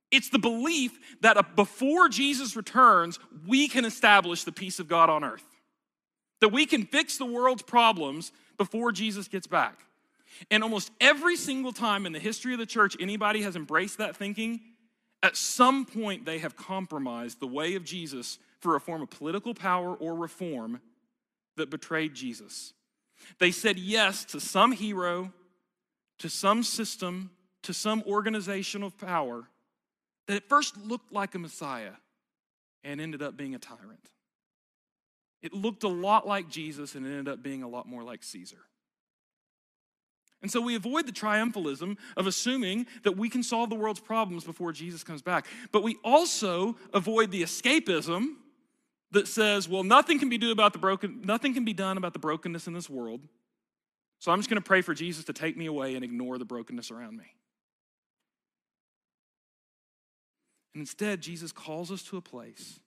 It's 0.10 0.30
the 0.30 0.40
belief 0.40 0.98
that 1.22 1.56
before 1.56 2.10
Jesus 2.10 2.56
returns, 2.56 3.20
we 3.46 3.68
can 3.68 3.86
establish 3.86 4.44
the 4.44 4.52
peace 4.52 4.80
of 4.80 4.88
God 4.88 5.12
on 5.12 5.24
earth. 5.24 5.46
That 6.42 6.50
we 6.50 6.66
can 6.66 6.88
fix 6.88 7.20
the 7.20 7.26
world's 7.26 7.62
problems 7.62 8.32
before 8.58 8.92
Jesus 8.92 9.28
gets 9.28 9.46
back. 9.46 9.82
And 10.52 10.64
almost 10.64 10.92
every 11.00 11.36
single 11.36 11.72
time 11.72 12.06
in 12.06 12.14
the 12.14 12.20
history 12.20 12.54
of 12.54 12.60
the 12.60 12.66
church 12.66 12.96
anybody 13.00 13.42
has 13.42 13.56
embraced 13.56 13.98
that 13.98 14.16
thinking, 14.16 14.62
at 15.24 15.36
some 15.36 15.86
point 15.86 16.26
they 16.26 16.40
have 16.40 16.56
compromised 16.56 17.40
the 17.40 17.48
way 17.48 17.76
of 17.76 17.84
Jesus 17.84 18.40
for 18.60 18.76
a 18.76 18.80
form 18.80 19.02
of 19.02 19.10
political 19.10 19.54
power 19.54 19.96
or 19.96 20.16
reform 20.16 20.82
that 21.56 21.70
betrayed 21.70 22.14
Jesus. 22.14 22.74
They 23.40 23.52
said 23.52 23.80
yes 23.80 24.26
to 24.26 24.40
some 24.40 24.72
hero, 24.72 25.34
to 26.20 26.30
some 26.30 26.64
system, 26.64 27.32
to 27.64 27.74
some 27.74 28.04
organization 28.08 28.84
of 28.84 28.98
power 28.98 29.48
that 30.28 30.38
at 30.38 30.50
first 30.50 30.78
looked 30.78 31.12
like 31.12 31.36
a 31.36 31.40
Messiah 31.40 31.94
and 32.84 33.02
ended 33.02 33.22
up 33.22 33.36
being 33.36 33.56
a 33.56 33.60
tyrant. 33.60 34.12
It 35.42 35.54
looked 35.54 35.84
a 35.84 35.90
lot 35.90 36.28
like 36.28 36.50
Jesus 36.50 36.96
and 36.96 37.06
ended 37.06 37.28
up 37.28 37.44
being 37.44 37.64
a 37.64 37.68
lot 37.68 37.88
more 37.88 38.04
like 38.04 38.24
Caesar. 38.24 38.58
And 40.42 40.52
so 40.52 40.62
we 40.62 40.76
avoid 40.76 41.08
the 41.08 41.12
triumphalism 41.12 41.98
of 42.16 42.28
assuming 42.28 42.86
that 43.04 43.18
we 43.18 43.30
can 43.30 43.42
solve 43.42 43.70
the 43.70 43.76
world's 43.76 44.00
problems 44.00 44.44
before 44.44 44.72
Jesus 44.72 45.04
comes 45.04 45.22
back. 45.22 45.48
But 45.72 45.84
we 45.84 45.98
also 46.04 46.78
avoid 46.94 47.32
the 47.32 47.42
escapism 47.42 48.36
that 49.12 49.28
says, 49.28 49.68
well, 49.68 49.84
nothing 49.84 50.20
can 50.20 50.30
be 50.30 50.38
do 50.38 50.52
about 50.52 50.74
the 50.74 50.80
broken, 50.80 51.22
nothing 51.24 51.54
can 51.54 51.66
be 51.66 51.74
done 51.74 51.98
about 51.98 52.14
the 52.14 52.20
brokenness 52.20 52.68
in 52.68 52.74
this 52.74 52.90
world. 52.90 53.22
So 54.20 54.32
I'm 54.32 54.40
just 54.40 54.50
going 54.50 54.62
to 54.62 54.68
pray 54.68 54.82
for 54.82 54.94
Jesus 54.94 55.26
to 55.26 55.34
take 55.34 55.58
me 55.58 55.66
away 55.66 55.96
and 55.96 56.04
ignore 56.04 56.38
the 56.38 56.46
brokenness 56.46 56.92
around 56.92 57.18
me. 57.18 57.26
And 60.74 60.82
instead, 60.82 61.22
Jesus 61.22 61.52
calls 61.52 61.92
us 61.92 62.04
to 62.04 62.18
a 62.18 62.22
place 62.22 62.80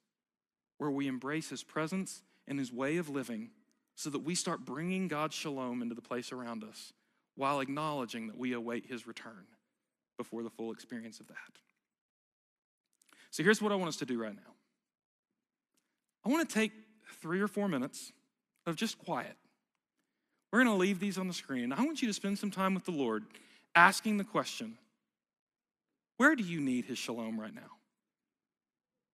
where 0.78 0.90
we 0.90 1.09
embrace 1.09 1.48
his 1.48 1.64
presence 1.64 2.22
and 2.46 2.59
his 2.59 2.72
way 2.72 2.98
of 2.98 3.09
living 3.09 3.51
so 3.96 4.11
that 4.11 4.20
we 4.20 4.34
start 4.34 4.64
bringing 4.64 5.09
God's 5.09 5.34
shalom 5.34 5.82
into 5.82 5.94
the 5.94 6.03
place 6.03 6.32
around 6.32 6.62
us 6.62 6.92
while 7.41 7.61
acknowledging 7.61 8.26
that 8.26 8.36
we 8.36 8.53
await 8.53 8.84
his 8.84 9.07
return 9.07 9.47
before 10.18 10.43
the 10.43 10.51
full 10.51 10.72
experience 10.72 11.20
of 11.20 11.28
that. 11.28 11.36
So 13.30 13.43
here's 13.43 13.62
what 13.62 13.72
I 13.72 13.76
want 13.76 13.88
us 13.88 13.97
to 13.97 14.05
do 14.05 14.20
right 14.20 14.34
now 14.34 14.53
I 16.22 16.28
want 16.28 16.47
to 16.47 16.55
take 16.55 16.72
three 17.22 17.41
or 17.41 17.49
four 17.49 17.66
minutes 17.66 18.12
of 18.66 18.76
just 18.76 18.99
quiet. 18.99 19.36
We're 20.53 20.62
going 20.62 20.76
to 20.76 20.78
leave 20.78 21.01
these 21.01 21.16
on 21.16 21.28
the 21.28 21.32
screen. 21.34 21.72
I 21.72 21.82
want 21.82 22.03
you 22.03 22.09
to 22.09 22.14
spend 22.14 22.38
some 22.38 22.51
time 22.51 22.74
with 22.74 22.84
the 22.84 22.91
Lord 22.91 23.24
asking 23.74 24.18
the 24.18 24.24
question 24.24 24.76
where 26.18 26.36
do 26.36 26.43
you 26.43 26.61
need 26.61 26.84
his 26.84 26.99
shalom 26.99 27.41
right 27.41 27.55
now? 27.55 27.70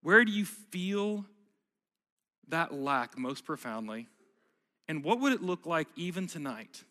Where 0.01 0.25
do 0.25 0.33
you 0.33 0.43
feel 0.43 1.23
that 2.49 2.73
lack 2.73 3.17
most 3.17 3.45
profoundly? 3.45 4.09
And 4.89 5.01
what 5.01 5.21
would 5.21 5.31
it 5.31 5.41
look 5.41 5.65
like 5.65 5.87
even 5.95 6.27
tonight 6.27 6.83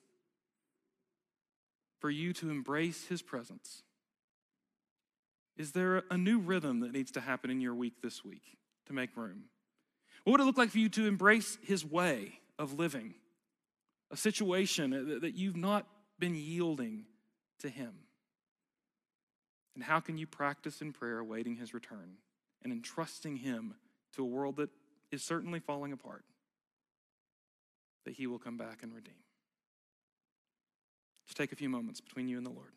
for 2.07 2.11
you 2.11 2.33
to 2.33 2.51
embrace 2.51 3.05
his 3.09 3.21
presence? 3.21 3.83
Is 5.57 5.73
there 5.73 6.05
a 6.09 6.17
new 6.17 6.39
rhythm 6.39 6.79
that 6.81 6.93
needs 6.93 7.11
to 7.11 7.21
happen 7.21 7.51
in 7.51 7.61
your 7.61 7.75
week 7.75 7.95
this 8.01 8.25
week 8.25 8.45
to 8.87 8.93
make 8.93 9.17
room? 9.17 9.47
What 10.23 10.35
would 10.35 10.41
it 10.41 10.45
look 10.45 10.57
like 10.57 10.71
for 10.71 10.79
you 10.79 10.89
to 10.91 11.09
embrace 11.09 11.59
his 11.65 11.85
way 11.85 12.39
of 12.61 12.79
living? 12.79 13.15
A 14.13 14.17
situation 14.17 15.19
that 15.21 15.35
you've 15.35 15.57
not 15.57 15.85
been 16.17 16.37
yielding 16.37 17.07
to 17.59 17.69
him. 17.69 17.93
And 19.75 19.83
how 19.83 19.99
can 19.99 20.17
you 20.17 20.29
practice 20.29 20.81
in 20.81 20.93
prayer 20.93 21.19
awaiting 21.19 21.57
his 21.57 21.75
return 21.75 22.19
and 22.63 22.73
entrusting 22.73 23.39
him 23.39 23.75
to 24.15 24.23
a 24.23 24.27
world 24.27 24.59
that 24.59 24.71
is 25.11 25.27
certainly 25.27 25.59
falling 25.59 25.93
apart? 25.93 26.25
That 28.05 28.15
he 28.15 28.29
will 28.29 28.39
come 28.39 28.57
back 28.57 28.85
and 28.85 28.95
redeem. 28.95 29.26
Just 31.27 31.37
take 31.37 31.53
a 31.53 31.57
few 31.57 31.69
moments 31.69 32.01
between 32.01 32.29
you 32.29 32.37
and 32.39 32.47
the 32.47 32.51
Lord. 32.51 32.76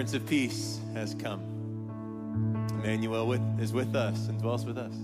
Prince 0.00 0.14
of 0.14 0.24
Peace 0.26 0.80
has 0.94 1.14
come. 1.14 1.42
Emmanuel 2.70 3.26
with, 3.26 3.42
is 3.60 3.74
with 3.74 3.94
us 3.94 4.28
and 4.28 4.40
dwells 4.40 4.64
with 4.64 4.78
us. 4.78 4.94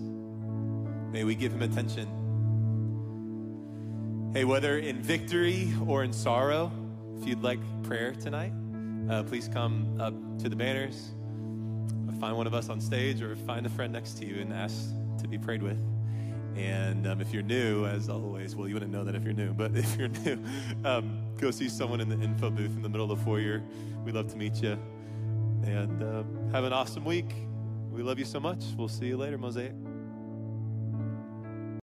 May 1.13 1.23
we 1.23 1.35
give 1.35 1.53
him 1.53 1.61
attention. 1.61 2.09
Hey, 4.33 4.47
whether 4.47 4.79
in 4.79 5.03
victory 5.03 5.71
or 5.87 6.03
in 6.03 6.15
sorrow, 6.15 6.73
if 7.21 7.29
you'd 7.29 7.43
like 7.43 7.59
prayer 7.83 8.15
tonight, 8.15 8.55
uh, 9.11 9.23
please 9.25 9.49
come 9.53 10.01
up 10.01 10.15
to 10.39 10.49
the 10.49 10.57
banners, 10.57 11.11
find 12.19 12.35
one 12.35 12.47
of 12.47 12.55
us 12.55 12.71
on 12.71 12.81
stage, 12.81 13.21
or 13.21 13.37
find 13.37 13.67
a 13.67 13.69
friend 13.69 13.93
next 13.93 14.15
to 14.15 14.25
you 14.25 14.41
and 14.41 14.51
ask 14.51 14.95
to 15.21 15.29
be 15.29 15.37
prayed 15.37 15.63
with. 15.63 15.79
And 16.57 17.07
um, 17.07 17.21
if 17.21 17.35
you're 17.35 17.43
new, 17.43 17.85
as 17.85 18.09
always, 18.09 18.57
well, 18.57 18.67
you 18.67 18.73
wouldn't 18.73 18.93
know 18.93 19.05
that 19.05 19.15
if 19.15 19.25
you're 19.25 19.35
new, 19.35 19.53
but 19.53 19.73
if 19.77 19.95
you're 19.99 20.09
new, 20.09 20.43
um, 20.87 21.21
go 21.39 21.51
see 21.51 21.69
someone 21.69 22.01
in 22.01 22.09
the 22.09 22.19
info 22.23 22.51
booth 22.51 22.77
in 22.77 22.83
the 22.83 22.89
middle 22.89 23.11
of 23.11 23.19
the 23.19 23.25
foyer. 23.25 23.63
We'd 24.05 24.15
love 24.15 24.29
to 24.29 24.37
meet 24.37 24.63
you. 24.63 24.79
And 25.65 26.03
uh, 26.03 26.23
have 26.53 26.65
an 26.65 26.73
awesome 26.73 27.05
week. 27.05 27.35
We 27.91 28.03
love 28.03 28.19
you 28.19 28.25
so 28.25 28.41
much. 28.41 28.65
We'll 28.77 28.89
see 28.89 29.07
you 29.07 29.17
later, 29.17 29.39
Mosaic. 29.39 29.73